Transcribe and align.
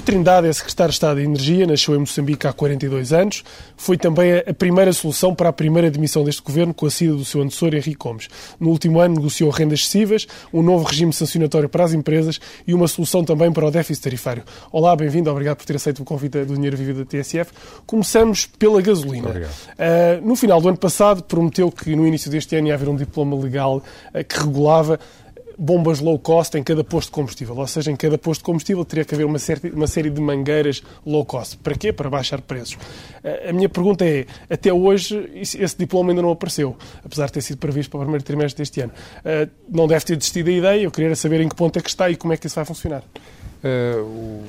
Artur 0.00 0.14
Trindade 0.14 0.48
é 0.48 0.52
secretário 0.52 0.90
de 0.90 0.94
Estado 0.94 1.16
de 1.18 1.26
Energia, 1.26 1.66
nasceu 1.66 1.94
em 1.94 1.98
Moçambique 1.98 2.46
há 2.46 2.52
42 2.52 3.12
anos. 3.12 3.44
Foi 3.76 3.98
também 3.98 4.38
a 4.38 4.54
primeira 4.54 4.92
solução 4.92 5.34
para 5.34 5.50
a 5.50 5.52
primeira 5.52 5.90
demissão 5.90 6.24
deste 6.24 6.42
governo 6.42 6.72
com 6.72 6.86
a 6.86 6.90
saída 6.90 7.14
do 7.14 7.24
seu 7.24 7.42
antecessor 7.42 7.74
Henrique 7.74 7.96
Gomes. 7.98 8.28
No 8.58 8.70
último 8.70 8.98
ano 8.98 9.16
negociou 9.16 9.50
rendas 9.50 9.80
excessivas, 9.80 10.26
um 10.52 10.62
novo 10.62 10.84
regime 10.84 11.12
sancionatório 11.12 11.68
para 11.68 11.84
as 11.84 11.92
empresas 11.92 12.40
e 12.66 12.72
uma 12.72 12.88
solução 12.88 13.22
também 13.24 13.52
para 13.52 13.66
o 13.66 13.70
déficit 13.70 14.04
tarifário. 14.04 14.42
Olá, 14.72 14.96
bem-vindo, 14.96 15.30
obrigado 15.30 15.58
por 15.58 15.66
ter 15.66 15.76
aceito 15.76 16.00
o 16.00 16.04
convite 16.04 16.44
do 16.44 16.54
Dinheiro 16.54 16.76
Vivo 16.76 17.00
da 17.00 17.04
TSF. 17.04 17.52
Começamos 17.86 18.46
pela 18.46 18.80
gasolina. 18.80 19.28
Uh, 19.28 20.26
no 20.26 20.34
final 20.34 20.60
do 20.60 20.68
ano 20.68 20.78
passado 20.78 21.22
prometeu 21.22 21.70
que 21.70 21.94
no 21.94 22.06
início 22.06 22.30
deste 22.30 22.56
ano 22.56 22.68
ia 22.68 22.74
haver 22.74 22.88
um 22.88 22.96
diploma 22.96 23.36
legal 23.36 23.82
uh, 24.14 24.24
que 24.24 24.38
regulava 24.38 24.98
bombas 25.60 26.00
low 26.00 26.18
cost 26.18 26.56
em 26.56 26.62
cada 26.62 26.82
posto 26.82 27.08
de 27.08 27.12
combustível. 27.12 27.54
Ou 27.54 27.66
seja, 27.66 27.90
em 27.90 27.96
cada 27.96 28.16
posto 28.16 28.40
de 28.40 28.44
combustível 28.44 28.82
teria 28.82 29.04
que 29.04 29.14
haver 29.14 29.26
uma, 29.26 29.38
série, 29.38 29.70
uma 29.70 29.86
série 29.86 30.08
de 30.08 30.20
mangueiras 30.20 30.82
low 31.04 31.24
cost. 31.24 31.58
Para 31.58 31.74
quê? 31.74 31.92
Para 31.92 32.08
baixar 32.08 32.40
preços. 32.40 32.78
A 33.46 33.52
minha 33.52 33.68
pergunta 33.68 34.04
é, 34.04 34.24
até 34.48 34.72
hoje 34.72 35.30
esse 35.34 35.76
diploma 35.76 36.10
ainda 36.10 36.22
não 36.22 36.30
apareceu, 36.30 36.74
apesar 37.04 37.26
de 37.26 37.32
ter 37.32 37.42
sido 37.42 37.58
previsto 37.58 37.90
para 37.90 37.98
o 37.98 38.00
primeiro 38.00 38.24
trimestre 38.24 38.62
deste 38.62 38.80
ano. 38.80 38.92
Não 39.68 39.86
deve 39.86 40.04
ter 40.04 40.16
desistido 40.16 40.48
a 40.48 40.52
ideia, 40.52 40.82
eu 40.82 40.90
queria 40.90 41.14
saber 41.14 41.42
em 41.42 41.48
que 41.48 41.54
ponto 41.54 41.78
é 41.78 41.82
que 41.82 41.90
está 41.90 42.08
e 42.08 42.16
como 42.16 42.32
é 42.32 42.36
que 42.38 42.46
isso 42.46 42.56
vai 42.56 42.64
funcionar. 42.64 43.02
Uh, 43.62 44.02
o... 44.02 44.44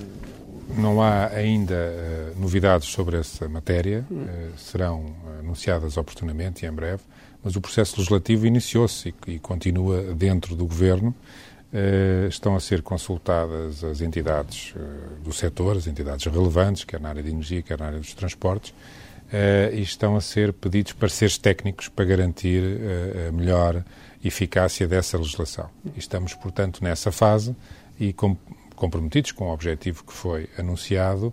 Não 0.77 1.01
há 1.01 1.27
ainda 1.27 1.75
uh, 1.75 2.39
novidades 2.39 2.87
sobre 2.89 3.17
essa 3.17 3.47
matéria, 3.47 4.05
uh, 4.09 4.57
serão 4.57 5.15
anunciadas 5.39 5.97
oportunamente 5.97 6.65
e 6.65 6.67
em 6.67 6.71
breve 6.71 7.01
mas 7.43 7.55
o 7.55 7.61
processo 7.61 7.95
legislativo 7.97 8.45
iniciou-se 8.45 9.13
e, 9.27 9.39
continua 9.39 10.13
dentro 10.13 10.55
do 10.55 10.65
Governo. 10.65 11.13
Estão 12.29 12.55
a 12.55 12.59
ser 12.59 12.81
consultadas 12.81 13.83
as 13.83 14.01
entidades 14.01 14.73
do 15.23 15.31
setor, 15.31 15.77
as 15.77 15.87
entidades 15.87 16.25
relevantes, 16.25 16.83
quer 16.83 16.99
na 16.99 17.09
área 17.09 17.23
de 17.23 17.29
energia, 17.29 17.61
quer 17.61 17.79
na 17.79 17.85
área 17.85 17.99
dos 17.99 18.13
transportes, 18.13 18.73
e 19.73 19.81
estão 19.81 20.17
a 20.17 20.21
ser 20.21 20.51
pedidos 20.51 20.91
pareceres 20.91 21.37
técnicos 21.37 21.87
para 21.87 22.03
garantir 22.03 22.61
a 23.27 23.31
melhor 23.31 23.85
eficácia 24.23 24.85
dessa 24.85 25.17
legislação. 25.17 25.69
E 25.95 25.99
estamos, 25.99 26.33
portanto, 26.33 26.83
nessa 26.83 27.09
fase 27.09 27.55
e 27.97 28.11
com, 28.11 28.35
comprometidos 28.81 29.31
com 29.31 29.45
o 29.45 29.53
objetivo 29.53 30.03
que 30.03 30.11
foi 30.11 30.49
anunciado, 30.57 31.31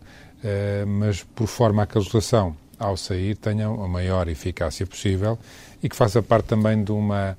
mas 0.87 1.25
por 1.35 1.47
forma 1.47 1.83
a 1.83 1.87
que 1.87 1.97
a 1.97 2.01
legislação, 2.01 2.55
ao 2.79 2.95
sair, 2.95 3.37
tenha 3.37 3.67
a 3.67 3.89
maior 3.89 4.29
eficácia 4.29 4.87
possível 4.87 5.39
e 5.83 5.89
que 5.89 5.97
faça 5.97 6.23
parte 6.23 6.45
também 6.45 6.85
de 6.85 6.93
uma 6.93 7.37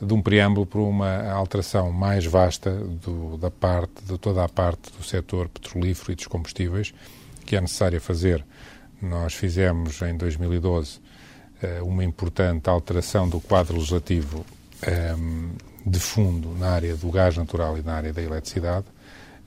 de 0.00 0.12
um 0.12 0.20
preâmbulo 0.20 0.66
para 0.66 0.80
uma 0.80 1.30
alteração 1.30 1.92
mais 1.92 2.26
vasta 2.26 2.72
do, 2.72 3.38
da 3.38 3.52
parte 3.52 4.02
de 4.04 4.18
toda 4.18 4.42
a 4.42 4.48
parte 4.48 4.90
do 4.98 5.04
setor 5.04 5.48
petrolífero 5.48 6.10
e 6.10 6.16
dos 6.16 6.26
combustíveis 6.26 6.92
que 7.46 7.54
é 7.54 7.60
necessário 7.60 8.00
fazer. 8.00 8.44
Nós 9.00 9.34
fizemos 9.34 10.02
em 10.02 10.16
2012 10.16 11.00
eh, 11.62 11.80
uma 11.82 12.04
importante 12.04 12.68
alteração 12.68 13.28
do 13.28 13.40
quadro 13.40 13.76
legislativo 13.76 14.44
ehm, 14.82 15.50
de 15.86 16.00
fundo 16.00 16.48
na 16.58 16.70
área 16.70 16.96
do 16.96 17.10
gás 17.10 17.36
natural 17.36 17.78
e 17.78 17.82
na 17.82 17.94
área 17.94 18.12
da 18.12 18.22
eletricidade. 18.22 18.86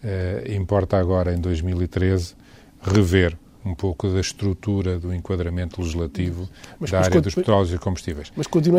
Eh, 0.07 0.53
importa 0.55 0.97
agora, 0.97 1.33
em 1.33 1.39
2013, 1.39 2.35
rever 2.79 3.35
um 3.65 3.73
pouco 3.73 4.07
da 4.07 4.19
estrutura 4.19 4.99
do 4.99 5.11
enquadramento 5.11 5.81
legislativo 5.81 6.47
mas, 6.79 6.91
da 6.91 6.99
mas, 6.99 7.07
área 7.07 7.19
dos 7.19 7.33
petróleos 7.33 7.73
e 7.73 7.79
combustíveis. 7.79 8.31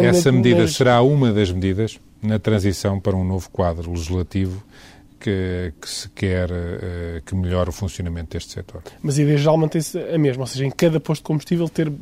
Essa 0.05 0.31
medida 0.31 0.69
será 0.69 1.03
uma 1.03 1.33
das 1.33 1.51
medidas 1.51 1.99
na 2.23 2.39
transição 2.39 3.01
para 3.01 3.17
um 3.17 3.25
novo 3.25 3.51
quadro 3.51 3.91
legislativo 3.91 4.63
que, 5.19 5.73
que, 5.81 5.89
se 5.89 6.09
quer 6.11 6.49
uh, 6.49 7.23
que 7.25 7.35
melhore 7.35 7.71
o 7.71 7.73
funcionamento 7.73 8.31
deste 8.31 8.53
setor. 8.53 8.85
Mas 9.03 9.19
a 9.19 9.23
ideia 9.23 9.37
geral 9.39 9.57
mantém-se 9.57 9.99
a 9.99 10.17
mesma, 10.17 10.45
ou 10.45 10.47
seja, 10.47 10.65
em 10.65 10.71
cada 10.71 11.01
posto 11.01 11.23
de 11.23 11.27
combustível 11.27 11.69
ter 11.69 11.93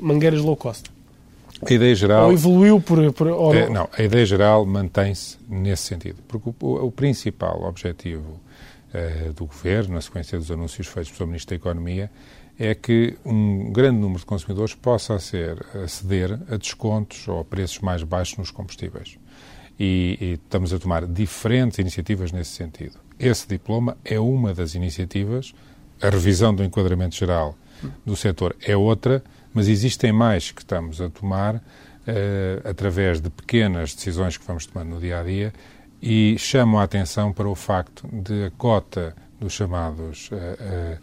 mangueiras 0.00 0.40
low 0.40 0.56
cost. 0.56 0.90
A 1.62 1.72
ideia 1.72 1.94
geral. 1.94 2.26
Ou 2.26 2.32
evoluiu 2.32 2.80
por. 2.80 3.12
por 3.12 3.26
ou 3.28 3.54
é, 3.54 3.68
não, 3.68 3.88
a 3.96 4.02
ideia 4.02 4.26
geral 4.26 4.66
mantém-se 4.66 5.38
nesse 5.48 5.84
sentido. 5.84 6.22
Porque 6.28 6.50
o, 6.60 6.86
o 6.86 6.92
principal 6.92 7.62
objetivo 7.62 8.40
uh, 8.92 9.32
do 9.32 9.46
Governo, 9.46 9.94
na 9.94 10.00
sequência 10.00 10.38
dos 10.38 10.50
anúncios 10.50 10.86
feitos 10.86 11.12
pelo 11.12 11.28
Ministro 11.28 11.50
da 11.50 11.56
Economia, 11.56 12.10
é 12.58 12.74
que 12.74 13.16
um 13.24 13.70
grande 13.72 13.98
número 13.98 14.20
de 14.20 14.26
consumidores 14.26 14.74
possa 14.74 15.18
ser, 15.18 15.64
aceder 15.82 16.38
a 16.50 16.56
descontos 16.56 17.26
ou 17.28 17.40
a 17.40 17.44
preços 17.44 17.80
mais 17.80 18.02
baixos 18.02 18.38
nos 18.38 18.50
combustíveis. 18.50 19.18
E, 19.78 20.16
e, 20.20 20.32
estamos 20.32 20.72
a 20.72 20.78
tomar 20.78 21.06
diferentes 21.06 21.78
iniciativas 21.78 22.32
nesse 22.32 22.52
sentido. 22.52 22.98
Esse 23.18 23.46
diploma 23.46 23.96
é 24.04 24.18
uma 24.18 24.54
das 24.54 24.74
iniciativas, 24.74 25.54
a 26.00 26.08
revisão 26.08 26.54
do 26.54 26.64
enquadramento 26.64 27.14
geral 27.14 27.54
do 28.04 28.16
setor 28.16 28.56
é 28.62 28.74
outra, 28.76 29.22
mas 29.56 29.68
existem 29.68 30.12
mais 30.12 30.50
que 30.50 30.60
estamos 30.60 31.00
a 31.00 31.08
tomar 31.08 31.54
uh, 31.54 31.60
através 32.68 33.22
de 33.22 33.30
pequenas 33.30 33.94
decisões 33.94 34.36
que 34.36 34.46
vamos 34.46 34.66
tomando 34.66 34.90
no 34.90 35.00
dia 35.00 35.18
a 35.18 35.22
dia 35.22 35.50
e 36.00 36.36
chamo 36.38 36.78
a 36.78 36.82
atenção 36.82 37.32
para 37.32 37.48
o 37.48 37.54
facto 37.54 38.06
de 38.12 38.44
a 38.44 38.50
cota 38.50 39.16
dos 39.40 39.54
chamados 39.54 40.28
uh, 40.30 40.98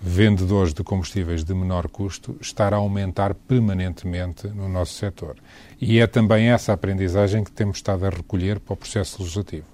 vendedores 0.00 0.72
de 0.72 0.82
combustíveis 0.82 1.44
de 1.44 1.52
menor 1.52 1.88
custo 1.88 2.38
estar 2.40 2.72
a 2.72 2.78
aumentar 2.78 3.34
permanentemente 3.34 4.48
no 4.48 4.66
nosso 4.66 4.94
setor. 4.94 5.36
E 5.78 6.00
é 6.00 6.06
também 6.06 6.48
essa 6.48 6.72
aprendizagem 6.72 7.44
que 7.44 7.52
temos 7.52 7.76
estado 7.76 8.06
a 8.06 8.08
recolher 8.08 8.60
para 8.60 8.72
o 8.72 8.76
processo 8.78 9.20
legislativo. 9.20 9.66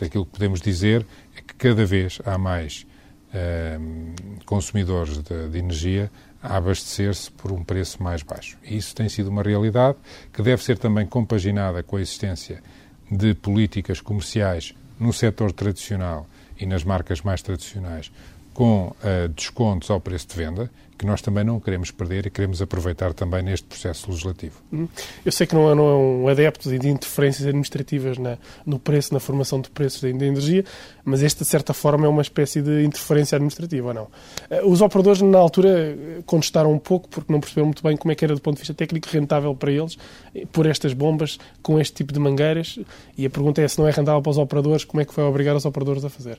Aquilo 0.00 0.24
que 0.24 0.32
podemos 0.32 0.62
dizer 0.62 1.04
é 1.36 1.42
que 1.42 1.52
cada 1.52 1.84
vez 1.84 2.22
há 2.24 2.38
mais 2.38 2.86
uh, 3.34 4.44
consumidores 4.46 5.18
de, 5.18 5.50
de 5.50 5.58
energia 5.58 6.10
a 6.46 6.56
abastecer-se 6.56 7.30
por 7.30 7.52
um 7.52 7.62
preço 7.64 8.02
mais 8.02 8.22
baixo. 8.22 8.56
Isso 8.62 8.94
tem 8.94 9.08
sido 9.08 9.28
uma 9.28 9.42
realidade 9.42 9.98
que 10.32 10.42
deve 10.42 10.62
ser 10.62 10.78
também 10.78 11.06
compaginada 11.06 11.82
com 11.82 11.96
a 11.96 12.00
existência 12.00 12.62
de 13.10 13.34
políticas 13.34 14.00
comerciais 14.00 14.74
no 14.98 15.12
setor 15.12 15.52
tradicional 15.52 16.26
e 16.58 16.64
nas 16.64 16.84
marcas 16.84 17.20
mais 17.20 17.42
tradicionais 17.42 18.10
com 18.56 18.86
uh, 18.86 19.28
descontos 19.36 19.90
ao 19.90 20.00
preço 20.00 20.28
de 20.28 20.34
venda, 20.34 20.70
que 20.96 21.04
nós 21.04 21.20
também 21.20 21.44
não 21.44 21.60
queremos 21.60 21.90
perder 21.90 22.24
e 22.24 22.30
queremos 22.30 22.62
aproveitar 22.62 23.12
também 23.12 23.42
neste 23.42 23.66
processo 23.66 24.08
legislativo. 24.08 24.62
Uhum. 24.72 24.88
Eu 25.26 25.30
sei 25.30 25.46
que 25.46 25.54
não 25.54 25.74
não 25.74 25.86
é 25.86 25.94
um 25.94 26.28
adepto 26.28 26.70
de 26.70 26.88
interferências 26.88 27.46
administrativas 27.46 28.16
na, 28.16 28.38
no 28.64 28.78
preço, 28.78 29.12
na 29.12 29.20
formação 29.20 29.60
de 29.60 29.68
preços 29.68 30.00
da 30.00 30.08
energia, 30.08 30.64
mas 31.04 31.22
esta, 31.22 31.44
de 31.44 31.50
certa 31.50 31.74
forma, 31.74 32.06
é 32.06 32.08
uma 32.08 32.22
espécie 32.22 32.62
de 32.62 32.82
interferência 32.82 33.36
administrativa, 33.36 33.88
ou 33.88 33.92
não? 33.92 34.04
Uh, 34.04 34.70
os 34.70 34.80
operadores, 34.80 35.20
na 35.20 35.36
altura, 35.36 35.94
contestaram 36.24 36.72
um 36.72 36.78
pouco, 36.78 37.10
porque 37.10 37.30
não 37.30 37.40
perceberam 37.40 37.66
muito 37.66 37.82
bem 37.82 37.94
como 37.94 38.10
é 38.10 38.14
que 38.14 38.24
era, 38.24 38.34
do 38.34 38.40
ponto 38.40 38.54
de 38.54 38.60
vista 38.60 38.72
técnico, 38.72 39.06
rentável 39.10 39.54
para 39.54 39.70
eles, 39.70 39.98
eh, 40.34 40.46
por 40.50 40.64
estas 40.64 40.94
bombas, 40.94 41.38
com 41.62 41.78
este 41.78 41.92
tipo 41.92 42.10
de 42.10 42.18
mangueiras, 42.18 42.78
e 43.18 43.26
a 43.26 43.28
pergunta 43.28 43.60
é, 43.60 43.68
se 43.68 43.78
não 43.78 43.86
é 43.86 43.90
rentável 43.90 44.22
para 44.22 44.30
os 44.30 44.38
operadores, 44.38 44.82
como 44.82 45.02
é 45.02 45.04
que 45.04 45.12
foi 45.12 45.24
obrigar 45.24 45.54
os 45.54 45.66
operadores 45.66 46.06
a 46.06 46.08
fazer? 46.08 46.38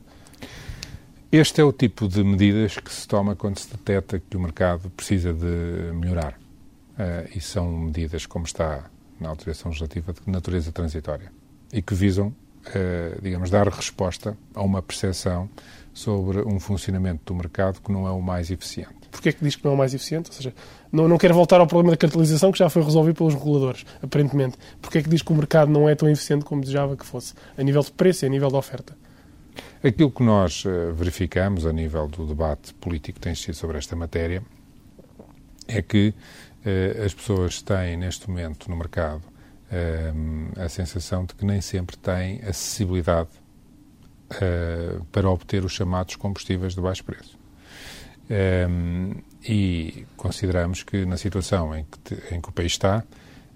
Este 1.29 1.59
é 1.59 1.63
o 1.63 1.73
tipo 1.73 2.07
de 2.07 2.23
medidas 2.23 2.77
que 2.77 2.93
se 2.93 3.05
toma 3.05 3.35
quando 3.35 3.59
se 3.59 3.69
detecta 3.69 4.17
que 4.17 4.37
o 4.37 4.39
mercado 4.39 4.89
precisa 4.91 5.33
de 5.33 5.91
melhorar. 5.93 6.39
Uh, 6.97 7.29
e 7.35 7.41
são 7.41 7.69
medidas, 7.69 8.25
como 8.25 8.45
está 8.45 8.89
na 9.19 9.27
autorização 9.27 9.69
legislativa, 9.69 10.13
de 10.13 10.31
natureza 10.31 10.71
transitória 10.71 11.29
e 11.71 11.81
que 11.81 11.93
visam, 11.93 12.27
uh, 12.29 13.21
digamos, 13.21 13.49
dar 13.49 13.67
resposta 13.67 14.37
a 14.55 14.63
uma 14.63 14.81
percepção 14.81 15.49
sobre 15.93 16.39
um 16.43 16.61
funcionamento 16.61 17.25
do 17.25 17.35
mercado 17.35 17.81
que 17.81 17.91
não 17.91 18.07
é 18.07 18.11
o 18.11 18.21
mais 18.21 18.49
eficiente. 18.49 18.95
Porquê 19.11 19.29
é 19.29 19.31
que 19.33 19.43
diz 19.43 19.57
que 19.57 19.65
não 19.65 19.71
é 19.71 19.75
o 19.75 19.77
mais 19.77 19.93
eficiente? 19.93 20.29
Ou 20.29 20.33
seja, 20.33 20.53
não, 20.89 21.09
não 21.09 21.17
quer 21.17 21.33
voltar 21.33 21.59
ao 21.59 21.67
problema 21.67 21.91
da 21.91 21.97
cartelização 21.97 22.53
que 22.53 22.59
já 22.59 22.69
foi 22.69 22.81
resolvido 22.81 23.17
pelos 23.17 23.33
reguladores, 23.33 23.85
aparentemente. 24.01 24.57
Porquê 24.81 24.99
é 24.99 25.01
que 25.01 25.09
diz 25.09 25.21
que 25.21 25.31
o 25.33 25.35
mercado 25.35 25.69
não 25.69 25.89
é 25.89 25.93
tão 25.93 26.09
eficiente 26.09 26.45
como 26.45 26.61
desejava 26.61 26.95
que 26.95 27.05
fosse, 27.05 27.33
a 27.57 27.63
nível 27.63 27.81
de 27.81 27.91
preço 27.91 28.23
e 28.23 28.27
a 28.27 28.29
nível 28.29 28.47
de 28.47 28.55
oferta? 28.55 28.95
Aquilo 29.83 30.09
que 30.09 30.23
nós 30.23 30.65
uh, 30.65 30.91
verificamos 30.93 31.65
a 31.65 31.71
nível 31.71 32.07
do 32.07 32.25
debate 32.25 32.73
político 32.73 33.19
que 33.19 33.23
tem 33.23 33.31
existido 33.31 33.57
sobre 33.57 33.77
esta 33.77 33.95
matéria 33.95 34.41
é 35.67 35.81
que 35.83 36.09
uh, 36.65 37.05
as 37.05 37.13
pessoas 37.13 37.61
têm, 37.61 37.95
neste 37.95 38.27
momento, 38.27 38.69
no 38.71 38.75
mercado, 38.75 39.21
uh, 39.21 40.59
a 40.59 40.67
sensação 40.67 41.25
de 41.25 41.35
que 41.35 41.45
nem 41.45 41.61
sempre 41.61 41.95
têm 41.95 42.41
acessibilidade 42.41 43.29
para 45.09 45.29
obter 45.29 45.63
os 45.63 45.71
chamados 45.71 46.17
combustíveis 46.17 46.75
de 46.75 46.81
baixo 46.81 47.01
preço. 47.01 47.39
e 49.41 50.05
consideramos 50.17 50.83
que, 50.83 51.05
na 51.05 51.15
situação 51.15 51.73
em 51.73 51.85
que, 51.85 52.35
em 52.35 52.41
que 52.41 52.49
o 52.49 52.51
país 52.51 52.73
está, 52.73 53.05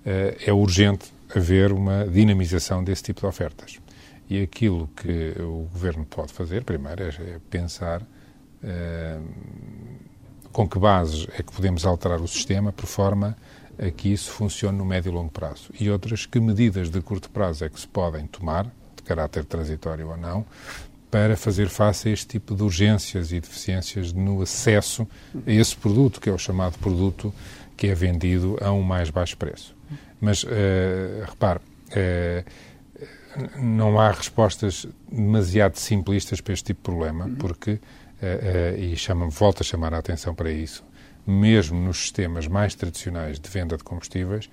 é 0.05 0.53
urgente 0.53 1.11
haver 1.35 1.73
uma 1.73 2.07
dinamização 2.07 2.81
desse 2.81 3.03
tipo 3.03 3.19
de 3.19 3.27
ofertas. 3.27 3.81
E 4.31 4.41
aquilo 4.41 4.89
que 4.95 5.35
o 5.41 5.67
Governo 5.73 6.05
pode 6.05 6.31
fazer, 6.31 6.63
primeiro, 6.63 7.03
é 7.03 7.11
pensar 7.49 8.01
com 10.53 10.69
que 10.69 10.79
bases 10.79 11.27
é 11.37 11.43
que 11.43 11.51
podemos 11.51 11.85
alterar 11.85 12.21
o 12.21 12.27
sistema 12.29 12.71
por 12.71 12.85
forma 12.85 13.35
a 13.77 13.91
que 13.91 14.07
isso 14.13 14.31
funcione 14.31 14.77
no 14.77 14.85
médio 14.85 15.11
e 15.11 15.13
longo 15.13 15.29
prazo. 15.29 15.69
E 15.77 15.89
outras, 15.89 16.25
que 16.25 16.39
medidas 16.39 16.89
de 16.89 17.01
curto 17.01 17.29
prazo 17.29 17.65
é 17.65 17.69
que 17.69 17.77
se 17.77 17.85
podem 17.85 18.25
tomar, 18.25 18.71
de 18.95 19.03
caráter 19.03 19.43
transitório 19.43 20.07
ou 20.07 20.15
não, 20.15 20.45
para 21.09 21.35
fazer 21.35 21.67
face 21.67 22.07
a 22.07 22.13
este 22.13 22.27
tipo 22.27 22.55
de 22.55 22.63
urgências 22.63 23.33
e 23.33 23.39
deficiências 23.41 24.13
no 24.13 24.41
acesso 24.41 25.05
a 25.45 25.51
esse 25.51 25.75
produto, 25.75 26.21
que 26.21 26.29
é 26.29 26.31
o 26.31 26.37
chamado 26.37 26.77
produto 26.77 27.33
que 27.75 27.87
é 27.87 27.93
vendido 27.93 28.57
a 28.61 28.71
um 28.71 28.81
mais 28.81 29.09
baixo 29.09 29.35
preço. 29.35 29.75
Mas, 30.21 30.43
uh, 30.43 30.47
repare, 31.27 31.59
uh, 31.59 32.70
não 33.57 33.99
há 33.99 34.11
respostas 34.11 34.87
demasiado 35.11 35.77
simplistas 35.77 36.41
para 36.41 36.53
este 36.53 36.65
tipo 36.65 36.79
de 36.79 36.83
problema, 36.83 37.29
porque, 37.39 37.71
uh, 37.73 38.77
e 38.77 38.95
chama, 38.95 39.29
volto 39.29 39.61
a 39.61 39.63
chamar 39.63 39.93
a 39.93 39.97
atenção 39.97 40.33
para 40.35 40.51
isso, 40.51 40.83
mesmo 41.25 41.79
nos 41.79 41.97
sistemas 41.97 42.47
mais 42.47 42.75
tradicionais 42.75 43.39
de 43.39 43.49
venda 43.49 43.77
de 43.77 43.83
combustíveis, 43.83 44.49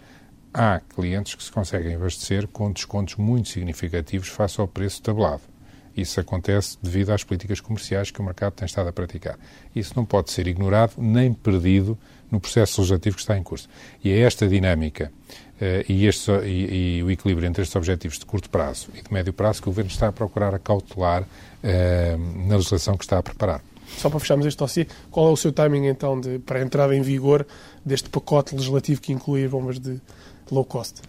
há 0.52 0.80
clientes 0.94 1.34
que 1.34 1.42
se 1.42 1.52
conseguem 1.52 1.94
abastecer 1.94 2.46
com 2.48 2.72
descontos 2.72 3.16
muito 3.16 3.48
significativos 3.48 4.28
face 4.28 4.60
ao 4.60 4.68
preço 4.68 5.02
tabelado. 5.02 5.42
Isso 5.96 6.20
acontece 6.20 6.78
devido 6.80 7.10
às 7.10 7.24
políticas 7.24 7.60
comerciais 7.60 8.10
que 8.10 8.20
o 8.20 8.24
mercado 8.24 8.52
tem 8.52 8.66
estado 8.66 8.88
a 8.88 8.92
praticar. 8.92 9.36
Isso 9.74 9.94
não 9.96 10.04
pode 10.04 10.30
ser 10.30 10.46
ignorado 10.46 10.92
nem 10.96 11.32
perdido 11.32 11.98
no 12.30 12.38
processo 12.38 12.80
legislativo 12.80 13.16
que 13.16 13.22
está 13.22 13.36
em 13.36 13.42
curso. 13.42 13.68
E 14.04 14.10
é 14.12 14.20
esta 14.20 14.46
dinâmica 14.46 15.10
e, 15.88 16.06
este, 16.06 16.30
e, 16.44 16.98
e, 16.98 17.02
o 17.02 17.10
equilíbrio 17.10 17.48
entre 17.48 17.62
estes 17.62 17.74
objetivos 17.74 18.18
de 18.18 18.24
curto 18.24 18.48
prazo 18.48 18.88
e 18.94 19.02
de 19.02 19.12
médio 19.12 19.32
prazo 19.32 19.60
que 19.60 19.68
o 19.68 19.70
Governo 19.70 19.90
está 19.90 20.08
a 20.08 20.12
procurar 20.12 20.54
acautelar 20.54 21.22
uh, 21.22 22.46
na 22.46 22.56
legislação 22.56 22.96
que 22.96 23.04
está 23.04 23.18
a 23.18 23.22
preparar. 23.22 23.60
Só 23.96 24.08
para 24.10 24.20
fecharmos 24.20 24.46
este 24.46 24.58
dossiê, 24.58 24.86
qual 25.10 25.28
é 25.28 25.32
o 25.32 25.36
seu 25.36 25.52
timing 25.52 25.86
então 25.86 26.20
de, 26.20 26.38
para 26.38 26.58
a 26.58 26.62
entrada 26.62 26.94
em 26.94 27.02
vigor 27.02 27.46
deste 27.84 28.08
pacote 28.08 28.54
legislativo 28.54 29.00
que 29.00 29.12
inclui 29.12 29.48
bombas 29.48 29.78
de 29.80 30.00
low 30.50 30.64
cost? 30.64 31.00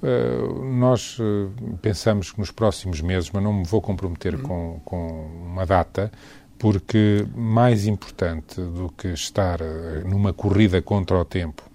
Uh, 0.00 0.64
nós 0.64 1.18
uh, 1.18 1.50
pensamos 1.82 2.30
que 2.30 2.38
nos 2.38 2.52
próximos 2.52 3.00
meses, 3.00 3.30
mas 3.32 3.42
não 3.42 3.52
me 3.52 3.64
vou 3.64 3.80
comprometer 3.80 4.34
uhum. 4.36 4.42
com, 4.42 4.80
com 4.84 5.26
uma 5.44 5.66
data, 5.66 6.12
porque 6.58 7.26
mais 7.34 7.86
importante 7.86 8.60
do 8.60 8.92
que 8.96 9.08
estar 9.08 9.60
uh, 9.60 10.06
numa 10.06 10.32
corrida 10.32 10.80
contra 10.80 11.16
o 11.16 11.24
tempo 11.24 11.68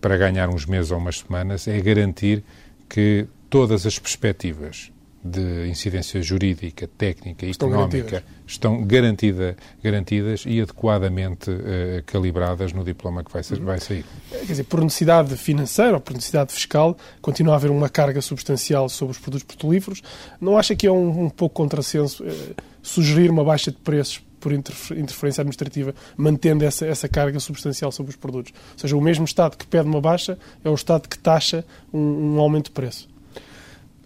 para 0.00 0.16
ganhar 0.16 0.48
uns 0.48 0.66
meses 0.66 0.90
ou 0.90 0.98
umas 0.98 1.18
semanas 1.18 1.66
é 1.68 1.80
garantir 1.80 2.42
que 2.88 3.26
todas 3.48 3.86
as 3.86 3.98
perspectivas 3.98 4.90
de 5.22 5.68
incidência 5.68 6.22
jurídica, 6.22 6.88
técnica 6.96 7.44
e 7.44 7.50
económica 7.50 7.98
garantidas. 7.98 8.22
estão 8.46 8.82
garantida, 8.84 9.56
garantidas 9.82 10.44
e 10.46 10.60
adequadamente 10.62 11.50
uh, 11.50 12.02
calibradas 12.06 12.72
no 12.72 12.82
diploma 12.82 13.22
que 13.22 13.30
vai, 13.30 13.42
ser, 13.42 13.60
vai 13.60 13.78
sair. 13.78 14.04
Quer 14.30 14.44
dizer, 14.46 14.64
por 14.64 14.82
necessidade 14.82 15.36
financeira 15.36 15.94
ou 15.94 16.00
por 16.00 16.14
necessidade 16.14 16.54
fiscal, 16.54 16.96
continua 17.20 17.52
a 17.52 17.56
haver 17.56 17.70
uma 17.70 17.90
carga 17.90 18.22
substancial 18.22 18.88
sobre 18.88 19.12
os 19.12 19.18
produtos 19.18 19.44
petrolíferos. 19.44 20.02
Não 20.40 20.56
acha 20.56 20.74
que 20.74 20.86
é 20.86 20.92
um, 20.92 21.24
um 21.24 21.30
pouco 21.30 21.54
contrassenso 21.54 22.24
uh, 22.24 22.54
sugerir 22.82 23.30
uma 23.30 23.44
baixa 23.44 23.70
de 23.70 23.76
preços 23.76 24.22
por 24.40 24.52
interferência 24.52 25.42
administrativa, 25.42 25.94
mantendo 26.16 26.64
essa, 26.64 26.86
essa 26.86 27.08
carga 27.08 27.38
substancial 27.38 27.92
sobre 27.92 28.10
os 28.10 28.16
produtos? 28.16 28.52
Ou 28.72 28.78
seja, 28.78 28.96
o 28.96 29.00
mesmo 29.00 29.24
Estado 29.24 29.56
que 29.56 29.66
pede 29.66 29.88
uma 29.88 30.00
baixa 30.00 30.38
é 30.64 30.68
o 30.68 30.74
Estado 30.74 31.08
que 31.08 31.18
taxa 31.18 31.64
um, 31.92 32.34
um 32.34 32.40
aumento 32.40 32.66
de 32.66 32.72
preço. 32.72 33.08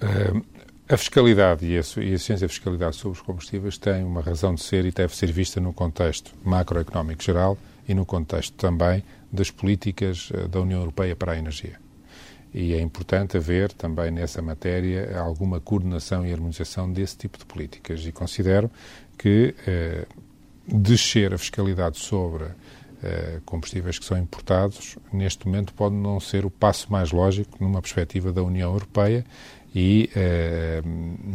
Uh, 0.02 0.44
a 0.86 0.98
fiscalidade 0.98 1.64
e 1.64 1.78
a, 1.78 2.02
e 2.02 2.14
a 2.14 2.18
ciência 2.18 2.46
da 2.46 2.48
fiscalidade 2.48 2.96
sobre 2.96 3.18
os 3.18 3.24
combustíveis 3.24 3.78
tem 3.78 4.04
uma 4.04 4.20
razão 4.20 4.54
de 4.54 4.62
ser 4.62 4.84
e 4.84 4.90
deve 4.90 5.16
ser 5.16 5.32
vista 5.32 5.58
no 5.58 5.72
contexto 5.72 6.32
macroeconómico 6.44 7.22
geral 7.22 7.56
e 7.88 7.94
no 7.94 8.04
contexto 8.04 8.52
também 8.54 9.02
das 9.32 9.50
políticas 9.50 10.30
eh, 10.34 10.46
da 10.46 10.60
União 10.60 10.80
Europeia 10.80 11.16
para 11.16 11.32
a 11.32 11.38
energia. 11.38 11.78
E 12.52 12.74
é 12.74 12.80
importante 12.80 13.36
haver 13.36 13.72
também 13.72 14.10
nessa 14.10 14.40
matéria 14.42 15.18
alguma 15.18 15.58
coordenação 15.58 16.24
e 16.24 16.32
harmonização 16.32 16.92
desse 16.92 17.16
tipo 17.16 17.38
de 17.38 17.44
políticas. 17.44 18.06
E 18.06 18.12
considero 18.12 18.70
que 19.18 19.54
eh, 19.66 20.06
descer 20.66 21.34
a 21.34 21.38
fiscalidade 21.38 21.98
sobre 21.98 22.46
eh, 23.02 23.40
combustíveis 23.44 23.98
que 23.98 24.04
são 24.04 24.16
importados, 24.16 24.96
neste 25.12 25.46
momento 25.46 25.74
pode 25.74 25.94
não 25.94 26.18
ser 26.18 26.46
o 26.46 26.50
passo 26.50 26.90
mais 26.90 27.12
lógico 27.12 27.62
numa 27.62 27.82
perspectiva 27.82 28.32
da 28.32 28.42
União 28.42 28.72
Europeia 28.72 29.26
e 29.74 30.08
uh, 30.14 30.88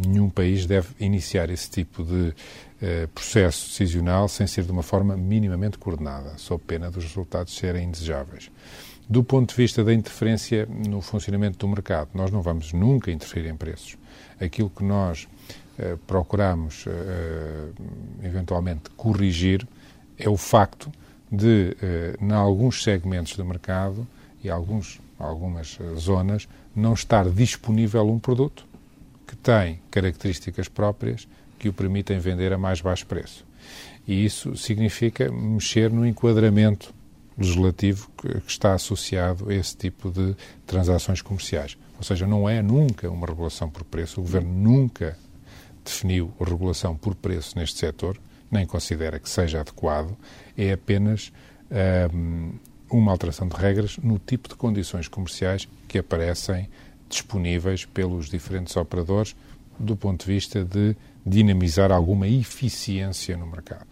nenhum 0.06 0.30
país 0.30 0.64
deve 0.64 0.88
iniciar 0.98 1.50
esse 1.50 1.70
tipo 1.70 2.02
de 2.02 2.30
uh, 2.30 3.08
processo 3.14 3.68
decisional 3.68 4.26
sem 4.28 4.46
ser 4.46 4.64
de 4.64 4.72
uma 4.72 4.82
forma 4.82 5.14
minimamente 5.16 5.76
coordenada, 5.76 6.38
sob 6.38 6.64
pena 6.66 6.90
dos 6.90 7.04
resultados 7.04 7.54
serem 7.54 7.84
indesejáveis. 7.84 8.50
Do 9.08 9.22
ponto 9.22 9.50
de 9.50 9.56
vista 9.56 9.84
da 9.84 9.92
interferência 9.92 10.66
no 10.66 11.02
funcionamento 11.02 11.58
do 11.58 11.68
mercado, 11.68 12.08
nós 12.14 12.30
não 12.30 12.40
vamos 12.40 12.72
nunca 12.72 13.10
interferir 13.10 13.48
em 13.48 13.56
preços. 13.56 13.98
Aquilo 14.40 14.70
que 14.70 14.82
nós 14.82 15.28
uh, 15.80 15.98
procuramos 16.06 16.84
eventualmente 18.22 18.90
corrigir 18.96 19.66
é 20.18 20.28
o 20.28 20.36
facto 20.36 20.90
de, 21.30 21.76
em 22.20 22.32
alguns 22.32 22.82
segmentos 22.82 23.36
do 23.36 23.44
mercado 23.44 24.06
e 24.42 24.50
alguns, 24.50 25.00
algumas 25.18 25.78
zonas, 25.96 26.48
não 26.74 26.92
estar 26.92 27.28
disponível 27.30 28.06
um 28.08 28.18
produto 28.18 28.66
que 29.26 29.36
tem 29.36 29.80
características 29.90 30.68
próprias 30.68 31.26
que 31.58 31.68
o 31.68 31.72
permitem 31.72 32.18
vender 32.18 32.52
a 32.52 32.58
mais 32.58 32.80
baixo 32.80 33.06
preço. 33.06 33.46
E 34.06 34.24
isso 34.24 34.56
significa 34.56 35.30
mexer 35.30 35.90
no 35.90 36.06
enquadramento 36.06 36.92
legislativo 37.38 38.10
que, 38.16 38.42
está 38.46 38.74
associado 38.74 39.48
a 39.48 39.54
esse 39.54 39.76
tipo 39.76 40.10
de 40.10 40.34
transações 40.66 41.22
comerciais. 41.22 41.76
Ou 41.96 42.02
seja, 42.02 42.26
não 42.26 42.48
é 42.48 42.62
nunca 42.62 43.08
uma 43.08 43.26
regulação 43.26 43.70
por 43.70 43.84
preço. 43.84 44.20
O 44.20 44.24
Governo 44.24 44.52
nunca 44.52 45.16
definiu 45.84 46.32
a 46.40 46.44
regulação 46.44 46.96
por 46.96 47.14
preço 47.14 47.58
neste 47.58 47.78
setor, 47.78 48.18
nem 48.50 48.66
considera 48.66 49.18
que 49.18 49.28
seja 49.28 49.60
adequado. 49.60 50.16
É 50.56 50.72
apenas 50.72 51.32
hum, 52.12 52.52
uma 52.90 53.12
alteração 53.12 53.48
de 53.48 53.56
regras 53.56 53.98
no 53.98 54.18
tipo 54.18 54.48
de 54.48 54.54
condições 54.54 55.08
comerciais 55.08 55.68
que 55.86 55.98
aparecem 55.98 56.68
disponíveis 57.08 57.84
pelos 57.84 58.28
diferentes 58.28 58.76
operadores 58.76 59.34
do 59.78 59.96
ponto 59.96 60.26
de 60.26 60.32
vista 60.32 60.64
de 60.64 60.94
dinamizar 61.24 61.90
alguma 61.90 62.28
eficiência 62.28 63.36
no 63.36 63.46
mercado. 63.46 63.89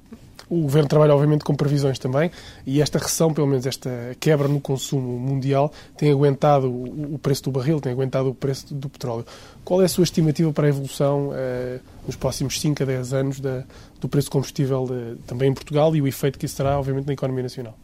O 0.51 0.63
Governo 0.63 0.89
trabalha, 0.89 1.15
obviamente, 1.15 1.45
com 1.45 1.55
previsões 1.55 1.99
também 1.99 2.31
e 2.67 2.81
esta 2.81 2.99
recessão, 2.99 3.33
pelo 3.33 3.47
menos 3.47 3.67
esta 3.67 3.91
quebra 4.19 4.49
no 4.49 4.61
consumo 4.61 5.19
mundial, 5.19 5.73
tem 5.97 6.11
aguentado 6.11 6.69
o 6.69 7.19
preço 7.19 7.45
do 7.45 7.51
barril, 7.51 7.81
tem 7.81 7.93
aguentado 7.93 8.31
o 8.31 8.35
preço 8.35 8.75
do 8.75 8.89
petróleo. 8.89 9.27
Qual 9.65 9.83
é 9.83 9.85
a 9.85 9.89
sua 9.89 10.05
estimativa 10.05 10.53
para 10.53 10.67
a 10.67 10.69
evolução 10.71 11.31
eh, 11.35 11.81
nos 12.07 12.17
próximos 12.17 12.59
5 12.61 12.83
a 12.83 12.87
10 12.87 13.13
anos 13.13 13.41
da, 13.41 13.65
do 14.01 14.09
preço 14.09 14.29
do 14.29 14.33
combustível 14.33 14.87
de, 14.87 15.21
também 15.27 15.51
em 15.51 15.55
Portugal 15.55 15.95
e 15.95 16.01
o 16.01 16.07
efeito 16.07 16.39
que 16.39 16.47
isso 16.47 16.57
terá, 16.57 16.79
obviamente, 16.79 17.07
na 17.07 17.13
economia 17.13 17.43
nacional? 17.43 17.77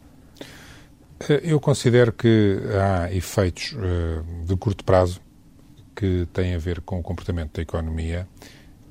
Eh, 1.29 1.41
eu 1.43 1.59
considero 1.59 2.11
que 2.11 2.59
há 2.81 3.13
efeitos 3.13 3.73
uh, 3.73 4.45
de 4.45 4.55
curto 4.57 4.83
prazo 4.83 5.21
que 5.95 6.27
têm 6.33 6.55
a 6.55 6.57
ver 6.57 6.81
com 6.81 6.99
o 6.99 7.03
comportamento 7.03 7.53
da 7.53 7.61
economia 7.61 8.27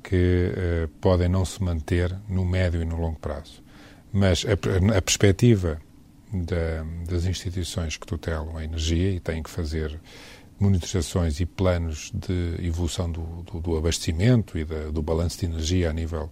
que 0.03 0.51
uh, 0.51 0.87
podem 0.99 1.29
não 1.29 1.45
se 1.45 1.61
manter 1.61 2.15
no 2.27 2.45
médio 2.45 2.81
e 2.81 2.85
no 2.85 2.95
longo 2.95 3.19
prazo. 3.19 3.64
Mas 4.15 4.45
a, 4.45 4.97
a 4.97 5.01
perspectiva 5.01 5.77
da, 6.31 6.85
das 7.05 7.25
instituições 7.25 7.97
que 7.97 8.07
tutelam 8.07 8.55
a 8.55 8.63
energia 8.63 9.11
e 9.11 9.19
têm 9.19 9.43
que 9.43 9.49
fazer 9.49 9.99
monitorizações 10.57 11.41
e 11.41 11.45
planos 11.45 12.13
de 12.13 12.65
evolução 12.65 13.11
do, 13.11 13.43
do, 13.43 13.59
do 13.59 13.77
abastecimento 13.77 14.57
e 14.57 14.63
da, 14.63 14.89
do 14.89 15.01
balanço 15.01 15.41
de 15.41 15.47
energia 15.47 15.89
a 15.89 15.93
nível 15.93 16.29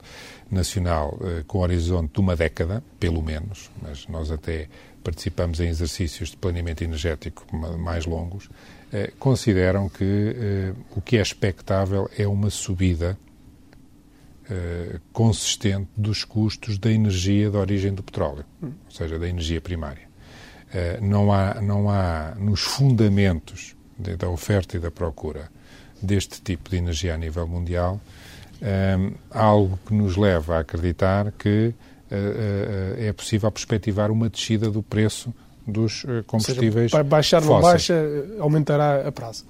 nacional 0.49 1.19
uh, 1.19 1.43
com 1.43 1.59
horizonte 1.59 2.13
de 2.13 2.21
uma 2.21 2.37
década, 2.37 2.81
pelo 2.97 3.21
menos, 3.21 3.69
mas 3.81 4.07
nós 4.07 4.31
até 4.31 4.69
participamos 5.03 5.59
em 5.59 5.67
exercícios 5.67 6.29
de 6.29 6.37
planeamento 6.37 6.85
energético 6.85 7.45
mais 7.53 8.05
longos, 8.05 8.49
eh, 8.93 9.11
consideram 9.19 9.89
que 9.89 10.05
eh, 10.05 10.73
o 10.95 11.01
que 11.01 11.17
é 11.17 11.21
expectável 11.21 12.09
é 12.17 12.25
uma 12.25 12.49
subida 12.49 13.17
eh, 14.49 14.99
consistente 15.11 15.89
dos 15.95 16.23
custos 16.23 16.77
da 16.77 16.91
energia 16.91 17.49
de 17.49 17.57
origem 17.57 17.93
do 17.93 18.03
petróleo, 18.03 18.45
ou 18.61 18.71
seja, 18.89 19.17
da 19.17 19.27
energia 19.27 19.61
primária. 19.61 20.07
não, 21.01 21.31
há, 21.31 21.61
não 21.61 21.89
há 21.89 22.33
nos 22.37 22.61
fundamentos 22.61 23.75
de, 23.97 24.15
da 24.15 24.27
oferta 24.27 24.75
e 24.75 24.79
da 24.79 24.89
procura 24.89 25.49
deste 26.01 26.41
tipo 26.41 26.69
de 26.69 26.77
energia 26.77 27.13
a 27.13 27.17
nível 27.17 27.47
mundial 27.47 28.01
algo 29.29 29.77
que 29.85 29.93
nos 29.93 30.17
leva 30.17 30.55
a 30.55 30.59
acreditar 30.59 31.31
que 31.33 31.73
é 32.97 33.13
possível 33.13 33.51
perspectivar 33.51 34.09
uma 34.09 34.29
descida 34.29 34.71
do 34.71 34.81
preço 34.81 35.33
dos 35.67 36.05
combustíveis. 36.27 36.91
Seja, 36.91 37.03
baixar 37.03 37.41
fósseis. 37.41 37.61
não 37.61 37.61
baixa, 37.61 38.35
aumentará 38.39 39.07
a 39.07 39.11
prazo. 39.11 39.45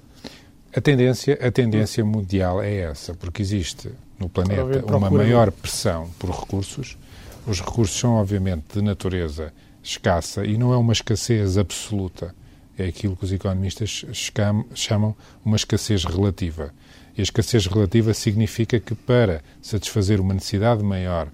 A 0.74 0.80
tendência, 0.80 1.38
a 1.40 1.50
tendência 1.52 2.04
mundial 2.04 2.60
é 2.60 2.78
essa, 2.78 3.14
porque 3.14 3.40
existe 3.42 3.90
no 4.18 4.28
planeta 4.28 4.84
uma 4.86 5.10
maior 5.10 5.50
pressão 5.50 6.10
por 6.18 6.30
recursos. 6.30 6.96
Os 7.46 7.60
recursos 7.60 7.98
são, 7.98 8.14
obviamente, 8.14 8.64
de 8.74 8.82
natureza 8.82 9.52
escassa 9.82 10.44
e 10.44 10.56
não 10.56 10.72
é 10.72 10.76
uma 10.76 10.92
escassez 10.92 11.58
absoluta. 11.58 12.34
É 12.76 12.86
aquilo 12.86 13.16
que 13.16 13.24
os 13.24 13.32
economistas 13.32 14.04
chamam 14.74 15.14
uma 15.44 15.56
escassez 15.56 16.04
relativa. 16.04 16.72
E 17.16 17.20
a 17.20 17.22
escassez 17.22 17.66
relativa 17.66 18.12
significa 18.12 18.80
que, 18.80 18.94
para 18.94 19.42
satisfazer 19.62 20.20
uma 20.20 20.34
necessidade 20.34 20.82
maior 20.82 21.28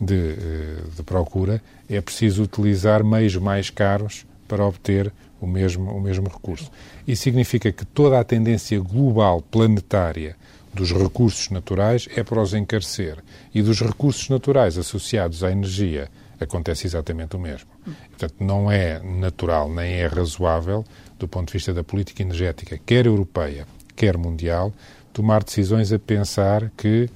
de, 0.00 0.14
eh, 0.14 0.82
de 0.96 1.02
procura, 1.04 1.62
é 1.88 2.00
preciso 2.00 2.42
utilizar 2.42 3.04
meios 3.04 3.36
mais 3.36 3.70
caros 3.70 4.26
para 4.48 4.66
obter 4.66 5.12
o 5.40 5.46
mesmo, 5.46 5.90
o 5.90 6.00
mesmo 6.00 6.28
recurso. 6.28 6.70
Isso 7.06 7.22
significa 7.22 7.70
que 7.70 7.84
toda 7.84 8.18
a 8.18 8.24
tendência 8.24 8.78
global 8.80 9.40
planetária 9.42 10.36
dos 10.72 10.92
recursos 10.92 11.50
naturais 11.50 12.08
é 12.16 12.22
para 12.22 12.40
os 12.40 12.54
encarecer. 12.54 13.18
E 13.54 13.62
dos 13.62 13.80
recursos 13.80 14.28
naturais 14.28 14.78
associados 14.78 15.44
à 15.44 15.50
energia 15.50 16.08
acontece 16.40 16.86
exatamente 16.86 17.36
o 17.36 17.38
mesmo. 17.38 17.68
Portanto, 18.08 18.34
não 18.40 18.70
é 18.70 19.00
natural 19.00 19.70
nem 19.70 19.94
é 19.94 20.06
razoável, 20.06 20.84
do 21.18 21.28
ponto 21.28 21.48
de 21.48 21.52
vista 21.52 21.72
da 21.72 21.84
política 21.84 22.22
energética, 22.22 22.78
quer 22.84 23.06
europeia, 23.06 23.66
quer 23.94 24.16
mundial, 24.16 24.72
tomar 25.12 25.44
decisões 25.44 25.92
a 25.92 25.98
pensar 25.98 26.70
que, 26.76 27.08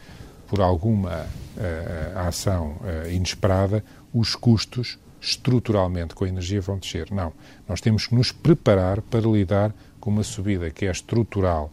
por 0.47 0.61
alguma 0.61 1.23
uh, 1.23 2.19
ação 2.19 2.77
uh, 2.81 3.11
inesperada, 3.11 3.83
os 4.13 4.37
custos 4.37 4.99
estruturalmente 5.21 6.15
com 6.15 6.25
a 6.25 6.29
energia 6.29 6.61
vão 6.61 6.79
descer. 6.79 7.11
Não. 7.11 7.33
Nós 7.69 7.81
temos 7.81 8.07
que 8.07 8.15
nos 8.15 8.31
preparar 8.31 9.01
para 9.01 9.29
lidar 9.29 9.75
com 9.99 10.11
uma 10.11 10.23
subida 10.23 10.71
que 10.71 10.87
é 10.87 10.91
estrutural 10.91 11.73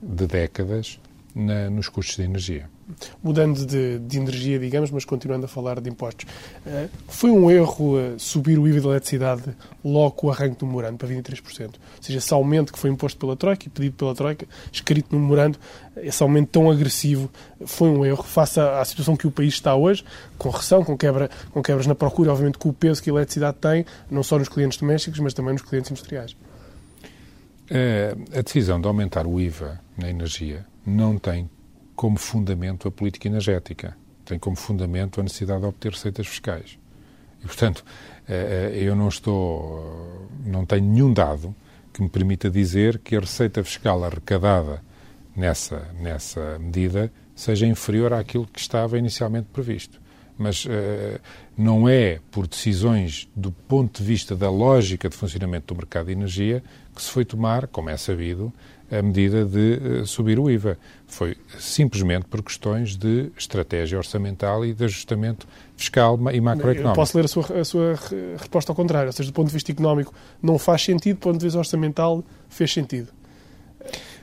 de 0.00 0.26
décadas 0.26 0.98
na, 1.38 1.70
nos 1.70 1.88
custos 1.88 2.16
de 2.16 2.22
energia. 2.22 2.68
Mudando 3.22 3.64
de, 3.64 3.98
de, 3.98 4.18
energia, 4.18 4.58
digamos, 4.58 4.90
mas 4.90 5.04
continuando 5.04 5.44
a 5.44 5.48
falar 5.48 5.80
de 5.80 5.88
impostos, 5.88 6.26
uh, 6.66 6.88
foi 7.06 7.30
um 7.30 7.50
erro 7.50 7.96
uh, 7.96 8.18
subir 8.18 8.58
o 8.58 8.66
IVA 8.66 8.80
da 8.80 8.88
eletricidade 8.88 9.44
logo 9.84 10.12
com 10.12 10.26
o 10.26 10.30
arranque 10.30 10.58
do 10.58 10.66
memorando 10.66 10.96
para 10.96 11.06
23%? 11.06 11.66
Ou 11.66 11.72
seja, 12.00 12.18
esse 12.18 12.34
aumento 12.34 12.72
que 12.72 12.78
foi 12.78 12.90
imposto 12.90 13.18
pela 13.18 13.36
Troika 13.36 13.66
e 13.66 13.70
pedido 13.70 13.94
pela 13.94 14.14
Troika, 14.14 14.46
escrito 14.72 15.14
no 15.14 15.20
memorando, 15.20 15.58
esse 15.98 16.22
aumento 16.22 16.48
tão 16.48 16.70
agressivo, 16.70 17.30
foi 17.64 17.88
um 17.88 18.04
erro 18.04 18.22
face 18.22 18.58
à, 18.58 18.80
à 18.80 18.84
situação 18.84 19.16
que 19.16 19.26
o 19.26 19.30
país 19.30 19.54
está 19.54 19.76
hoje, 19.76 20.04
com 20.36 20.48
recessão, 20.48 20.82
com, 20.82 20.96
quebra, 20.96 21.30
com 21.52 21.62
quebras 21.62 21.86
na 21.86 21.94
procura, 21.94 22.32
obviamente 22.32 22.58
com 22.58 22.70
o 22.70 22.72
peso 22.72 23.02
que 23.02 23.10
a 23.10 23.12
eletricidade 23.12 23.58
tem, 23.60 23.86
não 24.10 24.22
só 24.22 24.38
nos 24.38 24.48
clientes 24.48 24.78
domésticos, 24.78 25.20
mas 25.20 25.34
também 25.34 25.52
nos 25.52 25.62
clientes 25.62 25.90
industriais. 25.90 26.34
Uh, 27.70 28.38
a 28.38 28.40
decisão 28.40 28.80
de 28.80 28.88
aumentar 28.88 29.26
o 29.26 29.38
IVA 29.38 29.78
na 29.96 30.08
energia 30.08 30.64
não 30.88 31.18
tem 31.18 31.48
como 31.94 32.18
fundamento 32.18 32.88
a 32.88 32.90
política 32.90 33.28
energética, 33.28 33.96
tem 34.24 34.38
como 34.38 34.56
fundamento 34.56 35.20
a 35.20 35.22
necessidade 35.22 35.60
de 35.60 35.66
obter 35.66 35.92
receitas 35.92 36.26
fiscais. 36.26 36.78
E, 37.42 37.46
portanto, 37.46 37.84
eh, 38.28 38.72
eh, 38.74 38.82
eu 38.82 38.94
não 38.94 39.08
estou, 39.08 40.28
não 40.44 40.64
tenho 40.64 40.84
nenhum 40.84 41.12
dado 41.12 41.54
que 41.92 42.02
me 42.02 42.08
permita 42.08 42.50
dizer 42.50 42.98
que 42.98 43.16
a 43.16 43.20
receita 43.20 43.62
fiscal 43.64 44.04
arrecadada 44.04 44.82
nessa, 45.34 45.88
nessa 46.00 46.58
medida 46.58 47.12
seja 47.34 47.66
inferior 47.66 48.12
àquilo 48.12 48.46
que 48.46 48.60
estava 48.60 48.98
inicialmente 48.98 49.48
previsto. 49.52 50.00
Mas 50.36 50.64
uh, 50.64 50.68
não 51.56 51.88
é 51.88 52.20
por 52.30 52.46
decisões 52.46 53.28
do 53.34 53.50
ponto 53.50 54.00
de 54.00 54.06
vista 54.06 54.36
da 54.36 54.48
lógica 54.50 55.08
de 55.08 55.16
funcionamento 55.16 55.74
do 55.74 55.78
mercado 55.78 56.06
de 56.06 56.12
energia 56.12 56.62
que 56.98 57.04
se 57.04 57.10
foi 57.10 57.24
tomar, 57.24 57.68
como 57.68 57.88
é 57.88 57.96
sabido, 57.96 58.52
a 58.90 59.00
medida 59.00 59.44
de 59.44 60.00
uh, 60.00 60.06
subir 60.06 60.38
o 60.38 60.50
IVA. 60.50 60.76
Foi 61.06 61.36
simplesmente 61.58 62.26
por 62.26 62.42
questões 62.42 62.96
de 62.96 63.30
estratégia 63.38 63.96
orçamental 63.96 64.64
e 64.64 64.74
de 64.74 64.84
ajustamento 64.84 65.46
fiscal 65.76 66.18
e 66.32 66.40
macroeconómico. 66.40 66.88
Eu 66.88 66.94
posso 66.94 67.16
ler 67.16 67.26
a 67.26 67.28
sua, 67.28 67.60
a 67.60 67.64
sua 67.64 67.94
resposta 68.36 68.72
ao 68.72 68.76
contrário, 68.76 69.08
ou 69.08 69.12
seja, 69.12 69.30
do 69.30 69.32
ponto 69.32 69.46
de 69.46 69.54
vista 69.54 69.70
económico 69.70 70.12
não 70.42 70.58
faz 70.58 70.82
sentido, 70.82 71.16
do 71.16 71.20
ponto 71.20 71.38
de 71.38 71.44
vista 71.44 71.58
orçamental 71.58 72.24
fez 72.48 72.72
sentido. 72.72 73.08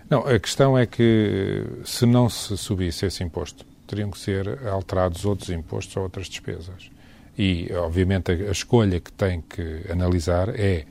Não, 0.10 0.27
a 0.27 0.38
questão 0.38 0.77
é 0.77 0.86
que 0.86 1.63
se 1.86 2.05
não 2.05 2.29
se 2.29 2.58
subisse 2.58 3.05
esse 3.05 3.24
imposto, 3.24 3.65
teriam 3.88 4.12
que 4.12 4.20
ser 4.20 4.67
alterados 4.67 5.24
outros 5.25 5.50
impostos 5.50 5.96
ou 5.96 6.03
outras 6.03 6.27
despesas. 6.27 6.91
E, 7.38 7.72
obviamente, 7.74 8.32
a 8.32 8.51
escolha 8.51 9.00
que 9.00 9.12
tem 9.12 9.41
que 9.41 9.86
analisar 9.89 10.50
é 10.50 10.86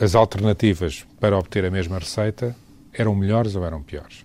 as 0.00 0.14
alternativas 0.14 1.06
para 1.20 1.38
obter 1.38 1.64
a 1.64 1.70
mesma 1.70 1.98
receita 1.98 2.54
eram 2.92 3.14
melhores 3.14 3.54
ou 3.56 3.64
eram 3.64 3.82
piores. 3.82 4.24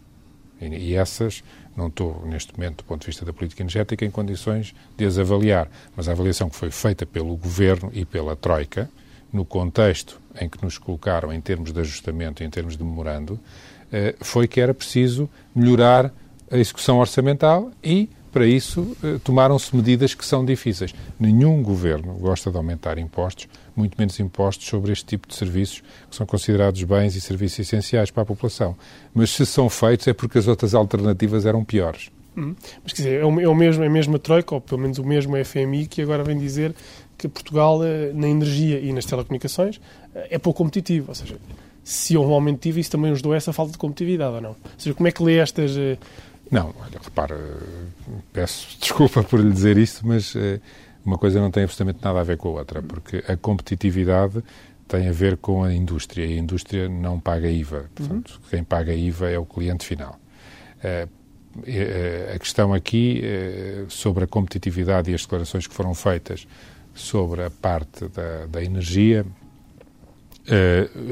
E, 0.59 0.95
essas 0.95 1.43
não 1.75 1.87
estou, 1.87 2.25
neste 2.25 2.57
momento, 2.57 2.77
do 2.77 2.83
ponto 2.83 3.01
de 3.01 3.07
vista 3.07 3.23
da 3.23 3.31
política 3.31 3.61
energética, 3.61 4.03
em 4.03 4.09
condições 4.09 4.73
de 4.97 5.05
as 5.05 5.19
avaliar. 5.19 5.69
Mas 5.95 6.09
a 6.09 6.11
avaliação 6.11 6.49
que 6.49 6.55
foi 6.55 6.71
feita 6.71 7.05
pelo 7.05 7.35
Governo 7.37 7.91
e 7.93 8.03
pela 8.03 8.35
Troika, 8.35 8.89
no 9.31 9.45
contexto 9.45 10.19
em 10.41 10.49
que 10.49 10.63
nos 10.63 10.77
colocaram 10.77 11.31
em 11.31 11.39
termos 11.39 11.71
de 11.71 11.79
ajustamento 11.79 12.43
em 12.43 12.49
termos 12.49 12.75
de 12.75 12.83
memorando, 12.83 13.39
eh, 13.91 14.15
foi 14.19 14.47
que 14.47 14.59
era 14.59 14.73
preciso 14.73 15.29
melhorar 15.53 16.11
a 16.49 16.57
execução 16.57 16.97
orçamental 16.97 17.71
e, 17.83 18.09
para 18.37 18.45
isso, 18.45 18.95
eh, 19.03 19.17
tomaram-se 19.23 19.75
medidas 19.75 20.13
que 20.13 20.23
são 20.23 20.45
difíceis. 20.45 20.93
Nenhum 21.19 21.63
governo 21.63 22.13
gosta 22.19 22.51
de 22.51 22.57
aumentar 22.57 22.99
impostos, 22.99 23.47
muito 23.75 23.95
menos 23.97 24.19
impostos 24.19 24.67
sobre 24.67 24.91
este 24.91 25.05
tipo 25.05 25.27
de 25.27 25.33
serviços 25.33 25.81
que 26.07 26.15
são 26.15 26.23
considerados 26.23 26.83
bens 26.83 27.15
e 27.15 27.21
serviços 27.21 27.57
essenciais 27.57 28.11
para 28.11 28.21
a 28.21 28.25
população. 28.27 28.75
Mas 29.11 29.31
se 29.31 29.43
são 29.43 29.67
feitos 29.71 30.07
é 30.07 30.13
porque 30.13 30.37
as 30.37 30.47
outras 30.47 30.75
alternativas 30.75 31.47
eram 31.47 31.65
piores. 31.65 32.11
Hum. 32.37 32.53
Mas 32.83 32.93
quer 32.93 33.01
dizer, 33.01 33.21
é 33.21 33.25
o, 33.25 33.39
é 33.39 33.47
o 33.47 33.55
mesmo, 33.55 33.83
é 33.83 33.87
a 33.87 33.89
mesma 33.89 34.19
Troika, 34.19 34.53
ou 34.53 34.61
pelo 34.61 34.81
menos 34.81 34.99
o 34.99 35.03
mesmo 35.03 35.33
FMI, 35.43 35.87
que 35.87 36.03
agora 36.03 36.23
vem 36.23 36.37
dizer 36.37 36.75
que 37.17 37.27
Portugal, 37.27 37.83
eh, 37.83 38.11
na 38.13 38.29
energia 38.29 38.79
e 38.79 38.93
nas 38.93 39.05
telecomunicações, 39.05 39.81
é 40.13 40.37
pouco 40.37 40.59
competitivo. 40.59 41.07
Ou 41.09 41.15
seja, 41.15 41.37
se 41.83 42.15
houve 42.15 42.29
um 42.29 42.35
aumento 42.35 42.69
de 42.69 42.79
isso 42.79 42.91
também 42.91 43.09
nos 43.09 43.23
deu 43.23 43.33
essa 43.33 43.51
falta 43.51 43.71
de 43.71 43.79
competitividade 43.79 44.35
ou 44.35 44.41
não? 44.41 44.51
Ou 44.51 44.57
seja, 44.77 44.93
como 44.93 45.07
é 45.07 45.11
que 45.11 45.23
lê 45.23 45.37
estas 45.37 45.75
não, 46.51 46.73
olha, 46.79 46.99
repara, 47.03 47.37
peço 48.31 48.77
desculpa 48.79 49.23
por 49.23 49.39
lhe 49.39 49.51
dizer 49.51 49.77
isto, 49.77 50.05
mas 50.05 50.35
uh, 50.35 50.59
uma 51.05 51.17
coisa 51.17 51.39
não 51.39 51.51
tem 51.51 51.63
absolutamente 51.63 52.03
nada 52.03 52.19
a 52.19 52.23
ver 52.23 52.37
com 52.37 52.49
a 52.49 52.59
outra, 52.59 52.81
porque 52.81 53.23
a 53.27 53.35
competitividade 53.35 54.43
tem 54.87 55.07
a 55.07 55.11
ver 55.11 55.37
com 55.37 55.63
a 55.63 55.73
indústria 55.73 56.25
e 56.25 56.33
a 56.33 56.37
indústria 56.37 56.87
não 56.87 57.19
paga 57.19 57.49
IVA. 57.49 57.89
Portanto, 57.93 58.39
uhum. 58.41 58.49
quem 58.49 58.63
paga 58.63 58.93
IVA 58.93 59.29
é 59.29 59.37
o 59.37 59.45
cliente 59.45 59.85
final. 59.85 60.19
Uh, 60.77 61.09
a 62.33 62.37
questão 62.37 62.71
aqui 62.71 63.23
sobre 63.89 64.25
a 64.25 64.27
competitividade 64.27 65.09
e 65.09 65.15
as 65.15 65.21
declarações 65.21 65.65
que 65.65 65.73
foram 65.73 65.95
feitas 65.95 66.47
sobre 66.93 67.43
a 67.43 67.49
parte 67.49 68.07
da, 68.09 68.45
da 68.45 68.63
energia, 68.63 69.25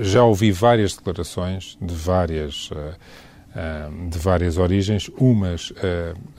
já 0.01 0.23
ouvi 0.23 0.51
várias 0.51 0.95
declarações 0.95 1.75
de 1.81 1.95
várias 1.95 2.69
de 4.09 4.19
várias 4.19 4.57
origens, 4.57 5.09
umas 5.17 5.71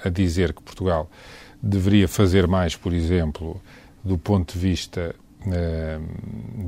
a 0.05 0.09
dizer 0.09 0.53
que 0.53 0.63
Portugal 0.63 1.11
deveria 1.63 2.07
fazer 2.07 2.47
mais, 2.47 2.77
por 2.77 2.93
exemplo, 2.93 3.61
do 4.05 4.19
ponto 4.19 4.53
de 4.53 4.59
vista 4.59 5.15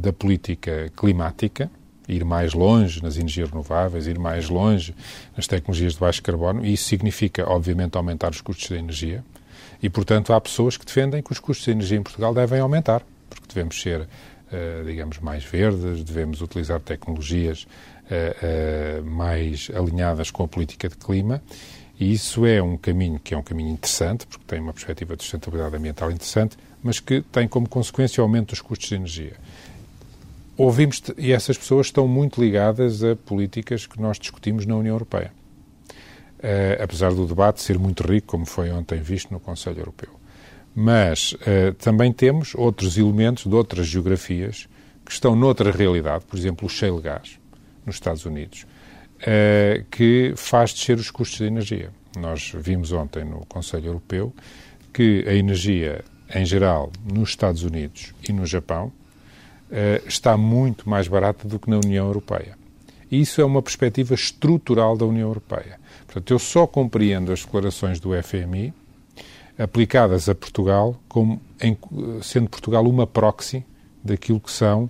da 0.01 0.13
política 0.13 0.91
climática, 0.97 1.71
ir 2.09 2.25
mais 2.25 2.55
longe 2.55 3.03
nas 3.03 3.17
energias 3.17 3.51
renováveis, 3.51 4.07
ir 4.07 4.19
mais 4.19 4.49
longe 4.49 4.95
nas 5.37 5.47
tecnologias 5.47 5.93
de 5.93 6.01
baixo 6.01 6.23
carbono, 6.23 6.65
e 6.65 6.73
isso 6.73 6.85
significa, 6.85 7.47
obviamente, 7.47 7.97
aumentar 7.97 8.31
os 8.31 8.41
custos 8.41 8.71
da 8.71 8.79
energia. 8.79 9.23
E, 9.83 9.91
portanto, 9.91 10.33
há 10.33 10.41
pessoas 10.41 10.77
que 10.77 10.87
defendem 10.87 11.23
que 11.23 11.31
os 11.31 11.39
custos 11.39 11.67
de 11.67 11.73
energia 11.73 11.99
em 11.99 12.03
Portugal 12.03 12.33
devem 12.33 12.61
aumentar, 12.61 13.03
porque 13.29 13.47
devemos 13.49 13.81
ser, 13.81 14.09
digamos, 14.87 15.19
mais 15.19 15.45
verdes, 15.45 16.03
devemos 16.03 16.41
utilizar 16.41 16.81
tecnologias 16.81 17.67
uh, 18.09 19.05
mais 19.05 19.71
alinhadas 19.75 20.31
com 20.31 20.45
a 20.45 20.49
política 20.49 20.89
de 20.89 20.97
clima. 20.97 21.43
E 21.99 22.13
isso 22.13 22.47
é 22.47 22.63
um 22.63 22.77
caminho 22.77 23.19
que 23.19 23.35
é 23.35 23.37
um 23.37 23.43
caminho 23.43 23.71
interessante, 23.71 24.27
porque 24.27 24.45
tem 24.47 24.61
uma 24.61 24.73
perspectiva 24.73 25.17
de 25.17 25.23
sustentabilidade 25.23 25.77
ambiental 25.77 26.11
interessante, 26.11 26.57
mas 26.83 27.01
que 27.01 27.23
tem 27.23 27.49
como 27.49 27.69
consequência 27.69 28.21
o 28.21 28.25
aumento 28.25 28.51
dos 28.51 28.61
custos 28.61 28.89
de 28.89 28.95
energia. 28.95 29.37
Ouvimos, 30.57 31.03
e 31.17 31.33
essas 31.33 31.59
pessoas 31.59 31.89
estão 31.89 32.07
muito 32.07 32.41
ligadas 32.41 33.03
a 33.03 33.17
políticas 33.17 33.87
que 33.87 34.01
nós 34.01 34.19
discutimos 34.19 34.65
na 34.65 34.77
União 34.77 34.95
Europeia. 34.95 35.33
Uh, 36.39 36.83
apesar 36.83 37.13
do 37.13 37.27
debate 37.27 37.61
ser 37.61 37.79
muito 37.79 38.05
rico, 38.05 38.29
como 38.29 38.47
foi 38.47 38.71
ontem 38.71 39.01
visto 39.01 39.33
no 39.33 39.41
Conselho 39.41 39.81
Europeu. 39.81 40.18
Mas 40.75 41.33
uh, 41.33 41.75
também 41.79 42.13
temos 42.13 42.55
outros 42.55 42.97
elementos 42.97 43.45
de 43.45 43.55
outras 43.55 43.87
geografias 43.87 44.69
que 45.05 45.13
estão 45.13 45.35
noutra 45.35 45.71
realidade, 45.71 46.25
por 46.25 46.39
exemplo, 46.39 46.67
o 46.67 46.69
shale 46.69 47.01
gas 47.01 47.39
nos 47.85 47.97
Estados 47.97 48.25
Unidos, 48.25 48.67
uh, 49.23 49.85
que 49.91 50.33
faz 50.37 50.73
descer 50.73 50.99
os 50.99 51.11
custos 51.11 51.39
de 51.39 51.45
energia. 51.45 51.91
Nós 52.17 52.53
vimos 52.55 52.93
ontem 52.93 53.25
no 53.25 53.45
Conselho 53.47 53.87
Europeu 53.87 54.33
que 54.93 55.25
a 55.27 55.35
energia 55.35 56.05
em 56.35 56.45
geral, 56.45 56.93
nos 57.11 57.31
Estados 57.31 57.63
Unidos 57.63 58.13
e 58.29 58.33
no 58.33 58.45
Japão, 58.45 58.93
eh, 59.71 60.03
está 60.07 60.37
muito 60.37 60.89
mais 60.89 61.09
barata 61.09 61.49
do 61.49 61.59
que 61.59 61.71
na 61.71 61.77
União 61.77 62.07
Europeia. 62.07 62.57
E 63.11 63.21
isso 63.21 63.41
é 63.41 63.45
uma 63.45 63.63
perspectiva 63.63 64.15
estrutural 64.15 64.97
da 64.97 65.07
União 65.07 65.29
Europeia. 65.29 65.79
Portanto, 66.07 66.31
eu 66.31 66.39
só 66.39 66.67
compreendo 66.67 67.33
as 67.33 67.45
declarações 67.45 67.99
do 67.99 68.11
FMI 68.23 68.75
aplicadas 69.59 70.29
a 70.29 70.35
Portugal 70.35 70.97
como 71.09 71.41
em, 71.61 71.77
sendo 72.23 72.49
Portugal 72.49 72.87
uma 72.87 73.07
proxy 73.07 73.65
daquilo 74.03 74.41
que 74.41 74.51
são 74.51 74.85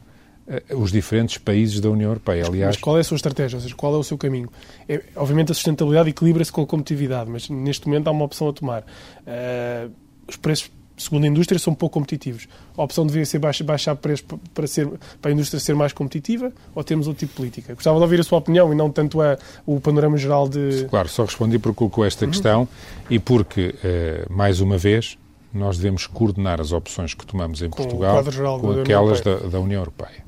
uh, 0.46 0.76
os 0.76 0.92
diferentes 0.92 1.38
países 1.38 1.80
da 1.80 1.90
União 1.90 2.10
Europeia. 2.10 2.44
Aliás, 2.46 2.76
mas 2.76 2.82
qual 2.82 2.96
é 2.98 3.00
a 3.00 3.04
sua 3.04 3.16
estratégia? 3.16 3.56
Ou 3.56 3.62
seja, 3.62 3.74
qual 3.74 3.94
é 3.94 3.96
o 3.96 4.04
seu 4.04 4.18
caminho? 4.18 4.50
É, 4.88 5.02
obviamente 5.16 5.50
a 5.50 5.54
sustentabilidade 5.54 6.10
equilibra-se 6.10 6.52
com 6.52 6.62
a 6.62 6.66
competitividade, 6.66 7.30
mas 7.30 7.48
neste 7.48 7.86
momento 7.88 8.08
há 8.08 8.10
uma 8.10 8.24
opção 8.24 8.48
a 8.48 8.52
tomar. 8.52 8.82
Uh, 8.82 9.90
os 10.28 10.36
preços 10.36 10.70
segundo 10.98 11.24
a 11.24 11.26
indústria, 11.26 11.58
são 11.58 11.74
pouco 11.74 11.94
competitivos. 11.94 12.48
A 12.76 12.82
opção 12.82 13.06
deveria 13.06 13.26
ser 13.26 13.38
baixar, 13.38 13.64
baixar 13.64 13.96
preços 13.96 14.26
para, 14.52 14.66
ser, 14.66 14.88
para 15.20 15.30
a 15.30 15.34
indústria 15.34 15.60
ser 15.60 15.74
mais 15.74 15.92
competitiva 15.92 16.52
ou 16.74 16.84
termos 16.84 17.06
outro 17.06 17.20
tipo 17.20 17.32
de 17.32 17.36
política? 17.36 17.74
Gostava 17.74 17.96
de 17.96 18.02
ouvir 18.02 18.20
a 18.20 18.24
sua 18.24 18.38
opinião 18.38 18.72
e 18.72 18.76
não 18.76 18.90
tanto 18.90 19.20
a, 19.22 19.38
o 19.64 19.80
panorama 19.80 20.16
geral 20.16 20.48
de... 20.48 20.86
Claro, 20.90 21.08
só 21.08 21.24
respondi 21.24 21.58
porque 21.58 21.78
colocou 21.78 22.04
esta 22.04 22.24
uhum. 22.24 22.30
questão 22.30 22.68
e 23.08 23.18
porque, 23.18 23.74
eh, 23.82 24.26
mais 24.28 24.60
uma 24.60 24.76
vez, 24.76 25.16
nós 25.52 25.76
devemos 25.76 26.06
coordenar 26.06 26.60
as 26.60 26.72
opções 26.72 27.14
que 27.14 27.24
tomamos 27.26 27.62
em 27.62 27.70
com 27.70 27.82
Portugal 27.82 28.22
com 28.60 28.80
aquelas 28.80 29.20
da, 29.20 29.36
da, 29.36 29.60
União 29.60 29.80
Europeia. 29.80 30.24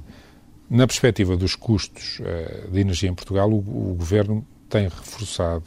Na 0.68 0.86
perspectiva 0.86 1.36
dos 1.36 1.54
custos 1.54 2.20
uh, 2.20 2.70
de 2.70 2.80
energia 2.80 3.10
em 3.10 3.14
Portugal, 3.14 3.50
o, 3.50 3.58
o 3.58 3.94
Governo 3.98 4.46
tem 4.68 4.84
reforçado 4.84 5.64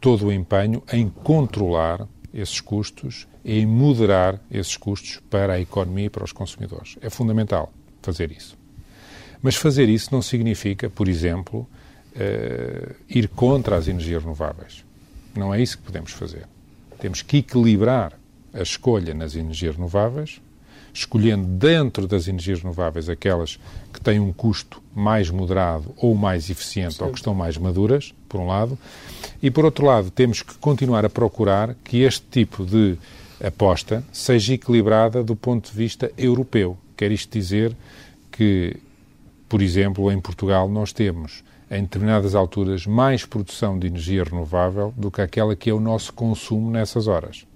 todo 0.00 0.26
o 0.26 0.32
empenho 0.32 0.82
em 0.92 1.08
controlar 1.08 2.06
esses 2.32 2.60
custos 2.60 3.26
em 3.44 3.64
moderar 3.66 4.40
esses 4.50 4.76
custos 4.76 5.20
para 5.30 5.54
a 5.54 5.60
economia 5.60 6.06
e 6.06 6.10
para 6.10 6.24
os 6.24 6.32
consumidores. 6.32 6.96
É 7.00 7.08
fundamental 7.08 7.72
fazer 8.02 8.30
isso. 8.30 8.56
Mas 9.42 9.56
fazer 9.56 9.88
isso 9.88 10.08
não 10.12 10.20
significa, 10.20 10.90
por 10.90 11.08
exemplo, 11.08 11.66
uh, 12.14 12.94
ir 13.08 13.28
contra 13.28 13.76
as 13.76 13.88
energias 13.88 14.22
renováveis. 14.22 14.84
Não 15.34 15.54
é 15.54 15.62
isso 15.62 15.78
que 15.78 15.84
podemos 15.84 16.12
fazer. 16.12 16.46
Temos 16.98 17.22
que 17.22 17.38
equilibrar 17.38 18.12
a 18.52 18.62
escolha 18.62 19.14
nas 19.14 19.34
energias 19.34 19.76
renováveis, 19.76 20.40
escolhendo 20.92 21.46
dentro 21.46 22.06
das 22.06 22.26
energias 22.26 22.60
renováveis 22.60 23.08
aquelas 23.08 23.58
que 23.92 24.00
têm 24.00 24.18
um 24.18 24.32
custo 24.32 24.82
mais 24.94 25.30
moderado 25.30 25.94
ou 25.96 26.14
mais 26.14 26.50
eficiente 26.50 26.96
Sim. 26.96 27.04
ou 27.04 27.10
que 27.10 27.18
estão 27.18 27.34
mais 27.34 27.56
maduras, 27.56 28.12
por 28.28 28.40
um 28.40 28.46
lado, 28.46 28.76
e 29.42 29.50
por 29.50 29.64
outro 29.64 29.86
lado 29.86 30.10
temos 30.10 30.42
que 30.42 30.54
continuar 30.58 31.04
a 31.04 31.10
procurar 31.10 31.76
que 31.84 31.98
este 32.02 32.26
tipo 32.30 32.66
de 32.66 32.98
aposta 33.42 34.04
seja 34.12 34.54
equilibrada 34.54 35.22
do 35.22 35.34
ponto 35.34 35.70
de 35.70 35.76
vista 35.76 36.10
europeu. 36.16 36.76
Quer 36.96 37.10
isto 37.10 37.32
dizer 37.32 37.74
que, 38.30 38.76
por 39.48 39.62
exemplo, 39.62 40.10
em 40.12 40.20
Portugal 40.20 40.68
nós 40.68 40.92
temos 40.92 41.42
em 41.70 41.82
determinadas 41.82 42.34
alturas 42.34 42.86
mais 42.86 43.24
produção 43.24 43.78
de 43.78 43.86
energia 43.86 44.24
renovável 44.24 44.92
do 44.96 45.10
que 45.10 45.20
aquela 45.20 45.54
que 45.54 45.70
é 45.70 45.72
o 45.72 45.80
nosso 45.80 46.12
consumo 46.12 46.70
nessas 46.70 47.06
horas. 47.06 47.46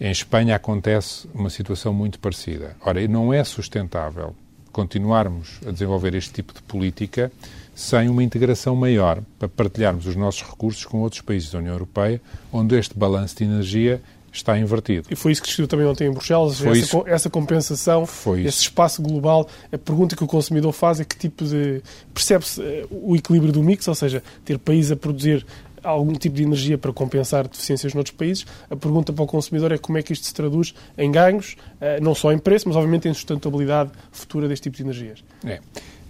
Em 0.00 0.10
Espanha 0.10 0.56
acontece 0.56 1.28
uma 1.34 1.50
situação 1.50 1.92
muito 1.92 2.18
parecida. 2.18 2.76
Ora, 2.80 3.06
não 3.08 3.32
é 3.32 3.42
sustentável 3.42 4.34
continuarmos 4.72 5.60
a 5.66 5.70
desenvolver 5.70 6.14
este 6.14 6.32
tipo 6.32 6.52
de 6.52 6.60
política 6.62 7.30
sem 7.74 8.08
uma 8.08 8.22
integração 8.22 8.74
maior 8.74 9.20
para 9.38 9.48
partilharmos 9.48 10.06
os 10.06 10.16
nossos 10.16 10.42
recursos 10.42 10.84
com 10.84 11.00
outros 11.00 11.22
países 11.22 11.50
da 11.50 11.58
União 11.58 11.74
Europeia, 11.74 12.20
onde 12.52 12.76
este 12.76 12.96
balanço 12.96 13.36
de 13.36 13.44
energia 13.44 14.02
está 14.34 14.58
invertido. 14.58 15.06
E 15.10 15.16
foi 15.16 15.32
isso 15.32 15.40
que 15.40 15.46
discutiu 15.46 15.68
também 15.68 15.86
ontem 15.86 16.08
em 16.08 16.10
Bruxelas, 16.10 16.60
essa, 16.60 16.76
isso, 16.76 17.04
essa, 17.06 17.30
compensação, 17.30 18.04
esse 18.44 18.62
espaço 18.62 19.00
global. 19.00 19.48
A 19.72 19.78
pergunta 19.78 20.16
que 20.16 20.24
o 20.24 20.26
consumidor 20.26 20.72
faz 20.72 21.00
é 21.00 21.04
que 21.04 21.16
tipo 21.16 21.44
de... 21.44 21.80
percebe-se 22.12 22.60
eh, 22.60 22.86
o 22.90 23.14
equilíbrio 23.14 23.52
do 23.52 23.62
mix, 23.62 23.86
ou 23.86 23.94
seja, 23.94 24.22
ter 24.44 24.58
países 24.58 24.90
a 24.90 24.96
produzir 24.96 25.46
algum 25.82 26.14
tipo 26.14 26.34
de 26.34 26.42
energia 26.42 26.78
para 26.78 26.92
compensar 26.92 27.46
deficiências 27.46 27.94
noutros 27.94 28.16
países. 28.16 28.44
A 28.68 28.76
pergunta 28.76 29.12
para 29.12 29.22
o 29.22 29.26
consumidor 29.26 29.70
é 29.70 29.78
como 29.78 29.98
é 29.98 30.02
que 30.02 30.12
isto 30.12 30.26
se 30.26 30.34
traduz 30.34 30.74
em 30.98 31.12
ganhos, 31.12 31.56
eh, 31.80 32.00
não 32.00 32.14
só 32.14 32.32
em 32.32 32.38
preço, 32.38 32.66
mas 32.68 32.76
obviamente 32.76 33.08
em 33.08 33.14
sustentabilidade 33.14 33.90
futura 34.10 34.48
deste 34.48 34.64
tipo 34.64 34.76
de 34.76 34.82
energias. 34.82 35.24
É. 35.44 35.60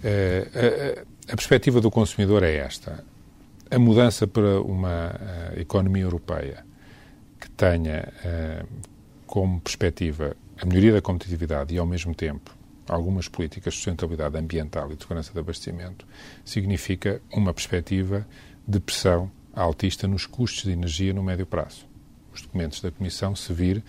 Uh, 0.05 1.01
a, 1.29 1.33
a 1.33 1.35
perspectiva 1.35 1.81
do 1.81 1.89
consumidor 1.91 2.43
é 2.43 2.55
esta. 2.55 3.03
A 3.69 3.79
mudança 3.79 4.27
para 4.27 4.61
uma 4.61 5.11
economia 5.57 6.03
europeia 6.03 6.63
tenha 7.55 8.11
uh, 8.23 8.67
como 9.25 9.59
perspectiva 9.59 10.35
a 10.61 10.65
melhoria 10.65 10.93
da 10.93 11.01
competitividade 11.01 11.73
e, 11.73 11.77
ao 11.77 11.85
mesmo 11.85 12.13
tempo, 12.13 12.55
algumas 12.87 13.27
políticas 13.27 13.73
de 13.73 13.79
sustentabilidade 13.79 14.37
ambiental 14.37 14.91
e 14.91 14.95
de 14.95 15.01
segurança 15.01 15.33
de 15.33 15.39
abastecimento, 15.39 16.05
significa 16.43 17.21
uma 17.31 17.53
perspectiva 17.53 18.25
de 18.67 18.79
pressão 18.79 19.31
altista 19.53 20.07
nos 20.07 20.25
custos 20.25 20.63
de 20.63 20.71
energia 20.71 21.13
no 21.13 21.23
médio 21.23 21.45
prazo. 21.45 21.85
Os 22.33 22.41
documentos 22.41 22.81
da 22.81 22.91
Comissão, 22.91 23.35
se 23.35 23.51
vir, 23.53 23.83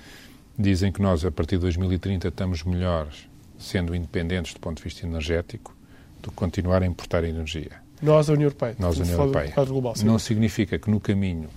dizem 0.58 0.92
que 0.92 1.02
nós, 1.02 1.24
a 1.24 1.30
partir 1.30 1.56
de 1.56 1.62
2030, 1.62 2.28
estamos 2.28 2.62
melhores 2.62 3.28
sendo 3.58 3.94
independentes 3.94 4.54
do 4.54 4.60
ponto 4.60 4.78
de 4.78 4.84
vista 4.84 5.06
energético 5.06 5.74
do 6.22 6.30
que 6.30 6.36
continuar 6.36 6.82
a 6.82 6.86
importar 6.86 7.24
energia. 7.24 7.72
Nós, 8.00 8.28
a 8.28 8.34
União 8.34 8.46
Europeia. 8.46 8.76
Nós, 8.78 8.98
a 8.98 9.02
União 9.02 9.18
Europeia. 9.18 9.52
Global, 9.64 9.94
Não 10.04 10.18
significa 10.18 10.78
que 10.78 10.90
no 10.90 11.00
caminho 11.00 11.48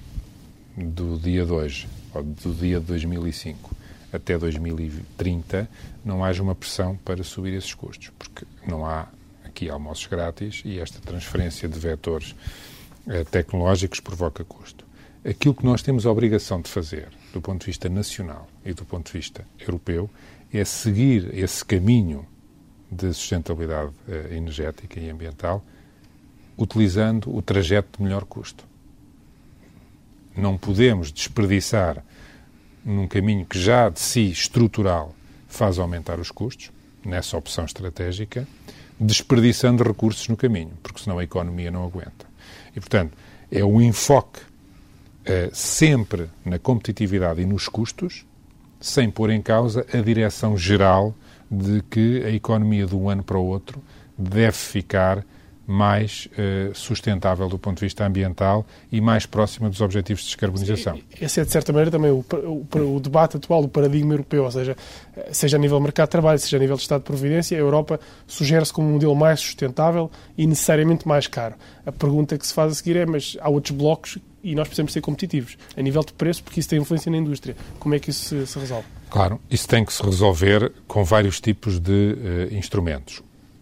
do 0.78 1.17
dia 1.17 1.45
de 1.45 1.52
hoje, 1.52 1.88
do 2.13 2.54
dia 2.54 2.80
de 2.80 2.86
2005 2.86 3.76
até 4.12 4.38
2030, 4.38 5.69
não 6.04 6.24
haja 6.24 6.41
uma 6.41 6.56
pressão 6.56 6.98
para 6.98 7.24
subir 7.24 7.54
esses 7.54 7.74
custos, 7.74 8.12
porque 8.17 8.45
não 8.67 8.86
há 8.86 9.08
aqui 9.43 9.69
almoços 9.69 10.08
grátis 10.08 10.62
e 10.65 10.80
esta 10.80 11.00
transferência 11.00 11.67
de 11.67 11.78
vetores 11.78 12.36
eh, 13.08 13.24
tecnológicos 13.24 14.00
provoca 14.00 14.43
custo. 14.43 14.86
Aquilo 15.24 15.54
que 15.54 15.65
nós 15.65 15.82
temos 15.82 16.06
a 16.06 16.12
obrigação 16.12 16.62
de 16.62 16.69
fazer, 16.69 17.10
do 17.34 17.41
ponto 17.41 17.62
de 17.62 17.67
vista 17.67 17.89
nacional 17.89 18.48
e 18.65 18.74
do 18.74 18.86
ponto 18.86 19.12
de 19.12 19.17
vista 19.17 19.45
europeu, 19.60 20.10
é 20.52 20.63
seguir 20.63 21.34
esse 21.38 21.63
caminho 21.63 22.26
de 22.91 23.13
sustentabilidade 23.13 23.91
eh, 24.08 24.36
energética 24.36 25.00
e 25.00 25.10
ambiental, 25.10 25.63
utilizando 26.58 27.34
o 27.36 27.41
trajeto 27.41 27.98
de 27.98 28.04
melhor 28.04 28.26
custo. 28.26 28.69
Não 30.39 30.58
podemos 30.58 31.12
desperdiçar 31.12 32.04
num 32.86 33.08
caminho 33.08 33.45
que 33.45 33.60
já 33.60 33.89
de 33.89 33.99
si 33.99 34.32
estrutural 34.32 35.13
faz 35.47 35.78
aumentar 35.78 36.19
os 36.19 36.32
custos, 36.32 36.71
nessa 37.04 37.38
opção 37.38 37.65
estratégica, 37.65 38.47
desperdiçando 38.99 39.84
recursos 39.84 40.28
no 40.28 40.38
caminho, 40.38 40.71
porque 40.82 41.02
senão 41.02 41.19
a 41.19 41.23
economia 41.23 41.71
não 41.71 41.84
aguenta. 41.84 42.25
E, 42.75 42.80
portanto, 42.80 43.17
é 43.52 43.63
o 43.63 43.82
enfoque 43.82 44.39
uh, 44.39 45.54
sempre 45.54 46.30
na 46.45 46.58
competitividade 46.58 47.41
e 47.41 47.45
nos 47.45 47.67
custos, 47.67 48.25
sem 48.80 49.10
pôr 49.10 49.30
em 49.32 49.41
causa 49.41 49.86
a 49.93 49.97
direção 49.97 50.58
geral 50.58 51.13
de 51.52 51.82
que 51.89 52.23
a 52.23 52.30
economia 52.30 52.86
de 52.86 52.95
um 52.95 53.10
ano 53.10 53.23
para 53.23 53.38
o 53.38 53.45
outro 53.45 53.82
deve 54.17 54.56
ficar 54.56 55.25
mais 55.70 56.28
uh, 56.34 56.74
sustentável 56.74 57.48
do 57.48 57.60
ponto 57.60 57.78
de 57.78 57.86
vista 57.86 58.04
ambiental 58.04 58.66
e 58.92 59.00
mais 59.00 59.28
próxima 59.28 59.70
dos 59.70 59.82
objetivos 59.82 60.24
de 60.24 60.30
descarbonização. 60.30 61.00
Esse 61.22 61.40
é, 61.40 61.46
de 61.46 61.52
certa 61.52 61.72
maneira, 61.72 61.92
também 61.92 62.10
o, 62.10 62.26
o, 62.34 62.96
o, 62.96 63.00
debate 63.00 63.38
atual 63.38 63.62
do 63.62 63.70
paradigma 63.70 64.14
europeu, 64.14 64.46
ou 64.46 64.52
seja, 64.52 64.76
seja 65.32 65.58
a 65.58 65.60
nível 65.60 65.78
de 65.78 65.84
mercado 65.84 66.08
de 66.08 66.12
trabalho, 66.12 66.40
seja 66.40 66.58
a 66.58 66.60
nível 66.60 66.76
de 66.76 66.82
Estado 66.82 67.02
de 67.02 67.06
Providência, 67.06 67.56
a 67.56 67.60
Europa 67.60 68.00
sugere-se 68.26 68.74
como 68.74 68.88
um 68.88 68.94
modelo 68.94 69.16
mais 69.16 69.40
sustentável 69.40 70.10
e 70.36 70.48
necessariamente 70.48 71.08
mais 71.08 71.28
caro. 71.28 71.54
A 71.86 71.92
pergunta 71.92 72.36
que 72.36 72.48
se 72.48 72.54
faz 72.54 72.72
a 72.72 72.76
seguir 72.76 72.98
é, 72.98 73.06
mas 73.06 73.38
há 73.40 73.48
outros 73.48 73.78
blocos 73.78 74.18
e 74.44 74.56
nós 74.56 74.68
precisamos 74.68 74.92
ser 74.94 75.02
competitivos 75.02 75.58
a 75.78 75.82
nível 75.82 76.04
de 76.04 76.14
preço, 76.14 76.44
porque 76.44 76.60
isso 76.60 76.70
tem 76.70 76.80
influência 76.80 77.12
na 77.12 77.18
indústria. 77.18 77.56
Como 77.78 77.94
é 77.94 78.00
que 78.00 78.10
isso 78.10 78.24
se, 78.26 78.48
se 78.48 78.58
resolve? 78.58 78.88
Claro, 79.10 79.40
isso 79.50 79.68
tem 79.68 79.84
que 79.84 79.94
se 79.94 80.02
resolver 80.04 80.72
com 80.88 81.04
vários 81.04 81.40
tipos 81.40 81.80
de 81.80 81.92
uh, 81.92 82.56
instrumentos. 82.56 83.22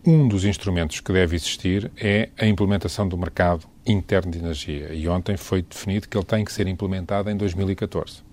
Um 0.10 0.26
dos 0.26 0.46
instrumentos 0.46 1.02
que 1.02 1.12
deve 1.12 1.36
existir 1.36 1.91
é 1.98 2.30
a 2.39 2.46
implementação 2.46 3.06
do 3.10 3.17
mercado 3.17 3.67
interno 3.86 4.32
de 4.32 4.38
energia. 4.39 4.93
E 4.93 5.06
ontem 5.06 5.36
foi 5.36 5.62
definido 5.62 6.08
que 6.08 6.17
ele 6.17 6.24
tem 6.24 6.46
que 6.46 6.54
ser 6.54 6.65
implementado 6.65 7.30
em 7.30 7.36
2014. 7.36 8.24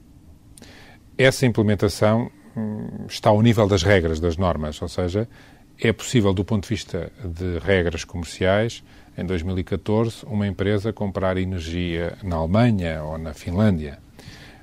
Essa 1.19 1.45
implementação 1.47 2.31
hum, 2.57 3.07
está 3.09 3.31
ao 3.31 3.43
nível 3.43 3.67
das 3.67 3.83
regras, 3.83 4.21
das 4.21 4.37
normas, 4.37 4.81
ou 4.81 4.89
seja, 4.89 5.29
é 5.77 5.93
possível, 5.93 6.33
do 6.33 6.45
ponto 6.45 6.63
de 6.63 6.69
vista 6.69 7.11
de 7.25 7.59
regras 7.59 8.05
comerciais, 8.05 8.85
em 9.19 9.27
2014, 9.27 10.25
uma 10.27 10.47
empresa 10.47 10.93
comprar 10.93 11.37
energia 11.37 12.17
na 12.23 12.37
Alemanha 12.37 13.03
ou 13.03 13.19
na 13.19 13.35
Finlândia, 13.35 13.99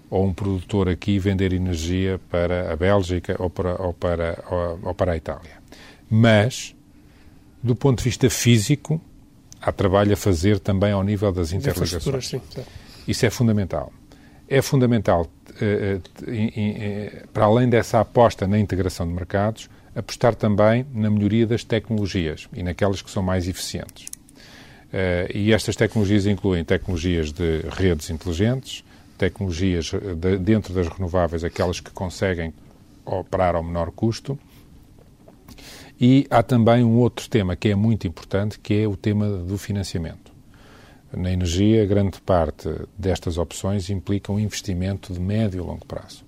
ou 0.09 0.25
um 0.25 0.33
produtor 0.33 0.87
aqui 0.87 1.19
vender 1.19 1.51
energia 1.51 2.21
para 2.29 2.71
a 2.71 2.75
Bélgica 2.77 3.35
ou 3.37 3.49
para, 3.49 3.75
ou 3.81 3.93
para, 3.93 4.41
ou, 4.49 4.79
ou 4.87 4.93
para 4.95 5.11
a 5.11 5.17
Itália. 5.17 5.59
Mas 6.09 6.73
do 7.63 7.75
ponto 7.75 7.99
de 7.99 8.05
vista 8.05 8.29
físico, 8.29 8.99
há 9.61 9.71
trabalho 9.71 10.13
a 10.13 10.17
fazer 10.17 10.59
também 10.59 10.91
ao 10.91 11.03
nível 11.03 11.31
das 11.31 11.51
interligações. 11.53 12.27
Sim, 12.27 12.41
Isso 13.07 13.25
é 13.25 13.29
fundamental. 13.29 13.91
é 14.47 14.61
fundamental, 14.61 15.27
eh, 15.61 15.99
eh, 16.27 17.23
para 17.31 17.45
além 17.45 17.69
dessa 17.69 18.01
aposta 18.01 18.45
na 18.47 18.59
integração 18.59 19.07
de 19.07 19.13
mercados, 19.13 19.69
apostar 19.95 20.35
também 20.35 20.85
na 20.93 21.09
melhoria 21.09 21.47
das 21.47 21.63
tecnologias 21.63 22.47
e 22.53 22.61
naquelas 22.63 23.01
que 23.01 23.09
são 23.09 23.23
mais 23.23 23.47
eficientes. 23.47 24.07
E 25.33 25.53
estas 25.53 25.77
tecnologias 25.77 26.25
incluem 26.25 26.65
tecnologias 26.65 27.31
de 27.31 27.61
redes 27.69 28.09
inteligentes, 28.09 28.83
tecnologias 29.17 29.91
de, 30.17 30.37
dentro 30.37 30.73
das 30.73 30.87
renováveis, 30.87 31.45
aquelas 31.45 31.79
que 31.79 31.91
conseguem 31.91 32.53
operar 33.05 33.55
ao 33.55 33.63
menor 33.63 33.91
custo. 33.91 34.37
E 36.03 36.25
há 36.31 36.41
também 36.41 36.83
um 36.83 36.97
outro 36.97 37.29
tema 37.29 37.55
que 37.55 37.69
é 37.69 37.75
muito 37.75 38.07
importante, 38.07 38.57
que 38.57 38.73
é 38.73 38.87
o 38.87 38.97
tema 38.97 39.27
do 39.29 39.55
financiamento. 39.55 40.31
Na 41.15 41.31
energia, 41.31 41.85
grande 41.85 42.19
parte 42.19 42.67
destas 42.97 43.37
opções 43.37 43.87
implicam 43.91 44.35
um 44.35 44.39
investimento 44.39 45.13
de 45.13 45.19
médio 45.19 45.59
e 45.59 45.61
longo 45.61 45.85
prazo. 45.85 46.25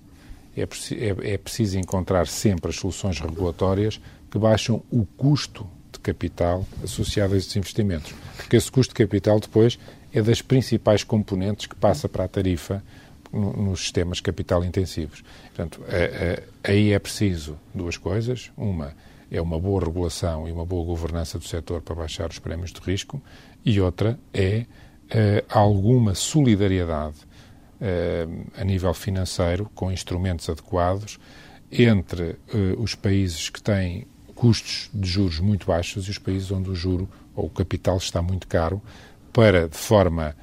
É, 0.56 0.62
é, 0.62 1.32
é 1.32 1.38
preciso 1.38 1.76
encontrar 1.76 2.28
sempre 2.28 2.70
as 2.70 2.76
soluções 2.76 3.18
regulatórias 3.18 4.00
que 4.30 4.38
baixam 4.38 4.80
o 4.92 5.04
custo 5.04 5.66
de 5.90 5.98
capital 5.98 6.64
associado 6.84 7.34
a 7.34 7.36
estes 7.36 7.56
investimentos. 7.56 8.14
Porque 8.36 8.54
esse 8.54 8.70
custo 8.70 8.94
de 8.94 9.04
capital 9.04 9.40
depois 9.40 9.76
é 10.12 10.22
das 10.22 10.40
principais 10.40 11.02
componentes 11.02 11.66
que 11.66 11.74
passa 11.74 12.08
para 12.08 12.22
a 12.22 12.28
tarifa 12.28 12.80
nos 13.32 13.80
sistemas 13.80 14.20
capital 14.20 14.64
intensivos. 14.64 15.24
Portanto, 15.46 15.80
aí 16.62 16.92
é 16.92 16.98
preciso 17.00 17.58
duas 17.74 17.96
coisas. 17.96 18.52
Uma 18.56 18.94
é 19.34 19.42
uma 19.42 19.58
boa 19.58 19.84
regulação 19.84 20.48
e 20.48 20.52
uma 20.52 20.64
boa 20.64 20.84
governança 20.84 21.38
do 21.38 21.44
setor 21.44 21.82
para 21.82 21.96
baixar 21.96 22.30
os 22.30 22.38
prémios 22.38 22.72
de 22.72 22.80
risco. 22.80 23.20
E 23.64 23.80
outra 23.80 24.16
é 24.32 24.64
uh, 25.10 25.44
alguma 25.48 26.14
solidariedade 26.14 27.16
uh, 27.80 28.46
a 28.56 28.64
nível 28.64 28.94
financeiro, 28.94 29.68
com 29.74 29.90
instrumentos 29.90 30.48
adequados, 30.48 31.18
entre 31.70 32.36
uh, 32.54 32.80
os 32.80 32.94
países 32.94 33.48
que 33.48 33.60
têm 33.60 34.06
custos 34.36 34.88
de 34.94 35.08
juros 35.08 35.40
muito 35.40 35.66
baixos 35.66 36.06
e 36.06 36.10
os 36.10 36.18
países 36.18 36.52
onde 36.52 36.70
o 36.70 36.74
juro 36.74 37.08
ou 37.34 37.46
o 37.46 37.50
capital 37.50 37.96
está 37.96 38.22
muito 38.22 38.46
caro, 38.46 38.80
para, 39.32 39.68
de 39.68 39.76
forma 39.76 40.36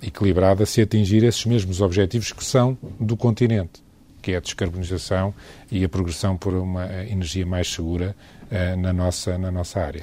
equilibrada, 0.00 0.64
se 0.64 0.80
atingir 0.80 1.24
esses 1.24 1.44
mesmos 1.44 1.80
objetivos 1.80 2.32
que 2.32 2.44
são 2.44 2.78
do 3.00 3.16
continente 3.16 3.83
que 4.24 4.32
é 4.32 4.36
a 4.38 4.40
descarbonização 4.40 5.34
e 5.70 5.84
a 5.84 5.88
progressão 5.88 6.34
por 6.34 6.54
uma 6.54 6.86
energia 7.04 7.44
mais 7.44 7.70
segura 7.70 8.16
uh, 8.44 8.80
na, 8.80 8.90
nossa, 8.90 9.36
na 9.36 9.50
nossa 9.50 9.78
área. 9.78 10.02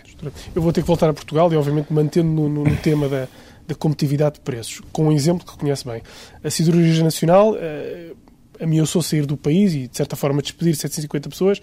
Eu 0.53 0.61
vou 0.61 0.71
ter 0.71 0.81
que 0.81 0.87
voltar 0.87 1.09
a 1.09 1.13
Portugal 1.13 1.51
e, 1.51 1.55
obviamente, 1.55 1.91
mantendo 1.91 2.29
no, 2.29 2.47
no, 2.47 2.63
no 2.63 2.77
tema 2.77 3.09
da, 3.09 3.27
da 3.67 3.73
competitividade 3.73 4.35
de 4.35 4.41
preços, 4.41 4.79
com 4.91 5.07
um 5.07 5.11
exemplo 5.11 5.43
que 5.43 5.57
conhece 5.57 5.83
bem. 5.85 6.03
A 6.43 6.51
Siderurgia 6.51 7.03
Nacional 7.03 7.53
uh, 7.53 8.17
ameaçou 8.59 9.01
sair 9.01 9.25
do 9.25 9.35
país 9.35 9.73
e, 9.73 9.87
de 9.87 9.97
certa 9.97 10.15
forma, 10.15 10.39
despedir 10.39 10.75
750 10.75 11.27
pessoas, 11.27 11.59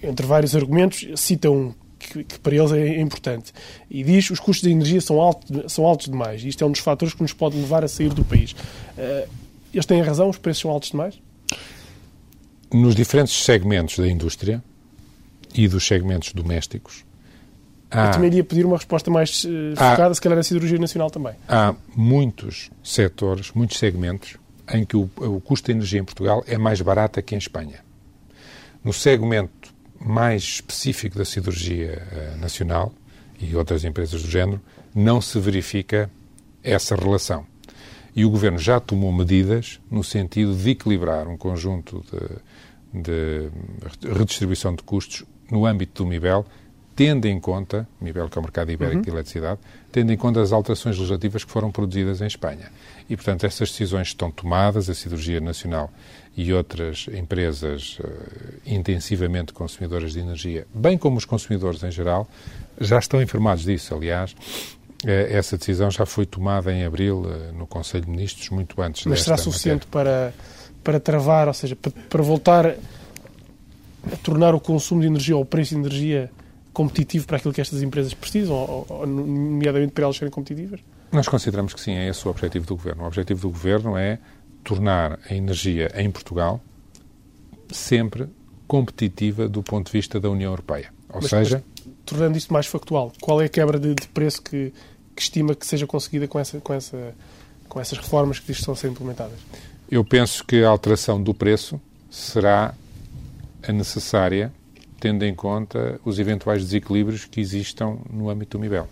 entre 0.00 0.24
vários 0.24 0.54
argumentos, 0.54 1.04
cita 1.16 1.50
um 1.50 1.74
que, 1.98 2.22
que, 2.22 2.38
para 2.38 2.54
eles 2.54 2.70
é 2.70 3.00
importante. 3.00 3.52
E 3.90 4.04
diz 4.04 4.30
os 4.30 4.38
custos 4.38 4.62
de 4.62 4.70
energia 4.70 5.00
são, 5.00 5.20
alto, 5.20 5.68
são 5.68 5.84
altos 5.84 6.06
demais. 6.06 6.44
Isto 6.44 6.62
é 6.62 6.66
um 6.66 6.70
dos 6.70 6.80
fatores 6.80 7.12
que 7.12 7.22
nos 7.22 7.32
pode 7.32 7.56
levar 7.56 7.82
a 7.84 7.88
sair 7.88 8.12
do 8.14 8.24
país. 8.24 8.52
Uh, 8.52 9.28
eles 9.74 9.86
têm 9.86 10.00
razão, 10.00 10.28
os 10.28 10.38
preços 10.38 10.62
são 10.62 10.70
altos 10.70 10.90
demais? 10.90 11.20
Nos 12.72 12.94
diferentes 12.94 13.44
segmentos 13.44 13.98
da 13.98 14.08
indústria 14.08 14.62
e 15.54 15.68
dos 15.68 15.86
segmentos 15.86 16.32
domésticos. 16.32 17.04
Há, 17.90 18.06
Eu 18.06 18.12
também 18.12 18.28
iria 18.28 18.44
pedir 18.44 18.64
uma 18.64 18.76
resposta 18.76 19.10
mais 19.10 19.44
uh, 19.44 19.72
focada, 19.76 20.08
há, 20.08 20.14
se 20.14 20.20
calhar, 20.20 20.36
na 20.36 20.42
cirurgia 20.42 20.78
nacional 20.78 21.10
também. 21.10 21.34
Há 21.46 21.74
muitos 21.94 22.70
setores, 22.82 23.52
muitos 23.52 23.78
segmentos, 23.78 24.36
em 24.72 24.84
que 24.84 24.96
o, 24.96 25.10
o 25.16 25.40
custo 25.40 25.66
de 25.66 25.72
energia 25.72 26.00
em 26.00 26.04
Portugal 26.04 26.42
é 26.46 26.56
mais 26.56 26.80
barato 26.80 27.22
que 27.22 27.34
em 27.34 27.38
Espanha. 27.38 27.80
No 28.82 28.92
segmento 28.92 29.72
mais 30.00 30.42
específico 30.42 31.18
da 31.18 31.24
cirurgia 31.24 32.02
uh, 32.10 32.40
nacional 32.40 32.92
e 33.38 33.54
outras 33.54 33.84
empresas 33.84 34.22
do 34.22 34.30
género, 34.30 34.60
não 34.94 35.20
se 35.20 35.38
verifica 35.38 36.10
essa 36.62 36.96
relação. 36.96 37.46
E 38.14 38.24
o 38.24 38.30
Governo 38.30 38.58
já 38.58 38.78
tomou 38.78 39.12
medidas 39.12 39.80
no 39.90 40.04
sentido 40.04 40.54
de 40.54 40.70
equilibrar 40.70 41.26
um 41.28 41.36
conjunto 41.36 42.04
de, 42.92 43.02
de 43.02 43.50
redistribuição 44.12 44.74
de 44.74 44.82
custos 44.82 45.24
no 45.50 45.66
âmbito 45.66 46.02
do 46.02 46.08
MIBEL, 46.08 46.46
tendo 46.94 47.26
em 47.26 47.40
conta, 47.40 47.88
MIBEL 48.00 48.28
que 48.28 48.38
é 48.38 48.40
o 48.40 48.42
mercado 48.42 48.70
ibérico 48.70 48.98
uhum. 48.98 49.02
de 49.02 49.10
eletricidade, 49.10 49.60
tendo 49.90 50.12
em 50.12 50.16
conta 50.16 50.42
as 50.42 50.52
alterações 50.52 50.96
legislativas 50.96 51.44
que 51.44 51.50
foram 51.50 51.70
produzidas 51.70 52.20
em 52.20 52.26
Espanha. 52.26 52.70
E, 53.08 53.16
portanto, 53.16 53.44
essas 53.44 53.70
decisões 53.70 54.08
estão 54.08 54.30
tomadas, 54.30 54.90
a 54.90 54.94
Cirurgia 54.94 55.40
Nacional 55.40 55.90
e 56.36 56.52
outras 56.52 57.06
empresas 57.12 57.98
uh, 57.98 58.08
intensivamente 58.66 59.52
consumidoras 59.52 60.12
de 60.12 60.20
energia, 60.20 60.66
bem 60.74 60.96
como 60.96 61.16
os 61.16 61.24
consumidores 61.24 61.82
em 61.82 61.90
geral, 61.90 62.28
já 62.80 62.98
estão 62.98 63.20
informados 63.20 63.64
disso. 63.64 63.94
Aliás, 63.94 64.34
essa 65.04 65.58
decisão 65.58 65.90
já 65.90 66.06
foi 66.06 66.24
tomada 66.26 66.72
em 66.72 66.84
abril 66.84 67.24
eh, 67.26 67.52
no 67.52 67.66
Conselho 67.66 68.04
de 68.04 68.10
Ministros, 68.10 68.48
muito 68.50 68.80
antes 68.80 69.04
Mas 69.04 69.22
será 69.22 69.36
suficiente 69.36 69.86
para, 69.86 70.32
para 70.82 71.00
travar, 71.00 71.48
ou 71.48 71.54
seja, 71.54 71.74
para, 71.74 71.90
para 71.90 72.22
voltar 72.22 72.66
a 72.66 74.16
tornar 74.22 74.54
o 74.54 74.60
consumo 74.60 75.00
de 75.00 75.06
energia 75.06 75.36
ou 75.36 75.42
o 75.42 75.46
preço 75.46 75.74
de 75.74 75.80
energia 75.80 76.30
competitivo 76.72 77.26
para 77.26 77.36
aquilo 77.36 77.52
que 77.52 77.60
estas 77.60 77.82
empresas 77.82 78.14
precisam, 78.14 78.54
ou, 78.54 78.86
ou, 78.88 79.06
nomeadamente 79.06 79.92
para 79.92 80.04
elas 80.04 80.16
serem 80.16 80.30
competitivas? 80.30 80.80
Nós 81.10 81.28
consideramos 81.28 81.74
que 81.74 81.80
sim, 81.80 81.92
é 81.92 82.08
esse 82.08 82.26
o 82.26 82.30
objetivo 82.30 82.66
do 82.66 82.76
Governo. 82.76 83.02
O 83.02 83.06
objetivo 83.06 83.40
do 83.40 83.50
Governo 83.50 83.96
é 83.96 84.18
tornar 84.64 85.18
a 85.28 85.34
energia 85.34 85.90
em 85.94 86.10
Portugal 86.10 86.60
sempre 87.70 88.28
competitiva 88.66 89.48
do 89.48 89.62
ponto 89.62 89.86
de 89.86 89.92
vista 89.92 90.18
da 90.18 90.30
União 90.30 90.52
Europeia. 90.52 90.92
Ou 91.08 91.20
mas, 91.20 91.30
seja... 91.30 91.62
Mas, 91.76 91.94
tornando 92.06 92.38
isto 92.38 92.52
mais 92.52 92.66
factual, 92.66 93.12
qual 93.20 93.40
é 93.42 93.46
a 93.46 93.48
quebra 93.48 93.78
de, 93.78 93.94
de 93.94 94.08
preço 94.08 94.40
que, 94.42 94.72
que 95.14 95.22
estima 95.22 95.54
que 95.54 95.66
seja 95.66 95.86
conseguida 95.86 96.26
com, 96.26 96.38
essa, 96.38 96.60
com, 96.60 96.74
essa, 96.74 97.14
com 97.68 97.80
essas 97.80 97.98
reformas 97.98 98.38
que 98.38 98.52
estão 98.52 98.74
a 98.74 98.76
ser 98.76 98.88
implementadas? 98.88 99.38
Eu 99.90 100.04
penso 100.04 100.44
que 100.44 100.64
a 100.64 100.68
alteração 100.68 101.22
do 101.22 101.34
preço 101.34 101.80
será 102.10 102.74
a 103.66 103.72
necessária, 103.72 104.52
tendo 104.98 105.24
em 105.24 105.34
conta 105.34 106.00
os 106.04 106.18
eventuais 106.18 106.62
desequilíbrios 106.62 107.24
que 107.24 107.40
existam 107.40 107.98
no 108.10 108.30
âmbito 108.30 108.56
do 108.56 108.60
MIBEL. 108.60 108.88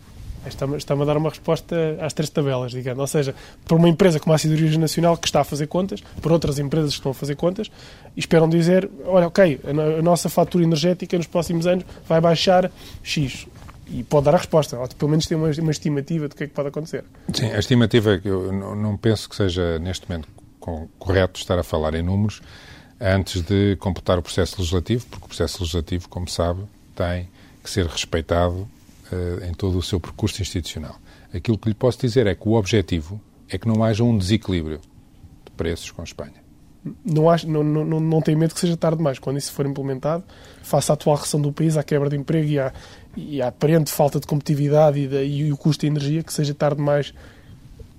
Está-me 0.46 0.76
está 0.76 0.94
a 0.94 1.04
dar 1.04 1.18
uma 1.18 1.28
resposta 1.28 1.76
às 2.00 2.14
três 2.14 2.30
tabelas, 2.30 2.72
digamos. 2.72 3.00
Ou 3.00 3.06
seja, 3.06 3.34
para 3.66 3.76
uma 3.76 3.88
empresa 3.88 4.18
como 4.18 4.32
a 4.32 4.36
Acidorias 4.36 4.74
Nacional, 4.76 5.16
que 5.18 5.26
está 5.26 5.42
a 5.42 5.44
fazer 5.44 5.66
contas, 5.66 6.02
para 6.20 6.32
outras 6.32 6.58
empresas 6.58 6.92
que 6.92 6.98
estão 6.98 7.12
a 7.12 7.14
fazer 7.14 7.36
contas, 7.36 7.70
esperam 8.16 8.48
dizer, 8.48 8.88
olha, 9.04 9.26
ok, 9.26 9.60
a, 9.62 9.98
a 9.98 10.02
nossa 10.02 10.30
fatura 10.30 10.64
energética 10.64 11.16
nos 11.18 11.26
próximos 11.26 11.66
anos 11.66 11.84
vai 12.08 12.20
baixar 12.22 12.70
X 13.02 13.46
e 13.90 14.04
pode 14.04 14.26
dar 14.26 14.34
a 14.34 14.38
resposta, 14.38 14.78
ou 14.78 14.88
pelo 14.88 15.10
menos 15.10 15.26
tem 15.26 15.36
uma, 15.36 15.50
uma 15.50 15.70
estimativa 15.70 16.28
do 16.28 16.34
que 16.34 16.44
é 16.44 16.46
que 16.46 16.52
pode 16.52 16.68
acontecer. 16.68 17.04
Sim, 17.32 17.50
a 17.50 17.58
estimativa, 17.58 18.14
é 18.14 18.20
eu 18.24 18.52
não 18.52 18.96
penso 18.96 19.28
que 19.28 19.36
seja 19.36 19.78
neste 19.78 20.08
momento 20.08 20.28
correto 20.98 21.40
estar 21.40 21.58
a 21.58 21.62
falar 21.62 21.94
em 21.94 22.02
números 22.02 22.40
antes 23.00 23.42
de 23.42 23.76
completar 23.76 24.18
o 24.18 24.22
processo 24.22 24.56
legislativo, 24.58 25.06
porque 25.06 25.24
o 25.24 25.28
processo 25.28 25.60
legislativo, 25.60 26.08
como 26.08 26.28
sabe, 26.28 26.62
tem 26.94 27.28
que 27.64 27.70
ser 27.70 27.86
respeitado 27.86 28.54
uh, 28.56 29.44
em 29.48 29.54
todo 29.54 29.78
o 29.78 29.82
seu 29.82 29.98
percurso 29.98 30.40
institucional. 30.40 30.96
Aquilo 31.32 31.56
que 31.56 31.68
lhe 31.68 31.74
posso 31.74 31.98
dizer 31.98 32.26
é 32.26 32.34
que 32.34 32.46
o 32.46 32.52
objetivo 32.52 33.20
é 33.48 33.58
que 33.58 33.66
não 33.66 33.82
haja 33.82 34.04
um 34.04 34.16
desequilíbrio 34.16 34.80
de 35.44 35.50
preços 35.52 35.90
com 35.90 36.02
a 36.02 36.04
Espanha 36.04 36.40
não, 37.04 37.28
acho, 37.28 37.48
não, 37.48 37.62
não, 37.62 38.00
não 38.00 38.22
tenho 38.22 38.38
medo 38.38 38.54
que 38.54 38.60
seja 38.60 38.76
tarde 38.76 38.98
demais. 38.98 39.18
Quando 39.18 39.36
isso 39.36 39.52
for 39.52 39.66
implementado, 39.66 40.24
face 40.62 40.90
à 40.90 40.94
atual 40.94 41.16
recessão 41.16 41.40
do 41.40 41.52
país, 41.52 41.76
à 41.76 41.82
quebra 41.82 42.08
de 42.08 42.16
emprego 42.16 42.48
e 42.48 42.58
à, 42.58 42.72
e 43.16 43.42
à 43.42 43.48
aparente 43.48 43.90
falta 43.90 44.20
de 44.20 44.26
competitividade 44.26 44.98
e, 44.98 45.06
de, 45.06 45.24
e 45.24 45.52
o 45.52 45.56
custo 45.56 45.82
de 45.82 45.86
energia, 45.86 46.22
que 46.22 46.32
seja 46.32 46.54
tarde 46.54 46.76
demais. 46.76 47.12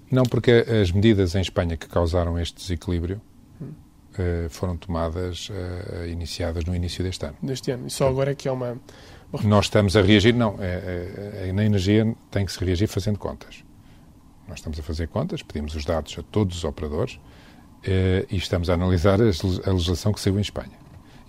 Não, 0.09 0.23
porque 0.23 0.65
as 0.81 0.91
medidas 0.91 1.35
em 1.35 1.41
Espanha 1.41 1.77
que 1.77 1.87
causaram 1.87 2.37
este 2.37 2.55
desequilíbrio 2.55 3.21
uh, 3.61 4.49
foram 4.49 4.75
tomadas, 4.75 5.49
uh, 5.49 6.07
iniciadas 6.07 6.65
no 6.65 6.75
início 6.75 7.03
deste 7.03 7.25
ano. 7.25 7.35
Deste 7.41 7.71
ano. 7.71 7.87
E 7.87 7.89
só 7.89 8.07
agora 8.07 8.31
é 8.31 8.35
que 8.35 8.47
há 8.49 8.53
uma. 8.53 8.77
Nós 9.43 9.65
estamos 9.65 9.95
a 9.95 10.01
reagir, 10.01 10.33
não. 10.33 10.57
É, 10.59 11.45
é, 11.47 11.53
na 11.53 11.63
energia 11.63 12.13
tem 12.29 12.45
que 12.45 12.51
se 12.51 12.63
reagir 12.63 12.87
fazendo 12.87 13.17
contas. 13.17 13.63
Nós 14.51 14.59
estamos 14.59 14.77
a 14.77 14.83
fazer 14.83 15.07
contas, 15.07 15.41
pedimos 15.41 15.73
os 15.75 15.85
dados 15.85 16.17
a 16.19 16.23
todos 16.23 16.57
os 16.57 16.63
operadores 16.65 17.17
eh, 17.83 18.25
e 18.29 18.35
estamos 18.35 18.69
a 18.69 18.73
analisar 18.73 19.19
a 19.21 19.71
legislação 19.71 20.11
que 20.11 20.19
saiu 20.19 20.37
em 20.37 20.41
Espanha. 20.41 20.77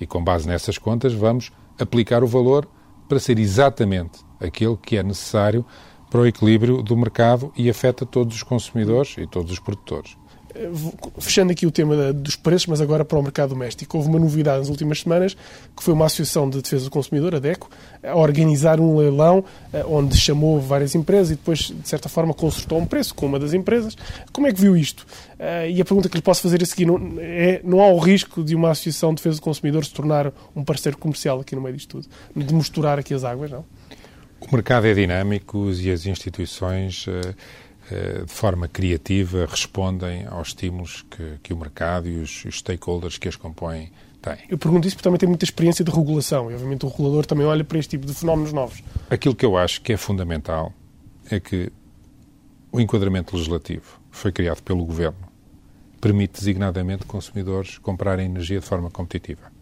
E 0.00 0.06
com 0.06 0.22
base 0.22 0.48
nessas 0.48 0.76
contas 0.76 1.12
vamos 1.12 1.52
aplicar 1.78 2.24
o 2.24 2.26
valor 2.26 2.68
para 3.12 3.20
ser 3.20 3.38
exatamente 3.38 4.20
aquele 4.40 4.74
que 4.74 4.96
é 4.96 5.02
necessário 5.02 5.66
para 6.08 6.22
o 6.22 6.26
equilíbrio 6.26 6.82
do 6.82 6.96
mercado 6.96 7.52
e 7.54 7.68
afeta 7.68 8.06
todos 8.06 8.34
os 8.36 8.42
consumidores 8.42 9.16
e 9.18 9.26
todos 9.26 9.52
os 9.52 9.58
produtores. 9.58 10.16
Eh, 10.54 10.70
fechando 11.18 11.52
aqui 11.52 11.66
o 11.66 11.70
tema 11.70 12.12
dos 12.12 12.36
preços, 12.36 12.66
mas 12.66 12.80
agora 12.80 13.04
para 13.04 13.18
o 13.18 13.22
mercado 13.22 13.50
doméstico. 13.50 13.96
Houve 13.96 14.08
uma 14.08 14.18
novidade 14.18 14.58
nas 14.58 14.68
últimas 14.68 15.00
semanas, 15.00 15.34
que 15.76 15.82
foi 15.82 15.94
uma 15.94 16.06
associação 16.06 16.48
de 16.48 16.60
defesa 16.60 16.84
do 16.84 16.90
consumidor, 16.90 17.34
a 17.34 17.38
DECO, 17.38 17.70
a 18.02 18.16
organizar 18.16 18.80
um 18.80 18.96
leilão 18.96 19.44
eh, 19.72 19.84
onde 19.86 20.16
chamou 20.16 20.60
várias 20.60 20.94
empresas 20.94 21.30
e 21.30 21.34
depois, 21.36 21.58
de 21.58 21.88
certa 21.88 22.08
forma, 22.08 22.34
consertou 22.34 22.78
um 22.78 22.86
preço 22.86 23.14
com 23.14 23.26
uma 23.26 23.38
das 23.38 23.54
empresas. 23.54 23.96
Como 24.32 24.46
é 24.46 24.52
que 24.52 24.60
viu 24.60 24.76
isto? 24.76 25.06
Eh, 25.38 25.70
e 25.72 25.80
a 25.80 25.84
pergunta 25.84 26.08
que 26.08 26.16
lhe 26.16 26.22
posso 26.22 26.42
fazer 26.42 26.60
é 26.60 26.64
a 26.64 26.66
seguir: 26.66 26.88
é, 27.18 27.60
não 27.64 27.80
há 27.80 27.88
o 27.88 27.98
risco 27.98 28.42
de 28.42 28.54
uma 28.54 28.70
associação 28.70 29.10
de 29.10 29.16
defesa 29.16 29.36
do 29.36 29.42
consumidor 29.42 29.84
se 29.84 29.92
tornar 29.92 30.32
um 30.54 30.64
parceiro 30.64 30.98
comercial 30.98 31.40
aqui 31.40 31.54
no 31.54 31.62
meio 31.62 31.76
disto 31.76 32.02
tudo? 32.02 32.08
De 32.34 32.54
misturar 32.54 32.98
aqui 32.98 33.14
as 33.14 33.24
águas, 33.24 33.50
não? 33.50 33.64
O 34.40 34.54
mercado 34.54 34.86
é 34.86 34.94
dinâmico 34.94 35.70
e 35.70 35.90
as 35.90 36.04
instituições 36.04 37.06
de 37.90 38.32
forma 38.32 38.68
criativa, 38.68 39.46
respondem 39.46 40.26
aos 40.26 40.48
estímulos 40.48 41.04
que, 41.10 41.38
que 41.42 41.52
o 41.52 41.56
mercado 41.56 42.08
e 42.08 42.18
os, 42.18 42.44
os 42.44 42.58
stakeholders 42.58 43.18
que 43.18 43.28
as 43.28 43.36
compõem 43.36 43.90
têm. 44.20 44.38
Eu 44.48 44.56
pergunto 44.56 44.86
isso 44.86 44.96
porque 44.96 45.04
também 45.04 45.18
tem 45.18 45.28
muita 45.28 45.44
experiência 45.44 45.84
de 45.84 45.90
regulação 45.90 46.50
e, 46.50 46.54
obviamente, 46.54 46.86
o 46.86 46.88
regulador 46.88 47.26
também 47.26 47.46
olha 47.46 47.64
para 47.64 47.78
este 47.78 47.90
tipo 47.90 48.06
de 48.06 48.14
fenómenos 48.14 48.52
novos. 48.52 48.82
Aquilo 49.10 49.34
que 49.34 49.44
eu 49.44 49.56
acho 49.56 49.80
que 49.82 49.92
é 49.92 49.96
fundamental 49.96 50.72
é 51.30 51.40
que 51.40 51.72
o 52.70 52.80
enquadramento 52.80 53.34
legislativo 53.34 54.00
foi 54.10 54.32
criado 54.32 54.62
pelo 54.62 54.84
Governo 54.84 55.32
permite 56.02 56.40
designadamente 56.40 57.06
consumidores 57.06 57.78
comprarem 57.78 58.26
energia 58.26 58.58
de 58.58 58.66
forma 58.66 58.90
competitiva. 58.90 59.52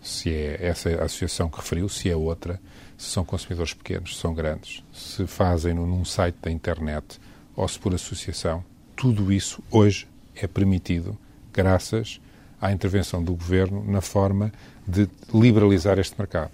Se 0.00 0.32
é 0.32 0.66
essa 0.66 0.88
a 0.88 1.04
associação 1.04 1.50
que 1.50 1.58
referiu, 1.58 1.86
se 1.86 2.08
é 2.08 2.16
outra, 2.16 2.58
se 2.98 3.10
são 3.10 3.24
consumidores 3.24 3.72
pequenos, 3.72 4.16
se 4.16 4.20
são 4.20 4.34
grandes, 4.34 4.82
se 4.92 5.24
fazem 5.26 5.72
num 5.72 6.04
site 6.04 6.36
da 6.42 6.50
internet 6.50 7.20
ou 7.54 7.66
se 7.66 7.78
por 7.78 7.94
associação, 7.94 8.64
tudo 8.96 9.32
isso 9.32 9.62
hoje 9.70 10.08
é 10.34 10.48
permitido 10.48 11.16
graças 11.52 12.20
à 12.60 12.72
intervenção 12.72 13.22
do 13.22 13.34
governo 13.34 13.84
na 13.86 14.00
forma 14.00 14.52
de 14.86 15.08
liberalizar 15.32 15.98
este 15.98 16.18
mercado. 16.18 16.50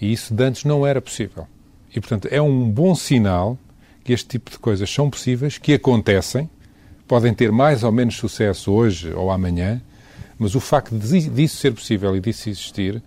E 0.00 0.10
isso 0.10 0.32
de 0.32 0.42
antes 0.42 0.64
não 0.64 0.86
era 0.86 1.00
possível. 1.00 1.46
E, 1.94 2.00
portanto, 2.00 2.26
é 2.30 2.40
um 2.40 2.70
bom 2.70 2.94
sinal 2.94 3.58
que 4.02 4.14
este 4.14 4.28
tipo 4.28 4.50
de 4.50 4.58
coisas 4.58 4.88
são 4.88 5.10
possíveis, 5.10 5.58
que 5.58 5.74
acontecem, 5.74 6.48
podem 7.06 7.34
ter 7.34 7.52
mais 7.52 7.82
ou 7.82 7.92
menos 7.92 8.16
sucesso 8.16 8.72
hoje 8.72 9.12
ou 9.12 9.30
amanhã, 9.30 9.82
mas 10.38 10.54
o 10.54 10.60
facto 10.60 10.96
disso 10.98 11.56
ser 11.56 11.74
possível 11.74 12.16
e 12.16 12.20
disso 12.20 12.48
existir 12.48 13.02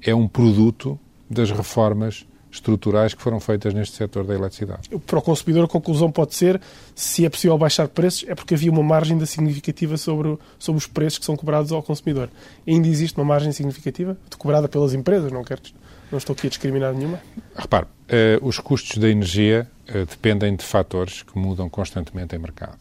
é 0.00 0.14
um 0.14 0.28
produto 0.28 1.00
das 1.28 1.50
reformas 1.50 2.26
estruturais 2.56 3.14
que 3.14 3.22
foram 3.22 3.38
feitas 3.38 3.74
neste 3.74 3.96
setor 3.96 4.24
da 4.24 4.34
eletricidade. 4.34 4.88
Para 5.06 5.18
o 5.18 5.22
consumidor, 5.22 5.64
a 5.64 5.68
conclusão 5.68 6.10
pode 6.10 6.34
ser, 6.34 6.60
se 6.94 7.24
é 7.24 7.28
possível 7.28 7.56
baixar 7.58 7.88
preços, 7.88 8.24
é 8.28 8.34
porque 8.34 8.54
havia 8.54 8.70
uma 8.70 8.82
margem 8.82 9.24
significativa 9.26 9.96
sobre, 9.96 10.38
sobre 10.58 10.78
os 10.78 10.86
preços 10.86 11.18
que 11.18 11.24
são 11.24 11.36
cobrados 11.36 11.72
ao 11.72 11.82
consumidor. 11.82 12.30
Ainda 12.66 12.88
existe 12.88 13.18
uma 13.18 13.24
margem 13.24 13.52
significativa 13.52 14.16
cobrada 14.38 14.68
pelas 14.68 14.94
empresas, 14.94 15.30
não 15.30 15.44
quero, 15.44 15.62
não 16.10 16.18
estou 16.18 16.34
aqui 16.34 16.46
a 16.46 16.50
discriminar 16.50 16.94
nenhuma. 16.94 17.20
Repare, 17.54 17.86
eh, 18.08 18.38
os 18.42 18.58
custos 18.58 18.98
da 18.98 19.08
energia 19.08 19.68
eh, 19.86 20.04
dependem 20.04 20.54
de 20.54 20.64
fatores 20.64 21.22
que 21.22 21.38
mudam 21.38 21.68
constantemente 21.68 22.34
em 22.34 22.38
mercado. 22.38 22.78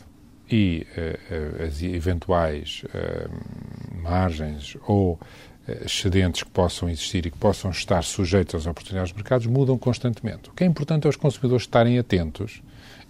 E 0.50 0.86
eh, 0.96 1.66
as 1.68 1.82
eventuais 1.82 2.84
margens 4.04 4.78
ou 4.88 5.20
excedentes 5.86 6.44
que 6.44 6.50
possam 6.50 6.90
existir 6.90 7.26
e 7.26 7.32
que 7.32 7.38
possam 7.38 7.72
estar 7.72 8.04
sujeitos 8.04 8.56
às 8.56 8.68
oportunidades 8.68 9.12
de 9.12 9.16
mercados 9.16 9.48
mudam 9.48 9.78
constantemente. 9.78 10.50
O 10.50 10.54
que 10.54 10.64
é 10.64 10.68
importante 10.68 11.08
é 11.08 11.10
os 11.10 11.16
consumidores 11.16 11.64
estarem 11.64 11.98
atentos 11.98 12.62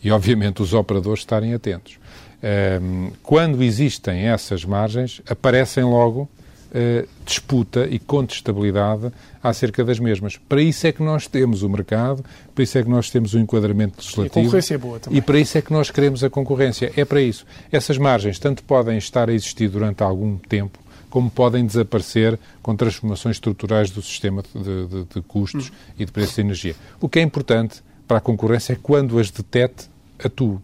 e, 0.03 0.11
obviamente, 0.11 0.61
os 0.61 0.73
operadores 0.73 1.21
estarem 1.21 1.53
atentos. 1.53 1.97
Ehm, 2.41 3.11
quando 3.23 3.63
existem 3.63 4.27
essas 4.27 4.63
margens, 4.63 5.21
aparecem 5.27 5.83
logo 5.83 6.29
eh, 6.77 7.05
disputa 7.25 7.87
e 7.89 7.97
contestabilidade 7.97 9.09
acerca 9.41 9.81
das 9.83 9.97
mesmas. 9.97 10.35
Para 10.35 10.61
isso 10.61 10.85
é 10.85 10.91
que 10.91 11.01
nós 11.01 11.25
temos 11.25 11.63
o 11.63 11.69
mercado, 11.69 12.23
para 12.53 12.63
isso 12.65 12.77
é 12.77 12.83
que 12.83 12.89
nós 12.89 13.09
temos 13.09 13.33
o 13.33 13.39
enquadramento 13.39 13.95
legislativo. 13.97 14.37
E 14.37 14.41
a 14.41 14.43
concorrência 14.43 14.75
é 14.75 14.77
boa 14.77 14.99
também. 14.99 15.17
E 15.17 15.21
para 15.21 15.39
isso 15.39 15.57
é 15.57 15.61
que 15.61 15.71
nós 15.71 15.89
queremos 15.89 16.21
a 16.21 16.29
concorrência. 16.29 16.91
É 16.97 17.05
para 17.05 17.21
isso. 17.21 17.45
Essas 17.71 17.97
margens 17.97 18.39
tanto 18.39 18.61
podem 18.61 18.97
estar 18.97 19.29
a 19.29 19.33
existir 19.33 19.69
durante 19.69 20.03
algum 20.03 20.37
tempo, 20.37 20.77
como 21.15 21.31
podem 21.31 21.65
desaparecer 21.65 22.37
com 22.61 22.75
transformações 22.75 23.37
estruturais 23.37 23.89
do 23.89 24.01
sistema 24.01 24.43
de, 24.53 24.85
de, 24.85 25.05
de 25.05 25.21
custos 25.21 25.71
e 25.97 26.03
de 26.03 26.11
preço 26.11 26.35
de 26.35 26.41
energia. 26.41 26.75
O 26.99 27.07
que 27.07 27.19
é 27.19 27.21
importante 27.21 27.81
para 28.05 28.17
a 28.17 28.19
concorrência 28.19 28.73
é 28.73 28.75
quando 28.75 29.17
as 29.17 29.31
detete, 29.31 29.89
atue. 30.21 30.57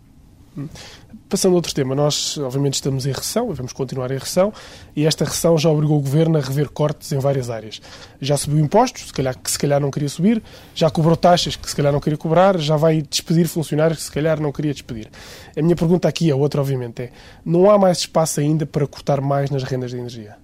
Passando 1.29 1.53
a 1.53 1.55
outro 1.55 1.73
tema, 1.73 1.95
nós 1.95 2.37
obviamente 2.37 2.73
estamos 2.73 3.05
em 3.05 3.13
recessão, 3.13 3.53
vamos 3.53 3.71
continuar 3.71 4.11
em 4.11 4.17
recessão, 4.17 4.51
e 4.93 5.05
esta 5.05 5.23
recessão 5.23 5.57
já 5.57 5.69
obrigou 5.69 5.97
o 5.97 6.01
Governo 6.01 6.37
a 6.37 6.41
rever 6.41 6.67
cortes 6.67 7.09
em 7.13 7.19
várias 7.19 7.49
áreas. 7.49 7.81
Já 8.19 8.35
subiu 8.35 8.59
impostos, 8.59 9.03
se 9.07 9.13
calhar, 9.13 9.37
que 9.39 9.49
se 9.49 9.57
calhar 9.57 9.79
não 9.79 9.89
queria 9.89 10.09
subir, 10.09 10.43
já 10.75 10.89
cobrou 10.89 11.15
taxas 11.15 11.55
que 11.55 11.69
se 11.69 11.75
calhar 11.77 11.93
não 11.93 12.01
queria 12.01 12.17
cobrar, 12.17 12.59
já 12.59 12.75
vai 12.75 13.01
despedir 13.01 13.47
funcionários 13.47 13.99
que 13.99 14.03
se 14.03 14.11
calhar 14.11 14.41
não 14.41 14.51
queria 14.51 14.73
despedir. 14.73 15.09
A 15.55 15.61
minha 15.61 15.77
pergunta 15.77 16.09
aqui, 16.09 16.29
a 16.29 16.35
outra 16.35 16.59
obviamente, 16.59 17.03
é, 17.03 17.11
não 17.45 17.71
há 17.71 17.77
mais 17.77 17.99
espaço 17.99 18.41
ainda 18.41 18.65
para 18.65 18.85
cortar 18.85 19.21
mais 19.21 19.49
nas 19.49 19.63
rendas 19.63 19.91
de 19.91 19.97
energia? 19.97 20.40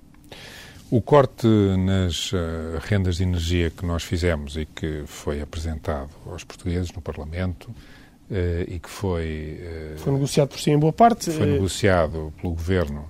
O 0.89 1.01
corte 1.01 1.47
nas 1.77 2.31
uh, 2.31 2.37
rendas 2.81 3.17
de 3.17 3.23
energia 3.23 3.69
que 3.69 3.85
nós 3.85 4.03
fizemos 4.03 4.55
e 4.55 4.65
que 4.65 5.03
foi 5.05 5.41
apresentado 5.41 6.09
aos 6.25 6.45
portugueses 6.45 6.93
no 6.93 7.01
Parlamento 7.01 7.65
uh, 7.65 8.33
e 8.65 8.79
que 8.79 8.89
foi... 8.89 9.59
Uh, 9.95 9.97
foi 9.97 10.13
negociado 10.13 10.47
por 10.47 10.59
si 10.59 10.71
em 10.71 10.79
boa 10.79 10.93
parte. 10.93 11.29
Foi 11.31 11.45
negociado 11.45 12.33
pelo 12.41 12.53
Governo 12.53 13.09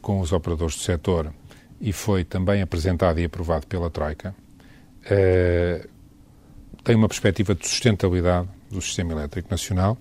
com 0.00 0.20
os 0.20 0.32
operadores 0.32 0.76
do 0.76 0.80
setor 0.80 1.30
e 1.78 1.92
foi 1.92 2.24
também 2.24 2.62
apresentado 2.62 3.20
e 3.20 3.24
aprovado 3.24 3.66
pela 3.66 3.90
Troika. 3.90 4.34
tem 6.82 6.96
uma 6.96 7.06
perspectiva 7.06 7.54
de 7.54 7.68
sustentabilidade 7.68 8.48
do 8.70 8.80
sistema 8.80 9.12
elétrico 9.12 9.50
nacional 9.50 9.98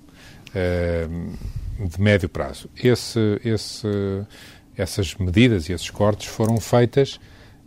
de 0.53 2.01
médio 2.01 2.29
prazo. 2.29 2.69
Esse, 2.81 3.41
esse 3.43 3.88
essas 4.78 5.16
medidas 5.16 5.68
e 5.68 5.74
esses 5.74 5.90
cortes 5.90 6.28
foram 6.28 6.60
feitas 6.60 7.20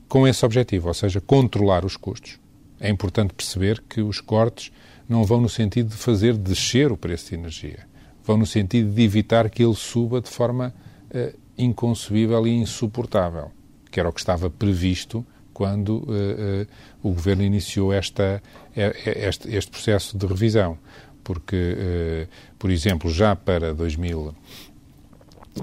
com 0.09 0.27
esse 0.27 0.45
objetivo, 0.45 0.89
ou 0.89 0.95
seja, 0.95 1.21
controlar 1.21 1.85
os 1.85 1.97
custos. 1.97 2.39
É 2.79 2.89
importante 2.89 3.35
perceber 3.35 3.83
que 3.89 4.01
os 4.01 4.21
cortes 4.21 4.73
não 5.09 5.25
vão 5.25 5.41
no 5.41 5.49
sentido 5.49 5.91
de 5.91 5.97
fazer 5.97 6.37
descer 6.37 6.93
o 6.93 6.97
preço 6.97 7.31
de 7.31 7.35
energia, 7.35 7.87
vão 8.25 8.39
no 8.39 8.47
sentido 8.47 8.93
de 8.93 9.03
evitar 9.03 9.51
que 9.51 9.63
ele 9.63 9.75
suba 9.75 10.21
de 10.21 10.31
forma 10.31 10.73
uh, 11.11 11.39
inconcebível 11.59 12.47
e 12.47 12.51
insuportável, 12.51 13.51
que 13.91 13.99
era 13.99 14.09
o 14.09 14.13
que 14.13 14.21
estava 14.21 14.49
previsto 14.49 15.27
quando 15.53 15.99
uh, 15.99 16.03
uh, 16.05 16.67
o 17.03 17.13
Governo 17.13 17.43
iniciou 17.43 17.93
esta, 17.93 18.43
este, 18.75 19.55
este, 19.55 19.71
processo 19.71 20.17
de 20.17 20.27
revisão. 20.27 20.79
Porque, 21.23 22.27
por 22.59 22.71
exemplo, 22.71 23.11
já 23.13 23.37
para 23.37 23.75
2000 23.75 24.35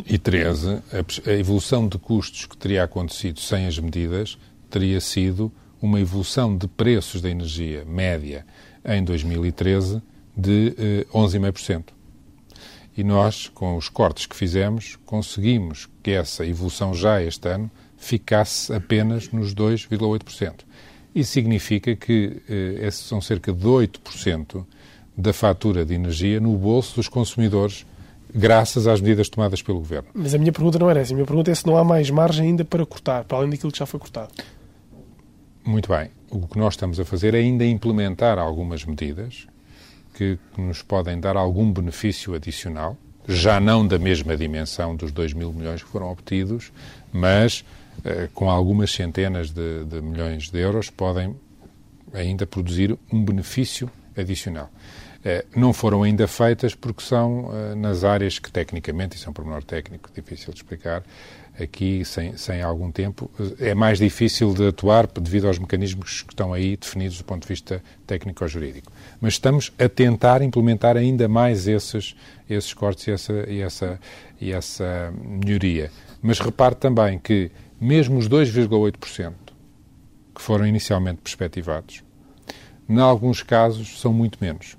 e 0.06 0.17
13, 0.17 0.82
a, 1.26 1.32
evolução 1.32 1.88
de 1.88 1.97
custos 1.97 2.45
que 2.45 2.58
teria 2.58 2.84
acontecido 2.84 3.39
sem 3.39 3.65
as 3.65 3.80
medidas 3.80 4.38
teria 4.69 5.00
sido 5.00 5.52
uma 5.82 6.00
evolução 6.00 6.58
de 6.58 6.67
preços 6.67 7.21
da 7.21 7.30
energia 7.30 7.86
média 7.86 8.45
em 8.84 9.04
2013 9.04 10.02
de 10.36 10.73
eh, 10.78 11.06
11,5%. 11.13 11.86
E 12.95 13.04
nós, 13.04 13.47
com 13.47 13.76
os 13.76 13.89
cortes 13.89 14.26
que 14.26 14.36
fizemos, 14.36 14.97
conseguimos 15.06 15.88
que 16.02 16.12
essa 16.12 16.45
evolução 16.45 16.93
já 16.93 17.21
este 17.21 17.47
ano 17.47 17.69
ficasse 17.95 18.73
apenas 18.73 19.32
nos 19.32 19.54
2,8%. 19.54 20.62
Isso 21.13 21.32
significa 21.32 21.95
que 21.95 22.41
eh, 22.50 22.89
são 22.91 23.21
cerca 23.21 23.54
de 23.54 23.65
8% 23.65 24.65
da 25.15 25.34
fatura 25.34 25.86
de 25.86 25.93
energia 25.93 26.39
no 26.39 26.56
bolso 26.58 26.95
dos 26.95 27.08
consumidores 27.08 27.86
graças 28.34 28.88
às 28.88 29.02
medidas 29.02 29.30
tomadas 29.30 29.62
pelo 29.62 29.80
Governo. 29.80 30.10
Mas 30.13 30.34
a 30.34 30.38
minha 30.38 30.52
pergunta 30.52 30.80
não 30.80 30.90
era 30.90 31.00
essa. 31.00 31.13
A 31.13 31.16
minha 31.16 31.26
pergunta 31.26 31.52
é 31.52 31.56
se 31.56 31.66
não 31.66 31.78
há 31.78 31.84
mais 31.84 32.10
margem 32.10 32.48
ainda 32.48 32.66
para 32.66 32.86
cortar, 32.86 33.24
para 33.24 33.38
além 33.38 33.50
daquilo 33.50 33.72
que 33.72 33.80
já 33.80 33.86
foi 33.86 34.00
cortado. 34.00 34.32
Muito 35.66 35.90
bem. 35.90 36.10
O 36.30 36.48
que 36.48 36.58
nós 36.58 36.74
estamos 36.74 37.00
a 37.00 37.06
fazer 37.06 37.34
é 37.34 37.40
ainda 37.40 37.66
implementar 37.66 38.38
algumas 38.38 38.86
medidas 38.86 39.48
que, 40.13 40.40
nos 40.58 40.82
podem 40.82 41.20
dar 41.20 41.38
algum 41.38 41.72
benefício 41.72 42.34
adicional, 42.34 42.98
já 43.28 43.60
não 43.60 43.86
da 43.86 44.00
mesma 44.00 44.36
dimensão 44.36 44.96
dos 44.96 45.12
2 45.12 45.34
mil 45.34 45.54
milhões 45.54 45.84
que 45.84 45.90
foram 45.90 46.10
obtidos, 46.10 46.72
mas 47.12 47.63
eh, 48.04 48.30
com 48.34 48.50
algumas 48.50 48.92
centenas 48.92 49.52
de, 49.52 49.86
de 49.86 50.02
milhões 50.02 50.50
de 50.50 50.58
euros 50.60 50.90
podem 50.90 51.36
ainda 52.13 52.48
produzir 52.48 52.98
um 53.12 53.24
benefício 53.24 53.90
adicional. 54.16 54.72
Não 55.56 55.74
foram 55.74 56.04
ainda 56.04 56.28
feitas 56.28 56.74
porque 56.76 57.04
são 57.04 57.50
nas 57.76 58.04
áreas 58.04 58.40
que, 58.40 58.52
tecnicamente, 58.52 59.16
isso 59.16 59.28
é 59.28 59.30
um 59.30 59.34
pormenor 59.34 59.63
técnico 59.63 60.10
difícil 60.13 60.54
de 60.54 60.60
explicar, 60.60 61.04
aqui, 61.60 62.06
sem, 62.06 62.38
sem 62.38 62.62
algum 62.62 62.92
tempo, 62.92 63.30
é 63.60 63.74
mais 63.74 63.98
difícil 63.98 64.54
de 64.54 64.68
atuar 64.68 65.08
devido 65.08 65.48
aos 65.48 65.58
mecanismos 65.58 66.22
que 66.22 66.34
estão 66.34 66.54
aí 66.54 66.78
definidos 66.78 67.18
do 67.18 67.24
ponto 67.24 67.42
de 67.42 67.48
vista 67.48 67.84
técnico-jurídico. 68.06 68.92
Mas 69.20 69.34
estamos 69.34 69.74
a 69.80 69.90
tentar 69.90 70.42
implementar 70.42 70.96
ainda 70.96 71.28
mais 71.28 71.68
esses, 71.68 72.16
esses 72.50 72.74
cortes 72.74 73.08
e 73.08 73.12
essa, 73.12 73.34
e, 73.50 73.62
essa, 73.62 74.00
e 74.40 74.52
essa 74.52 75.13
melhoria. 75.24 75.92
Mas 76.22 76.40
repare 76.40 76.76
também 76.76 77.18
que, 77.18 77.52
mesmo 77.82 78.18
os 78.18 78.30
2,8% 78.30 79.34
que 80.36 80.42
foram 80.42 80.68
inicialmente 80.68 81.22
perspectivados, 81.22 82.04
em 82.88 83.00
alguns 83.00 83.42
casos 83.42 84.00
são 84.00 84.13
muito 84.13 84.38
menos. 84.40 84.78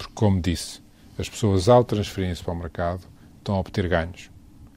Porque, 0.00 0.14
como 0.14 0.40
disse, 0.40 0.80
as 1.18 1.28
pessoas, 1.28 1.68
ao 1.68 1.84
transferirem-se 1.84 2.42
para 2.42 2.54
o 2.54 2.56
mercado, 2.56 3.02
estão 3.38 3.56
a 3.56 3.58
obter 3.58 3.86
ganhos 3.86 4.30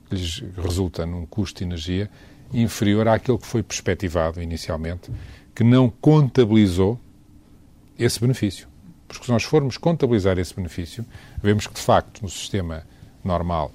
que 0.10 0.16
lhes 0.16 0.44
resulta 0.58 1.06
num 1.06 1.26
custo 1.26 1.60
de 1.60 1.64
energia 1.64 2.10
inferior 2.54 3.08
àquele 3.08 3.38
que 3.38 3.48
foi 3.48 3.64
perspectivado 3.64 4.42
inicialmente, 4.42 5.10
que 5.56 5.64
não 5.64 5.90
contabilizou 5.90 7.00
esse 7.98 8.20
benefício. 8.20 8.68
Porque 9.08 9.24
se 9.24 9.32
nós 9.32 9.44
formos 9.44 9.78
contabilizar 9.78 10.38
esse 10.38 10.54
benefício, 10.54 11.06
vemos 11.42 11.68
que, 11.68 11.74
de 11.74 11.82
facto, 11.82 12.22
no 12.22 12.28
sistema 12.28 12.86
normal 13.24 13.72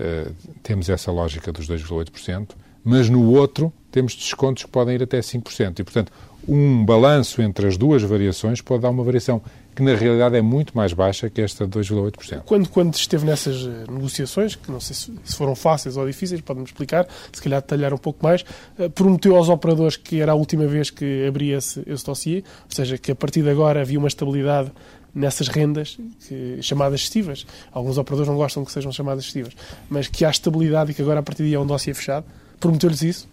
uh, 0.00 0.34
temos 0.62 0.88
essa 0.88 1.12
lógica 1.12 1.52
dos 1.52 1.68
2,8%, 1.68 2.52
mas 2.82 3.10
no 3.10 3.30
outro 3.30 3.70
temos 3.92 4.14
descontos 4.14 4.64
que 4.64 4.70
podem 4.70 4.94
ir 4.94 5.02
até 5.02 5.20
5%. 5.20 5.80
E, 5.80 5.84
portanto, 5.84 6.10
um 6.48 6.82
balanço 6.82 7.42
entre 7.42 7.66
as 7.66 7.76
duas 7.76 8.02
variações 8.02 8.62
pode 8.62 8.82
dar 8.82 8.88
uma 8.88 9.04
variação 9.04 9.42
que 9.78 9.82
na 9.84 9.94
realidade 9.94 10.36
é 10.36 10.42
muito 10.42 10.76
mais 10.76 10.92
baixa 10.92 11.30
que 11.30 11.40
esta 11.40 11.64
de 11.64 11.78
2,8%. 11.78 12.42
Quando, 12.44 12.68
quando 12.68 12.94
esteve 12.94 13.24
nessas 13.24 13.64
eh, 13.64 13.88
negociações, 13.88 14.56
que 14.56 14.72
não 14.72 14.80
sei 14.80 14.96
se 14.96 15.36
foram 15.36 15.54
fáceis 15.54 15.96
ou 15.96 16.04
difíceis, 16.04 16.40
pode-me 16.40 16.66
explicar, 16.66 17.06
se 17.32 17.40
calhar 17.40 17.60
detalhar 17.60 17.94
um 17.94 17.96
pouco 17.96 18.18
mais, 18.20 18.44
eh, 18.76 18.88
prometeu 18.88 19.36
aos 19.36 19.48
operadores 19.48 19.96
que 19.96 20.20
era 20.20 20.32
a 20.32 20.34
última 20.34 20.66
vez 20.66 20.90
que 20.90 21.24
abria 21.28 21.58
esse, 21.58 21.80
esse 21.86 22.04
dossiê, 22.04 22.38
ou 22.38 22.74
seja, 22.74 22.98
que 22.98 23.12
a 23.12 23.14
partir 23.14 23.42
de 23.42 23.50
agora 23.50 23.80
havia 23.80 24.00
uma 24.00 24.08
estabilidade 24.08 24.72
nessas 25.14 25.46
rendas 25.46 25.96
que, 26.26 26.60
chamadas 26.60 27.02
estivas. 27.02 27.46
Alguns 27.70 27.98
operadores 27.98 28.28
não 28.28 28.36
gostam 28.36 28.64
que 28.64 28.72
sejam 28.72 28.90
chamadas 28.90 29.26
estivas, 29.26 29.54
mas 29.88 30.08
que 30.08 30.24
há 30.24 30.30
estabilidade 30.30 30.90
e 30.90 30.94
que 30.94 31.02
agora 31.02 31.20
a 31.20 31.22
partir 31.22 31.44
de 31.44 31.50
aí 31.50 31.54
é 31.54 31.60
um 31.60 31.66
dossiê 31.66 31.94
fechado. 31.94 32.26
Prometeu-lhes 32.58 33.02
isso? 33.02 33.28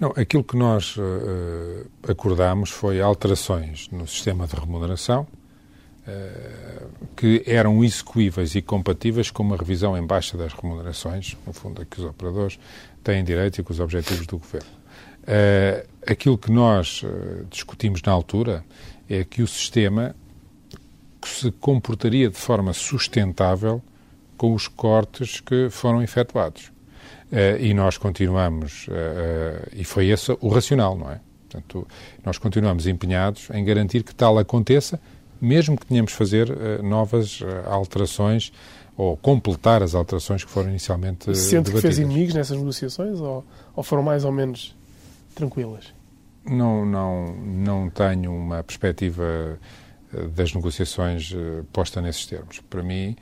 Não, 0.00 0.12
aquilo 0.16 0.42
que 0.42 0.56
nós 0.56 0.96
uh, 0.96 1.86
acordámos 2.08 2.70
foi 2.70 3.00
alterações 3.00 3.88
no 3.92 4.08
sistema 4.08 4.48
de 4.48 4.56
remuneração, 4.56 5.24
eh, 5.24 5.41
que 7.16 7.42
eram 7.46 7.84
execuíveis 7.84 8.54
e 8.54 8.62
compatíveis 8.62 9.30
com 9.30 9.42
uma 9.42 9.56
revisão 9.56 9.96
em 9.96 10.04
baixa 10.04 10.36
das 10.36 10.52
remunerações, 10.52 11.36
no 11.46 11.52
fundo, 11.52 11.80
a 11.80 11.84
que 11.84 12.00
os 12.00 12.04
operadores 12.04 12.58
têm 13.04 13.22
direito 13.22 13.60
e 13.60 13.64
com 13.64 13.72
os 13.72 13.80
objetivos 13.80 14.26
do 14.26 14.38
governo. 14.38 14.68
Uh, 15.22 15.86
aquilo 16.04 16.36
que 16.36 16.50
nós 16.50 17.04
uh, 17.04 17.46
discutimos 17.48 18.02
na 18.02 18.10
altura 18.10 18.64
é 19.08 19.22
que 19.22 19.42
o 19.42 19.46
sistema 19.46 20.16
se 21.24 21.52
comportaria 21.52 22.28
de 22.28 22.36
forma 22.36 22.72
sustentável 22.72 23.80
com 24.36 24.52
os 24.54 24.66
cortes 24.66 25.38
que 25.38 25.68
foram 25.70 26.02
efetuados. 26.02 26.72
E 27.60 27.72
nós 27.72 27.96
continuamos, 27.96 28.88
e 29.72 29.84
foi 29.84 30.08
esse 30.08 30.36
o 30.40 30.48
racional, 30.48 30.98
não 30.98 31.10
é? 31.10 31.20
Portanto, 31.48 31.86
nós 32.24 32.36
continuamos 32.36 32.86
empenhados 32.86 33.48
em 33.54 33.64
garantir 33.64 34.02
que 34.02 34.14
tal 34.14 34.36
aconteça, 34.38 35.00
mesmo 35.42 35.76
que 35.76 35.84
tenhamos 35.84 36.12
fazer 36.12 36.48
uh, 36.50 36.82
novas 36.84 37.40
uh, 37.40 37.46
alterações 37.66 38.52
ou 38.96 39.16
completar 39.16 39.82
as 39.82 39.92
alterações 39.92 40.44
que 40.44 40.50
foram 40.50 40.70
inicialmente 40.70 41.28
uh, 41.28 41.34
Sente 41.34 41.64
debatidas. 41.64 41.80
que 41.80 41.80
fez 41.80 41.98
inimigos 41.98 42.34
nessas 42.34 42.56
negociações 42.56 43.20
ou, 43.20 43.44
ou 43.74 43.82
foram 43.82 44.04
mais 44.04 44.24
ou 44.24 44.30
menos 44.30 44.76
tranquilas? 45.34 45.92
Não, 46.46 46.86
não, 46.86 47.34
não 47.34 47.90
tenho 47.90 48.32
uma 48.32 48.62
perspectiva 48.62 49.58
das 50.36 50.52
negociações 50.52 51.32
posta 51.72 52.00
nesses 52.00 52.26
termos. 52.26 52.60
Para 52.68 52.82
mim, 52.82 53.16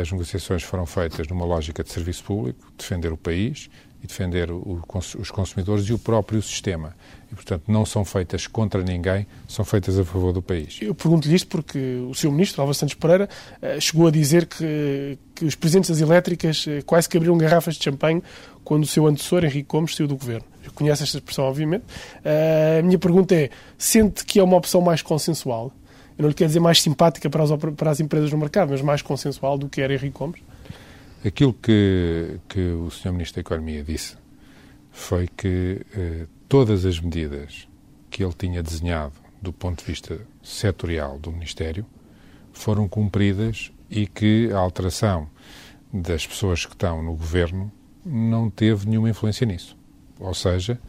as 0.00 0.10
negociações 0.10 0.62
foram 0.62 0.86
feitas 0.86 1.28
numa 1.28 1.44
lógica 1.44 1.84
de 1.84 1.92
serviço 1.92 2.24
público, 2.24 2.72
defender 2.76 3.12
o 3.12 3.16
país 3.16 3.68
e 4.06 4.08
defender 4.08 4.50
o, 4.50 4.82
os 5.18 5.30
consumidores 5.30 5.84
e 5.88 5.92
o 5.92 5.98
próprio 5.98 6.40
sistema 6.40 6.94
e, 7.30 7.34
portanto, 7.34 7.64
não 7.66 7.84
são 7.84 8.04
feitas 8.04 8.46
contra 8.46 8.82
ninguém, 8.82 9.26
são 9.48 9.64
feitas 9.64 9.98
a 9.98 10.04
favor 10.04 10.32
do 10.32 10.40
país. 10.40 10.78
Eu 10.80 10.94
pergunto-lhe 10.94 11.34
isto 11.34 11.48
porque 11.48 11.78
o 12.08 12.14
seu 12.14 12.30
ministro, 12.30 12.62
Álvaro 12.62 12.74
Santos 12.74 12.94
Pereira, 12.94 13.28
eh, 13.60 13.80
chegou 13.80 14.06
a 14.06 14.10
dizer 14.10 14.46
que, 14.46 15.18
que 15.34 15.44
os 15.44 15.54
presidentes 15.56 15.90
das 15.90 16.00
elétricas 16.00 16.64
eh, 16.68 16.82
quase 16.82 17.08
que 17.08 17.16
abriram 17.16 17.36
garrafas 17.36 17.74
de 17.74 17.84
champanhe 17.84 18.22
quando 18.64 18.84
o 18.84 18.86
seu 18.86 19.06
antecessor, 19.06 19.44
Henrique 19.44 19.68
Gomes, 19.68 19.94
saiu 19.96 20.06
do 20.06 20.16
governo. 20.16 20.44
Eu 20.64 20.72
conheço 20.72 21.02
esta 21.02 21.18
expressão, 21.18 21.44
obviamente. 21.44 21.84
Eh, 22.24 22.78
a 22.80 22.82
minha 22.82 22.98
pergunta 22.98 23.34
é: 23.34 23.50
sente 23.76 24.24
que 24.24 24.38
é 24.38 24.42
uma 24.42 24.56
opção 24.56 24.80
mais 24.80 25.02
consensual? 25.02 25.72
Eu 26.16 26.22
não 26.22 26.28
lhe 26.28 26.34
quero 26.34 26.48
dizer 26.48 26.60
mais 26.60 26.80
simpática 26.80 27.28
para 27.28 27.42
as, 27.42 27.50
para 27.76 27.90
as 27.90 28.00
empresas 28.00 28.30
no 28.30 28.38
mercado, 28.38 28.70
mas 28.70 28.80
mais 28.80 29.02
consensual 29.02 29.58
do 29.58 29.68
que 29.68 29.80
era 29.80 29.92
Henrique 29.92 30.16
Gomes? 30.16 30.40
Aquilo 31.24 31.52
que, 31.54 32.38
que 32.48 32.60
o 32.60 32.90
Sr. 32.90 33.12
Ministro 33.12 33.36
da 33.36 33.40
Economia 33.40 33.82
disse 33.82 34.16
foi 34.90 35.28
que 35.28 35.84
eh, 35.94 36.26
todas 36.48 36.84
as 36.84 37.00
medidas 37.00 37.68
que 38.10 38.22
ele 38.24 38.32
tinha 38.32 38.62
desenhado 38.62 39.14
do 39.42 39.52
ponto 39.52 39.80
de 39.80 39.84
vista 39.84 40.18
setorial 40.42 41.18
do 41.18 41.30
Ministério 41.30 41.84
foram 42.52 42.88
cumpridas 42.88 43.70
e 43.90 44.06
que 44.06 44.50
a 44.52 44.58
alteração 44.58 45.28
das 45.92 46.26
pessoas 46.26 46.64
que 46.64 46.72
estão 46.72 47.02
no 47.02 47.14
governo 47.14 47.70
não 48.04 48.48
teve 48.48 48.88
nenhuma 48.88 49.10
influência 49.10 49.46
nisso. 49.46 49.76
Ou 50.18 50.34
seja, 50.34 50.80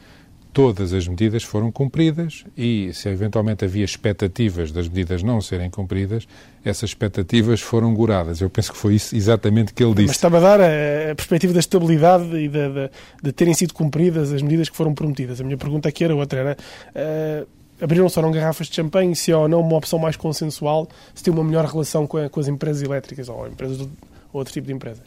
todas 0.58 0.91
as 0.91 1.08
medidas 1.08 1.43
foram 1.43 1.72
cumpridas 1.72 2.43
e, 2.58 2.89
se 2.91 3.08
eventualmente 3.10 3.63
havia 3.63 3.86
expectativas 3.86 4.72
das 4.72 4.88
medidas 4.88 5.22
não 5.22 5.39
serem 5.39 5.70
cumpridas, 5.70 6.28
essas 6.65 6.89
expectativas 6.89 7.62
foram 7.62 7.93
guradas. 7.93 8.41
Eu 8.41 8.50
penso 8.50 8.72
que 8.72 8.78
foi 8.80 8.96
isso 8.96 9.15
exatamente 9.15 9.72
que 9.72 9.84
ele 9.84 9.93
disse. 9.93 10.08
Mas 10.08 10.15
estava 10.15 10.38
a 10.38 10.41
dar 10.41 10.60
a, 10.60 11.13
perspectiva 11.13 11.54
da 11.54 11.60
estabilidade 11.60 12.36
e 12.36 12.48
de, 12.48 12.70
de, 12.70 12.89
de, 13.22 13.32
terem 13.34 13.54
sido 13.54 13.72
cumpridas 13.72 14.34
as 14.34 14.41
medidas 14.41 14.67
que 14.67 14.76
foram 14.76 14.96
prometidas. 14.96 15.39
A 15.39 15.43
minha 15.43 15.58
pergunta 15.58 15.89
aqui 15.89 16.04
era 16.04 16.15
outra, 16.15 16.39
era... 16.39 16.58
Uh, 16.89 17.48
abriram-se 17.80 18.17
ou 18.17 18.26
não 18.26 18.32
garrafas 18.32 18.65
de 18.65 18.78
champanhe, 18.78 19.15
se 19.15 19.32
é 19.32 19.38
ou 19.38 19.48
não 19.48 19.62
uma 19.62 19.78
opção 19.78 20.00
mais 20.00 20.15
consensual, 20.15 20.88
se 21.13 21.24
tem 21.24 21.32
uma 21.32 21.43
melhor 21.43 21.65
relação 21.65 22.08
com, 22.08 22.17
a, 22.17 22.30
com 22.32 22.39
as 22.39 22.48
empresas 22.48 22.82
elétricas 22.82 23.30
ou 23.30 23.48
empresas 23.48 23.80
ou 23.80 23.89
outro 24.34 24.52
tipo 24.52 24.65
de 24.65 24.74
empresas? 24.74 25.04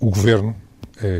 O 0.00 0.10
Governo 0.10 0.56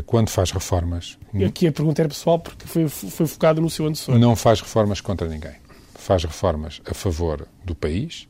quando 0.05 0.29
faz 0.29 0.51
reformas. 0.51 1.17
E 1.33 1.45
aqui 1.45 1.67
a 1.67 1.71
pergunta 1.71 2.01
era 2.01 2.09
pessoal 2.09 2.39
porque 2.39 2.65
foi, 2.67 2.87
foi 2.89 3.25
focada 3.25 3.61
no 3.61 3.69
seu 3.69 3.85
antecessor. 3.85 4.17
Não 4.17 4.35
faz 4.35 4.61
reformas 4.61 4.99
contra 5.01 5.27
ninguém. 5.27 5.55
Faz 5.95 6.23
reformas 6.23 6.81
a 6.85 6.93
favor 6.93 7.47
do 7.63 7.75
país, 7.75 8.27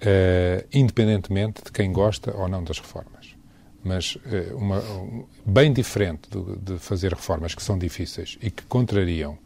uh, 0.00 0.66
independentemente 0.72 1.62
de 1.64 1.70
quem 1.70 1.92
gosta 1.92 2.34
ou 2.36 2.48
não 2.48 2.64
das 2.64 2.78
reformas. 2.78 3.34
Mas 3.82 4.16
uh, 4.16 4.56
uma, 4.56 4.78
um, 4.78 5.26
bem 5.44 5.72
diferente 5.72 6.28
de, 6.30 6.74
de 6.74 6.78
fazer 6.78 7.12
reformas 7.12 7.54
que 7.54 7.62
são 7.62 7.78
difíceis 7.78 8.38
e 8.42 8.50
que 8.50 8.62
contrariam 8.64 9.38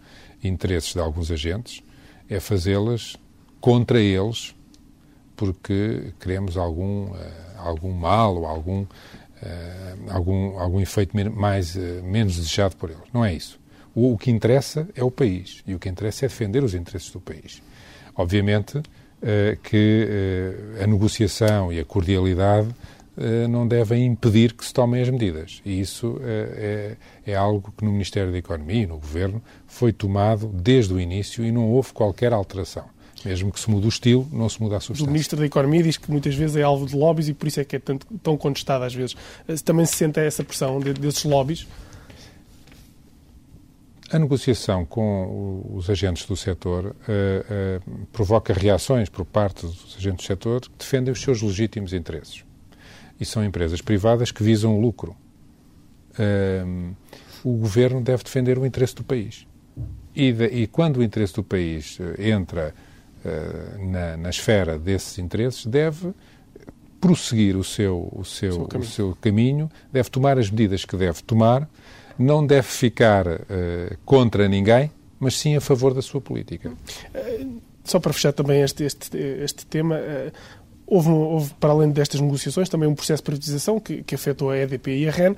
interesses 0.43 0.93
de 0.93 1.01
alguns 1.01 1.31
agentes, 1.31 1.83
é 2.29 2.41
fazê-las 2.41 3.17
contra 3.61 4.01
eles 4.01 4.55
porque 5.37 6.13
queremos 6.21 6.57
algum, 6.57 7.07
uh, 7.07 7.17
algum 7.59 7.93
mal 7.93 8.37
ou 8.37 8.47
algum 8.47 8.87
algum, 10.11 10.59
algum 10.59 10.81
efeito 10.81 11.17
mais, 11.33 11.75
uh, 11.75 12.03
menos 12.03 12.37
desejado 12.37 12.77
por 12.77 12.91
eles. 12.91 13.03
Não 13.13 13.25
é 13.25 13.35
isso. 13.35 13.61
O, 13.95 14.13
o, 14.13 14.19
que 14.19 14.31
interessa 14.31 14.89
é 14.95 15.05
o 15.05 15.11
país 15.11 15.63
e 15.67 15.75
o 15.75 15.79
que 15.79 15.89
interessa 15.89 16.27
é 16.27 16.29
defender 16.29 16.63
os 16.63 16.75
interesses 16.75 17.11
do 17.11 17.21
país. 17.21 17.63
Obviamente 18.17 18.79
uh, 18.79 18.83
que 19.63 20.09
a 20.83 20.87
negociação 20.87 21.73
e 21.73 21.81
a 21.81 21.85
cordialidade 21.85 22.69
não 23.49 23.69
devem 23.69 24.07
impedir 24.07 24.55
que 24.55 24.65
se 24.65 24.75
tomem 24.75 25.01
as 25.01 25.09
medidas. 25.09 25.63
E 25.65 25.79
isso 25.79 26.21
é, 26.25 26.97
é 27.25 27.37
algo 27.37 27.73
que 27.79 27.85
no 27.85 27.93
Ministério 27.93 28.33
da 28.33 28.39
Economia 28.39 28.83
e 28.83 28.87
no 28.89 28.99
Governo 28.99 29.41
foi 29.69 29.93
tomado 29.93 30.49
desde 30.49 30.93
o 30.93 30.99
início 30.99 31.45
e 31.45 31.53
não 31.53 31.71
houve 31.71 31.93
qualquer 31.93 32.33
alteração. 32.33 32.87
Mesmo 33.25 33.51
que 33.51 33.59
se 33.59 33.71
mude 33.71 33.87
o 33.87 33.89
estilo, 33.89 34.29
não 34.31 34.49
se 34.49 34.61
muda 34.61 34.77
a 34.77 34.81
substância. 34.81 35.09
O 35.09 35.13
Ministro 35.13 35.39
da 35.39 35.47
Economia 35.47 35.83
diz 35.83 35.97
que 35.97 36.11
muitas 36.11 36.35
vezes 36.35 36.57
é 36.57 36.63
alvo 36.63 36.87
de 36.87 36.95
lobbies 36.95 37.29
e 37.29 37.35
por 37.35 37.49
isso 37.49 37.59
é 37.59 37.65
que 37.65 37.77
é 37.77 37.79
tanto, 37.79 38.07
tão 38.23 38.37
contestado 38.37 38.85
às 38.85 38.95
vezes. 38.95 39.17
Eh, 39.49 39.55
também 39.65 39.87
se 39.87 39.97
sente 39.97 40.21
essa 40.21 40.45
pressão 40.45 40.79
desses 40.79 41.25
lobbies? 41.25 41.67
A 44.11 44.19
negociação 44.19 44.85
com 44.85 45.65
os 45.75 45.89
agentes 45.89 46.27
do 46.27 46.37
setor 46.37 46.87
uh, 46.87 46.91
uh, 46.91 48.07
provoca 48.13 48.53
reações 48.53 49.09
por 49.09 49.25
parte 49.25 49.63
dos 49.63 49.97
agentes 49.97 50.25
do 50.25 50.29
setor 50.29 50.61
que 50.61 50.71
defendem 50.79 51.11
os 51.11 51.21
seus 51.21 51.41
legítimos 51.41 51.93
interesses. 51.95 52.45
E 53.19 53.25
são 53.25 53.43
empresas 53.43 53.81
privadas 53.81 54.31
que 54.31 54.42
visam 54.42 54.77
o 54.77 54.81
lucro. 54.81 55.17
Uh, 56.19 56.94
o 57.42 57.57
governo 57.57 58.01
deve 58.03 58.23
defender 58.23 58.59
o 58.59 58.67
interesse 58.67 58.94
do 58.94 59.03
país. 59.03 59.46
E, 60.15 60.33
de, 60.33 60.46
e 60.46 60.67
quando 60.67 60.98
o 60.98 61.03
interesse 61.03 61.35
do 61.35 61.42
país 61.42 61.98
entra 62.19 62.75
na, 63.81 64.16
na 64.16 64.31
esfera 64.31 64.79
desses 64.79 65.18
interesses, 65.18 65.66
deve 65.66 66.12
prosseguir 67.04 67.54
o 67.54 67.62
seu, 67.62 68.08
o 68.12 68.25
seu, 68.25 68.48
o 68.50 68.54
seu, 68.54 68.66
caminho. 68.66 68.88
O 68.88 68.90
seu 68.90 69.18
caminho, 69.20 69.70
deve 69.92 70.08
tomar 70.08 70.38
as 70.38 70.50
medidas 70.50 70.87
que 70.87 70.96
deve 70.96 71.22
tomar, 71.22 71.68
não 72.18 72.46
deve 72.46 72.66
ficar 72.66 73.27
uh, 73.27 73.38
contra 74.06 74.48
ninguém, 74.48 74.90
mas 75.20 75.37
sim 75.37 75.54
a 75.54 75.60
favor 75.60 75.92
da 75.92 76.00
sua 76.00 76.20
política. 76.20 76.70
Uh, 76.70 77.60
só 77.85 78.00
para 78.00 78.12
fechar 78.12 78.33
também 78.33 78.62
este, 78.62 78.85
este, 78.85 79.18
este 79.18 79.66
tema, 79.66 79.96
uh, 79.96 80.33
houve, 80.87 81.11
houve, 81.11 81.55
para 81.55 81.71
além 81.71 81.91
destas 81.91 82.21
negociações, 82.21 82.69
também 82.69 82.89
um 82.89 82.95
processo 82.95 83.23
de 83.23 83.25
privatização 83.25 83.81
que, 83.81 84.03
que 84.03 84.15
afetou 84.15 84.51
a 84.51 84.59
EDP 84.59 84.99
e 84.99 85.09
a 85.09 85.11
REN. 85.11 85.35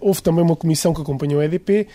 houve 0.00 0.22
também 0.22 0.42
uma 0.42 0.56
comissão 0.56 0.94
que 0.94 1.00
acompanhou 1.00 1.40
a 1.40 1.44
EDP 1.44 1.86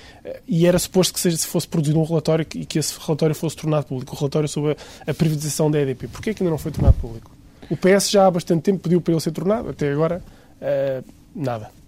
e 0.47 0.65
era 0.65 0.77
suposto 0.77 1.13
que 1.13 1.19
seja, 1.19 1.37
se 1.37 1.47
fosse 1.47 1.67
produzido 1.67 1.99
um 1.99 2.03
relatório 2.03 2.45
e 2.55 2.65
que 2.65 2.79
esse 2.79 2.97
relatório 2.99 3.35
fosse 3.35 3.55
tornado 3.55 3.85
público, 3.85 4.15
o 4.15 4.17
relatório 4.17 4.47
sobre 4.47 4.71
a, 4.71 5.11
a 5.11 5.13
privatização 5.13 5.69
da 5.69 5.79
EDP. 5.79 6.07
Porquê 6.07 6.33
que 6.33 6.43
ainda 6.43 6.51
não 6.51 6.57
foi 6.57 6.71
tornado 6.71 6.95
público? 6.95 7.31
O 7.69 7.77
PS 7.77 8.09
já 8.09 8.27
há 8.27 8.31
bastante 8.31 8.61
tempo 8.61 8.79
pediu 8.79 9.01
para 9.01 9.13
ele 9.13 9.21
ser 9.21 9.31
tornado, 9.31 9.69
até 9.69 9.91
agora 9.91 10.21
uh, 10.61 11.03
nada. 11.35 11.82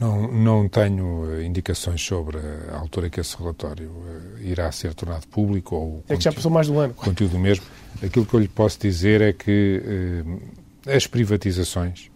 Não, 0.00 0.30
não 0.30 0.68
tenho 0.68 1.30
eh, 1.32 1.44
indicações 1.44 2.02
sobre 2.02 2.38
a 2.70 2.76
altura 2.76 3.08
que 3.08 3.20
esse 3.20 3.36
relatório 3.38 3.88
uh, 3.88 4.38
irá 4.42 4.70
ser 4.70 4.92
tornado 4.92 5.26
público 5.28 5.74
ou 5.74 6.04
É 6.08 6.16
que 6.16 6.24
já 6.24 6.32
passou 6.32 6.50
mais 6.50 6.66
de 6.66 6.72
um 6.72 6.78
ano. 6.78 6.92
Conteúdo 6.92 7.38
mesmo. 7.38 7.64
Aquilo 8.02 8.26
que 8.26 8.34
eu 8.34 8.40
lhe 8.40 8.48
posso 8.48 8.78
dizer 8.78 9.22
é 9.22 9.32
que 9.32 9.82
uh, 10.26 10.92
as 10.94 11.06
privatizações 11.06 12.10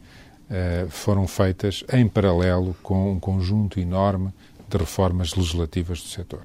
foram 0.91 1.27
feitas 1.27 1.83
em 1.91 2.07
paralelo 2.07 2.77
com 2.83 3.12
um 3.12 3.18
conjunto 3.18 3.81
enorme 3.81 4.35
de 4.68 4.77
reformas 4.77 5.35
legislativas 5.35 6.03
do 6.03 6.09
setor. 6.09 6.43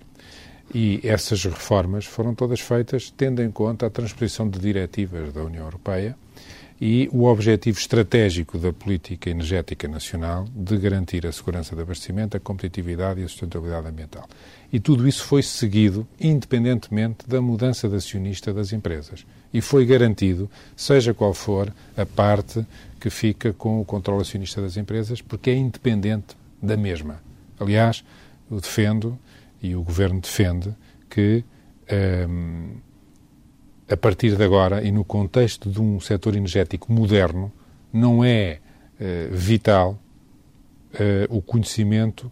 E 0.74 1.02
essas 1.04 1.44
reformas 1.44 2.06
foram 2.06 2.34
todas 2.34 2.62
feitas 2.62 3.14
tendo 3.18 3.44
em 3.44 3.52
conta 3.52 3.86
a 3.86 3.90
transposição 3.90 4.50
de 4.50 4.60
diretivas 4.60 5.34
da 5.34 5.44
União 5.44 5.66
Europeia 5.66 6.16
e 6.80 7.10
o 7.12 7.26
objetivo 7.26 7.80
estratégico 7.80 8.58
da 8.58 8.72
política 8.72 9.30
energética 9.30 9.88
nacional 9.88 10.46
de 10.56 10.78
garantir 10.78 11.26
a 11.26 11.32
segurança 11.32 11.76
de 11.76 11.82
abastecimento, 11.82 12.38
a 12.38 12.40
competitividade 12.40 13.20
e 13.20 13.24
a 13.24 13.28
sustentabilidade 13.28 13.88
ambiental. 13.88 14.28
E 14.72 14.80
tudo 14.80 15.08
isso 15.08 15.24
foi 15.24 15.42
seguido 15.42 16.08
independentemente 16.20 17.28
da 17.28 17.42
mudança 17.42 17.90
de 17.90 17.96
acionista 17.96 18.54
das 18.54 18.74
empresas. 18.74 19.26
E 19.52 19.60
foi 19.60 19.86
garantido, 19.86 20.50
seja 20.76 21.14
qual 21.14 21.34
for 21.34 21.74
a 21.96 22.06
parte 22.06 22.66
que 23.00 23.10
fica 23.10 23.54
com 23.54 23.82
o 23.82 23.86
controle 23.86 24.22
acionista 24.22 24.62
das 24.62 24.78
empresas, 24.78 25.22
porque 25.22 25.50
é 25.50 25.56
independente 25.56 26.38
da 26.62 26.78
mesma. 26.78 27.22
Aliás, 27.60 28.04
eu 28.52 28.60
defendo 28.60 29.18
e 29.62 29.76
o 29.76 29.82
Governo 29.82 30.20
defende 30.20 30.74
que 31.10 31.44
um, 32.30 32.76
a 33.90 33.96
partir 33.96 34.36
de 34.36 34.44
agora 34.44 34.84
e 34.84 34.92
no 34.92 35.04
contexto 35.04 35.70
de 35.70 35.82
um 35.82 36.00
setor 36.00 36.36
energético 36.36 36.92
moderno, 36.92 37.52
não 37.92 38.24
é 38.24 38.60
uh, 39.00 39.36
vital 39.36 39.98
uh, 40.94 41.36
o 41.38 41.42
conhecimento 41.42 42.32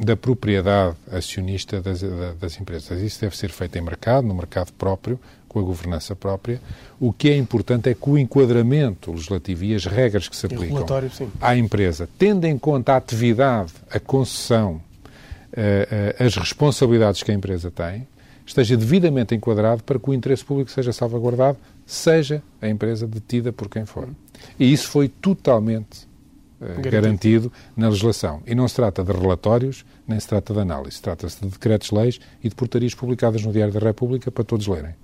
da 0.00 0.16
propriedade 0.16 0.96
acionista 1.12 1.80
das, 1.80 2.00
das, 2.40 2.58
empresas. 2.60 3.02
Isso 3.02 3.20
deve 3.20 3.36
ser 3.36 3.50
feito 3.50 3.76
em 3.76 3.82
mercado, 3.82 4.26
no 4.26 4.34
mercado 4.34 4.72
próprio, 4.72 5.18
com 5.48 5.58
a 5.58 5.62
governança 5.62 6.14
própria. 6.14 6.60
O 6.98 7.12
que 7.12 7.28
é 7.28 7.36
importante 7.36 7.90
é 7.90 7.94
que 7.94 8.08
o 8.08 8.16
enquadramento 8.16 9.10
legislativo 9.10 9.64
e 9.64 9.74
as 9.74 9.84
regras 9.84 10.28
que 10.28 10.36
se 10.36 10.46
aplicam 10.46 10.86
à 11.40 11.56
empresa, 11.56 12.08
tendo 12.16 12.46
em 12.46 12.56
conta 12.56 12.92
a 12.92 12.96
atividade, 12.96 13.72
a 13.90 13.98
concessão, 13.98 14.74
uh, 15.52 16.24
as 16.24 16.36
responsabilidades 16.36 17.22
que 17.22 17.32
a 17.32 17.34
empresa 17.34 17.70
tem, 17.70 18.06
esteja 18.50 18.76
devidamente 18.76 19.34
enquadrado 19.34 19.82
para 19.82 19.98
que 19.98 20.10
o 20.10 20.14
interesse 20.14 20.44
público 20.44 20.70
seja 20.70 20.92
salvaguardado, 20.92 21.56
seja 21.86 22.42
a 22.60 22.68
empresa 22.68 23.06
detida 23.06 23.52
por 23.52 23.68
quem 23.68 23.86
for. 23.86 24.08
E 24.58 24.72
isso 24.72 24.88
foi 24.88 25.08
totalmente 25.08 26.06
uh, 26.60 26.66
garantido. 26.66 26.90
garantido 26.90 27.52
na 27.76 27.88
legislação. 27.88 28.42
E 28.46 28.54
não 28.54 28.66
se 28.66 28.74
trata 28.74 29.04
de 29.04 29.12
relatórios, 29.12 29.84
nem 30.06 30.18
se 30.18 30.28
trata 30.28 30.52
de 30.52 30.60
análise. 30.60 31.00
Trata-se 31.00 31.40
de 31.40 31.48
decretos-leis 31.48 32.20
e 32.42 32.48
de 32.48 32.54
portarias 32.54 32.94
publicadas 32.94 33.42
no 33.42 33.52
Diário 33.52 33.72
da 33.72 33.80
República 33.80 34.30
para 34.30 34.44
todos 34.44 34.66
lerem. 34.66 34.94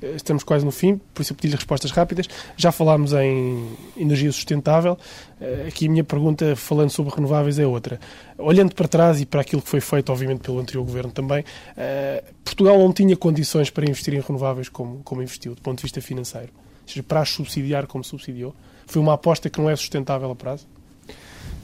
Eh, 0.00 0.12
estamos 0.16 0.44
quase 0.44 0.64
no 0.64 0.70
fim, 0.70 1.00
por 1.12 1.22
isso 1.22 1.32
eu 1.32 1.36
pedi-lhe 1.36 1.56
respostas 1.56 1.90
rápidas. 1.90 2.28
Já 2.56 2.70
falámos 2.72 3.12
em 3.12 3.68
energia 3.96 4.30
sustentável. 4.32 4.98
Eh, 5.40 5.66
aqui 5.68 5.86
a 5.86 5.90
minha 5.90 6.04
pergunta, 6.04 6.54
falando 6.56 6.90
sobre 6.90 7.14
renováveis, 7.14 7.58
é 7.58 7.66
outra. 7.66 7.98
Olhando 8.38 8.74
para 8.74 8.88
trás 8.88 9.20
e 9.20 9.26
para 9.26 9.40
aquilo 9.40 9.62
que 9.62 9.68
foi 9.68 9.80
feito, 9.80 10.10
obviamente, 10.10 10.40
pelo 10.40 10.58
anterior 10.58 10.84
governo 10.84 11.12
também, 11.12 11.44
eh, 11.76 12.22
Portugal 12.44 12.78
não 12.78 12.92
tinha 12.92 13.16
condições 13.16 13.70
para 13.70 13.84
investir 13.84 14.14
em 14.14 14.20
renováveis 14.20 14.68
como, 14.68 15.00
como 15.04 15.22
investiu, 15.22 15.54
do 15.54 15.62
ponto 15.62 15.78
de 15.78 15.82
vista 15.82 16.00
financeiro. 16.00 16.52
Ou 16.82 16.88
seja, 16.88 17.02
para 17.02 17.20
as 17.20 17.30
subsidiar 17.30 17.86
como 17.86 18.04
subsidiou. 18.04 18.54
Foi 18.86 19.00
uma 19.00 19.14
aposta 19.14 19.48
que 19.48 19.60
não 19.60 19.70
é 19.70 19.76
sustentável 19.76 20.30
a 20.30 20.36
prazo? 20.36 20.66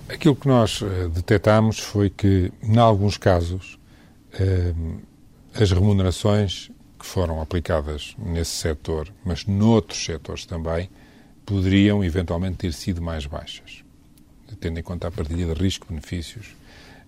Aquilo 0.09 0.35
que 0.35 0.49
nós 0.49 0.83
detectámos 1.15 1.79
foi 1.79 2.11
que, 2.11 2.51
em 2.63 2.79
alguns 2.79 3.17
casos, 3.17 3.79
as 5.55 5.71
remunerações 5.71 6.71
que 7.01 7.07
foram 7.07 7.41
aplicadas 7.41 8.15
nesse 8.19 8.51
setor, 8.51 9.09
mas 9.25 9.47
noutros 9.47 10.05
setores 10.05 10.45
também, 10.45 10.91
poderiam 11.47 12.05
eventualmente 12.05 12.59
ter 12.59 12.75
sido 12.75 13.01
mais 13.01 13.25
baixas. 13.25 13.83
Tendo 14.61 14.79
em 14.79 14.83
conta 14.83 15.09
a 15.09 15.11
partilha 15.11 15.55
de 15.55 15.61
risco-benefícios 15.61 16.55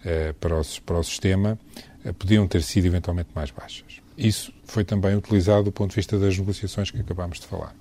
eh, 0.03 0.35
para, 0.41 0.59
o, 0.59 0.63
para 0.87 0.99
o 0.99 1.05
sistema, 1.05 1.59
eh, 2.05 2.13
podiam 2.13 2.49
ter 2.49 2.63
sido 2.63 2.87
eventualmente 2.87 3.29
mais 3.35 3.51
baixas. 3.51 4.01
Isso 4.17 4.53
foi 4.65 4.83
também 4.83 5.15
utilizado 5.15 5.65
do 5.65 5.73
ponto 5.73 5.91
de 5.91 5.97
vista 5.97 6.19
das 6.19 6.39
negociações 6.39 6.91
que 6.91 6.99
acabámos 6.99 7.39
de 7.39 7.47
falar. 7.47 7.75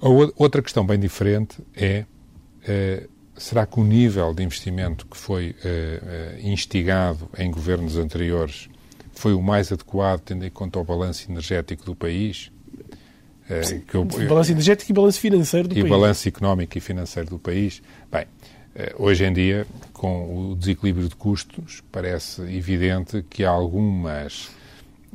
Outra 0.00 0.62
questão 0.62 0.86
bem 0.86 0.98
diferente 0.98 1.58
é 1.74 2.04
eh, 2.64 3.08
será 3.36 3.66
que 3.66 3.80
o 3.80 3.84
nível 3.84 4.32
de 4.32 4.44
investimento 4.44 5.06
que 5.06 5.16
foi 5.16 5.56
instigado 6.42 7.28
em 7.36 7.50
governos 7.50 7.96
anteriores 7.96 8.68
foi 9.18 9.34
o 9.34 9.42
mais 9.42 9.72
adequado, 9.72 10.20
tendo 10.20 10.46
em 10.46 10.50
conta 10.50 10.78
o 10.78 10.84
balanço 10.84 11.28
energético 11.28 11.84
do 11.84 11.94
país. 11.94 12.52
Eh, 13.50 13.62
Sim, 13.64 13.82
eu, 13.92 14.04
balanço 14.04 14.52
energético 14.52 14.92
e 14.92 14.94
balanço 14.94 15.18
financeiro 15.18 15.66
do 15.66 15.72
e 15.72 15.80
país. 15.80 15.86
E 15.86 15.90
balanço 15.90 16.28
económico 16.28 16.78
e 16.78 16.80
financeiro 16.80 17.28
do 17.28 17.38
país. 17.38 17.82
Bem, 18.12 18.26
eh, 18.76 18.94
hoje 18.96 19.24
em 19.24 19.32
dia, 19.32 19.66
com 19.92 20.50
o 20.50 20.54
desequilíbrio 20.54 21.08
de 21.08 21.16
custos, 21.16 21.82
parece 21.90 22.42
evidente 22.42 23.24
que 23.28 23.44
algumas, 23.44 24.50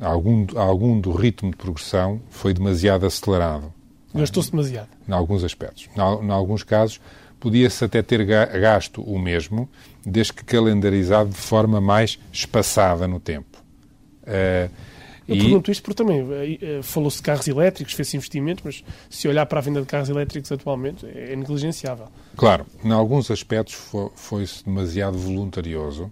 algum, 0.01 0.45
algum 0.57 0.99
do 0.99 1.13
ritmo 1.13 1.51
de 1.51 1.55
progressão 1.55 2.21
foi 2.29 2.53
demasiado 2.53 3.05
acelerado. 3.05 3.73
Gastou-se 4.13 4.51
demasiado. 4.51 4.89
Em 5.07 5.13
alguns 5.13 5.45
aspectos. 5.45 5.87
Em, 5.95 6.25
em 6.25 6.29
alguns 6.29 6.61
casos, 6.61 6.99
podia-se 7.39 7.85
até 7.85 8.01
ter 8.01 8.25
gasto 8.25 9.01
o 9.01 9.17
mesmo, 9.17 9.69
desde 10.05 10.33
que 10.33 10.43
calendarizado 10.43 11.29
de 11.29 11.37
forma 11.37 11.79
mais 11.79 12.19
espaçada 12.33 13.07
no 13.07 13.19
tempo. 13.19 13.52
Uh, 14.23 14.69
eu 15.27 15.35
e... 15.35 15.39
pergunto 15.39 15.71
isto 15.71 15.83
porque 15.83 16.03
também 16.03 16.21
uh, 16.21 16.83
falou-se 16.83 17.17
de 17.17 17.23
carros 17.23 17.47
elétricos, 17.47 17.93
fez-se 17.93 18.17
investimentos, 18.17 18.63
mas 18.63 18.83
se 19.09 19.27
olhar 19.27 19.45
para 19.45 19.59
a 19.59 19.61
venda 19.61 19.81
de 19.81 19.87
carros 19.87 20.09
elétricos 20.09 20.51
atualmente 20.51 21.05
é 21.05 21.35
negligenciável. 21.35 22.07
Claro, 22.35 22.65
em 22.83 22.91
alguns 22.91 23.31
aspectos 23.31 23.75
foi-se 24.15 24.65
demasiado 24.65 25.17
voluntarioso 25.17 26.11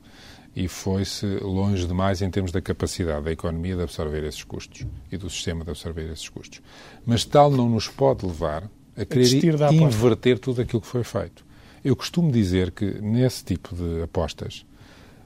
e 0.55 0.68
foi-se 0.68 1.26
longe 1.41 1.88
demais 1.88 2.22
em 2.22 2.30
termos 2.30 2.51
da 2.51 2.62
capacidade 2.62 3.24
da 3.24 3.32
economia 3.32 3.76
de 3.76 3.84
absorver 3.84 4.24
esses 4.24 4.43
custos 4.43 4.86
e 5.12 5.18
do 5.18 5.30
sistema 5.30 5.64
de 5.64 5.72
absorver 5.72 6.09
esses 6.12 6.28
custos. 6.28 6.62
Mas 7.05 7.24
tal 7.24 7.51
não 7.51 7.70
nos 7.70 7.88
pode 7.88 8.26
levar 8.26 8.70
a 8.95 9.05
querer 9.05 9.62
a 9.64 9.74
inverter 9.74 10.38
tudo 10.39 10.62
aquilo 10.62 10.82
que 10.82 10.88
foi 10.88 11.03
feito. 11.03 11.45
Eu 11.84 11.95
costumo 11.95 12.32
dizer 12.32 12.72
que 12.72 12.86
nesse 12.86 13.43
tipo 13.43 13.76
de 13.76 14.03
apostas 14.03 14.66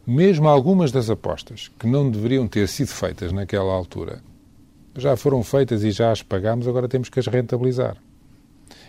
mesmo 0.05 0.47
algumas 0.47 0.91
das 0.91 1.09
apostas 1.09 1.71
que 1.79 1.87
não 1.87 2.09
deveriam 2.09 2.47
ter 2.47 2.67
sido 2.67 2.89
feitas 2.89 3.31
naquela 3.31 3.73
altura 3.73 4.21
já 4.97 5.17
foram 5.17 5.43
feitas 5.43 5.83
e 5.83 5.91
já 5.91 6.11
as 6.11 6.23
pagámos, 6.23 6.67
agora 6.67 6.87
temos 6.87 7.09
que 7.09 7.19
as 7.19 7.27
rentabilizar. 7.27 7.97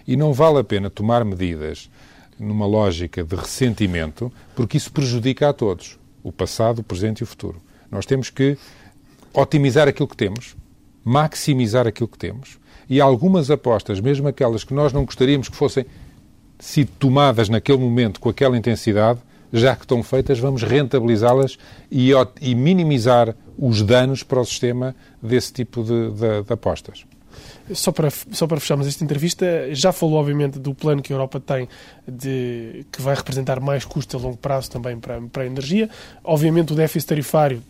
E 0.06 0.16
não 0.16 0.32
vale 0.32 0.58
a 0.58 0.64
pena 0.64 0.88
tomar 0.88 1.24
medidas 1.24 1.90
numa 2.38 2.66
lógica 2.66 3.24
de 3.24 3.34
ressentimento, 3.34 4.32
porque 4.54 4.76
isso 4.76 4.92
prejudica 4.92 5.48
a 5.48 5.52
todos, 5.52 5.98
o 6.22 6.30
passado, 6.30 6.78
o 6.78 6.84
presente 6.84 7.20
e 7.20 7.24
o 7.24 7.26
futuro. 7.26 7.60
Nós 7.90 8.06
temos 8.06 8.30
que 8.30 8.56
otimizar 9.32 9.88
aquilo 9.88 10.08
que 10.08 10.16
temos, 10.16 10.56
maximizar 11.04 11.86
aquilo 11.86 12.08
que 12.08 12.18
temos, 12.18 12.58
e 12.88 13.00
algumas 13.00 13.50
apostas, 13.50 14.00
mesmo 14.00 14.28
aquelas 14.28 14.62
que 14.62 14.74
nós 14.74 14.92
não 14.92 15.04
gostaríamos 15.04 15.48
que 15.48 15.56
fossem 15.56 15.84
sido 16.58 16.90
tomadas 16.98 17.48
naquele 17.48 17.78
momento 17.78 18.20
com 18.20 18.28
aquela 18.28 18.56
intensidade, 18.56 19.18
já 19.56 19.74
que 19.74 19.82
estão 19.82 20.02
feitas, 20.02 20.38
vamos 20.38 20.62
rentabilizá-las 20.62 21.58
e, 21.90 22.10
e, 22.40 22.54
minimizar 22.54 23.34
os 23.58 23.82
danos 23.82 24.22
para 24.22 24.40
o 24.40 24.44
sistema 24.44 24.94
desse 25.22 25.52
tipo 25.52 25.82
de, 25.82 26.10
de, 26.10 26.42
de 26.42 26.52
apostas. 26.52 27.04
Só 27.72 27.90
para, 27.90 28.08
só 28.10 28.46
para 28.46 28.60
fecharmos 28.60 28.86
esta 28.86 29.02
entrevista, 29.02 29.74
já 29.74 29.92
falou 29.92 30.20
obviamente 30.20 30.58
do 30.58 30.74
plano 30.74 31.02
que 31.02 31.12
a 31.12 31.16
Europa 31.16 31.40
tem 31.40 31.68
de 32.06 32.86
que 32.92 33.02
vai 33.02 33.14
representar 33.14 33.60
mais 33.60 33.84
custos 33.84 34.20
a 34.20 34.24
longo 34.24 34.36
prazo 34.36 34.70
também 34.70 34.98
para, 34.98 35.20
para 35.22 35.42
a 35.42 35.46
energia. 35.46 35.90
Obviamente 36.22 36.72
o 36.72 36.76
déficit 36.76 37.08
tarifário 37.08 37.62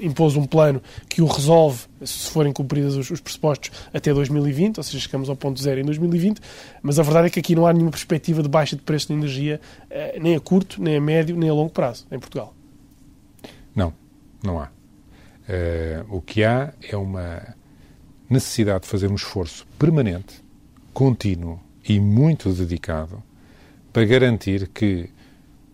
impôs 0.00 0.36
um 0.36 0.44
plano 0.44 0.82
que 1.08 1.22
o 1.22 1.26
resolve, 1.26 1.86
se 2.04 2.30
forem 2.30 2.52
cumpridos 2.52 2.96
os, 2.96 3.10
os 3.10 3.20
pressupostos, 3.20 3.70
até 3.92 4.12
2020, 4.12 4.78
ou 4.78 4.82
seja, 4.82 4.98
chegamos 4.98 5.28
ao 5.28 5.36
ponto 5.36 5.60
zero 5.60 5.80
em 5.80 5.84
2020, 5.84 6.40
mas 6.82 6.98
a 6.98 7.02
verdade 7.02 7.28
é 7.28 7.30
que 7.30 7.40
aqui 7.40 7.54
não 7.54 7.66
há 7.66 7.72
nenhuma 7.72 7.90
perspectiva 7.90 8.42
de 8.42 8.48
baixa 8.48 8.76
de 8.76 8.82
preço 8.82 9.08
de 9.08 9.14
energia, 9.14 9.60
eh, 9.90 10.18
nem 10.20 10.34
a 10.34 10.40
curto, 10.40 10.82
nem 10.82 10.96
a 10.96 11.00
médio, 11.00 11.36
nem 11.36 11.48
a 11.48 11.54
longo 11.54 11.70
prazo, 11.70 12.06
em 12.10 12.18
Portugal. 12.18 12.54
Não, 13.74 13.92
não 14.42 14.60
há. 14.60 14.68
Uh, 15.42 16.16
o 16.16 16.20
que 16.20 16.44
há 16.44 16.72
é 16.80 16.96
uma 16.96 17.54
necessidade 18.30 18.84
de 18.84 18.88
fazer 18.88 19.10
um 19.10 19.14
esforço 19.14 19.66
permanente, 19.78 20.42
contínuo 20.92 21.60
e 21.86 21.98
muito 21.98 22.52
dedicado 22.52 23.22
para 23.92 24.04
garantir 24.04 24.68
que 24.68 25.10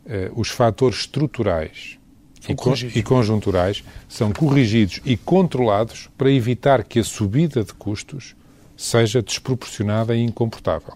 uh, 0.07 0.41
os 0.41 0.49
fatores 0.49 1.01
estruturais 1.01 1.98
e, 2.47 2.55
con 2.55 2.75
e, 2.75 3.03
conjunturais 3.03 3.83
são 4.09 4.33
corrigidos 4.33 5.01
e 5.05 5.17
controlados 5.17 6.09
para 6.17 6.31
evitar 6.31 6.85
que 6.85 6.99
a 6.99 7.05
subida 7.05 7.65
de 7.65 7.73
custos 7.73 8.37
seja 8.77 9.23
desproporcionada 9.23 10.15
e 10.15 10.21
incomportável. 10.21 10.95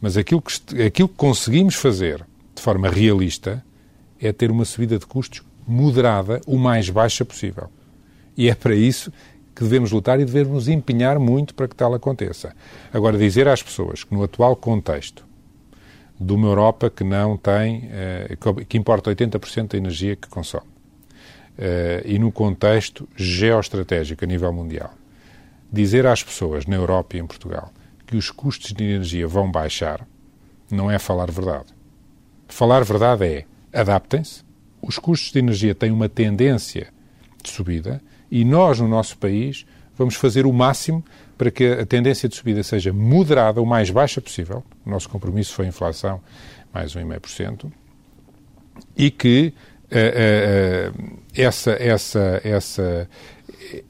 Mas 0.00 0.16
aquilo 0.16 0.42
que, 0.42 0.82
aquilo 0.82 1.08
que 1.08 1.14
conseguimos 1.14 1.74
fazer 1.74 2.26
de 2.54 2.60
forma 2.60 2.88
realista 2.88 3.64
é 4.20 4.32
ter 4.32 4.50
uma 4.50 4.64
subida 4.64 4.98
de 4.98 5.06
custos 5.06 5.42
moderada, 5.66 6.40
o 6.46 6.58
mais 6.58 6.90
baixa 6.90 7.24
possível. 7.24 7.70
E 8.36 8.50
é 8.50 8.54
para 8.54 8.74
isso 8.74 9.12
que 9.54 9.62
devemos 9.62 9.92
lutar 9.92 10.20
e 10.20 10.24
devemos 10.24 10.68
empenhar 10.68 11.18
muito 11.18 11.54
para 11.54 11.68
que 11.68 11.76
tal 11.76 11.94
aconteça. 11.94 12.54
Agora, 12.92 13.16
dizer 13.16 13.48
às 13.48 13.62
pessoas 13.62 14.02
que 14.02 14.12
no 14.12 14.22
atual 14.22 14.56
contexto 14.56 15.24
de 16.20 16.32
uma 16.32 16.48
Europa 16.48 16.90
que 16.90 17.04
não 17.04 17.36
tem, 17.36 17.88
eh, 17.90 18.36
que 18.68 18.76
importa 18.76 19.10
80% 19.10 19.72
da 19.72 19.78
energia 19.78 20.16
que 20.16 20.28
consome, 20.28 20.66
e 22.04 22.18
no 22.18 22.32
contexto 22.32 23.08
geoestratégico 23.16 24.24
a 24.24 24.26
nível 24.26 24.52
mundial, 24.52 24.92
dizer 25.72 26.06
às 26.06 26.22
pessoas 26.22 26.66
na 26.66 26.76
Europa 26.76 27.16
e 27.16 27.20
em 27.20 27.26
Portugal 27.26 27.72
que 28.06 28.16
os 28.16 28.30
custos 28.30 28.72
de 28.72 28.84
energia 28.84 29.26
vão 29.26 29.50
baixar 29.50 30.06
não 30.70 30.90
é 30.90 30.98
falar 30.98 31.30
verdade. 31.30 31.66
Falar 32.48 32.84
verdade 32.84 33.24
é 33.24 33.46
adaptem-se, 33.72 34.42
os 34.80 34.98
custos 34.98 35.32
de 35.32 35.38
energia 35.38 35.74
têm 35.74 35.90
uma 35.90 36.08
tendência 36.08 36.92
de 37.42 37.50
subida 37.50 38.00
e 38.30 38.44
nós, 38.44 38.80
no 38.80 38.88
nosso 38.88 39.16
país, 39.18 39.66
vamos 39.96 40.14
fazer 40.14 40.46
o 40.46 40.52
máximo 40.52 41.04
para 41.36 41.50
que 41.50 41.66
a 41.66 41.86
tendência 41.86 42.28
de 42.28 42.36
subida 42.36 42.62
seja 42.62 42.92
moderada, 42.92 43.60
o 43.60 43.66
mais 43.66 43.90
baixa 43.90 44.20
possível. 44.20 44.62
O 44.84 44.90
nosso 44.90 45.08
compromisso 45.08 45.54
foi 45.54 45.66
a 45.66 45.68
inflação 45.68 46.20
mais 46.72 46.94
1,5%. 46.94 47.70
E 48.96 49.10
que 49.10 49.52
essa, 51.34 51.72
essa, 51.72 52.40
essa, 52.42 53.08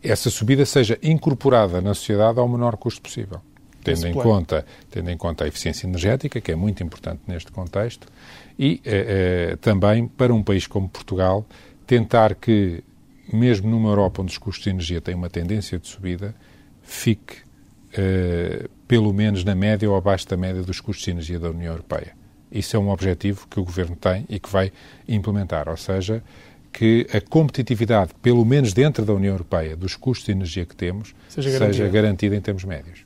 essa 0.03 0.30
subida 0.30 0.64
seja 0.66 0.99
incorporada 1.03 1.80
na 1.80 1.95
sociedade 1.95 2.38
ao 2.38 2.49
menor 2.49 2.76
custo 2.76 3.01
possível. 3.03 3.40
Tendo 3.82 4.07
em, 4.07 4.14
conta, 4.14 4.64
tendo 4.90 5.11
em 5.11 5.16
conta 5.16 5.45
a 5.45 5.49
eficiência 5.49 5.86
energética, 5.86 6.40
que 6.40 6.51
é 6.51 6.57
muito 6.57 6.82
importante 6.82 7.20
neste 7.26 7.53
contexto, 7.53 8.07
e 8.59 8.80
também 9.61 10.07
para 10.09 10.32
um 10.32 10.42
país 10.42 10.66
como 10.66 10.88
Portugal 10.88 11.45
tentar 11.86 12.34
que 12.34 12.82
mesmo 13.32 13.70
numa 13.70 13.90
Europa 13.90 14.22
onde 14.22 14.32
os 14.32 14.38
custos 14.38 14.64
de 14.64 14.70
energia 14.70 15.01
têm 15.01 15.14
uma 15.14 15.28
tendência 15.28 15.78
de 15.78 15.86
subida, 15.86 16.34
fique 16.82 17.36
pelo 18.88 19.12
menos 19.12 19.45
na 19.45 19.55
média 19.55 19.88
ou 19.88 19.97
abaixo 19.97 20.26
da 20.28 20.36
média 20.36 20.62
dos 20.62 20.80
custos 20.80 21.05
de 21.05 21.11
energia 21.11 21.38
da 21.38 21.51
União 21.51 21.72
Europeia. 21.72 22.12
Isso 22.55 22.76
é 22.76 22.78
um 22.78 22.88
objetivo 22.88 23.48
que 23.50 23.59
o 23.59 23.64
Governo 23.64 23.96
tem 23.96 24.24
e 24.28 24.38
que 24.38 24.48
vai 24.48 24.70
implementar, 25.09 25.68
ou 25.68 25.76
seja, 25.76 26.22
que 26.72 27.07
a 27.12 27.20
competitividade, 27.20 28.12
pelo 28.22 28.44
menos 28.44 28.72
dentro 28.72 29.05
da 29.05 29.12
União 29.12 29.34
Europeia, 29.34 29.76
dos 29.76 29.96
custos 29.96 30.26
de 30.26 30.32
energia 30.32 30.64
que 30.64 30.76
temos, 30.76 31.14
seja 31.28 31.50
garantida, 31.50 31.76
seja 31.76 31.88
garantida 31.90 32.36
em 32.36 32.40
termos 32.40 32.64
médios. 32.64 33.05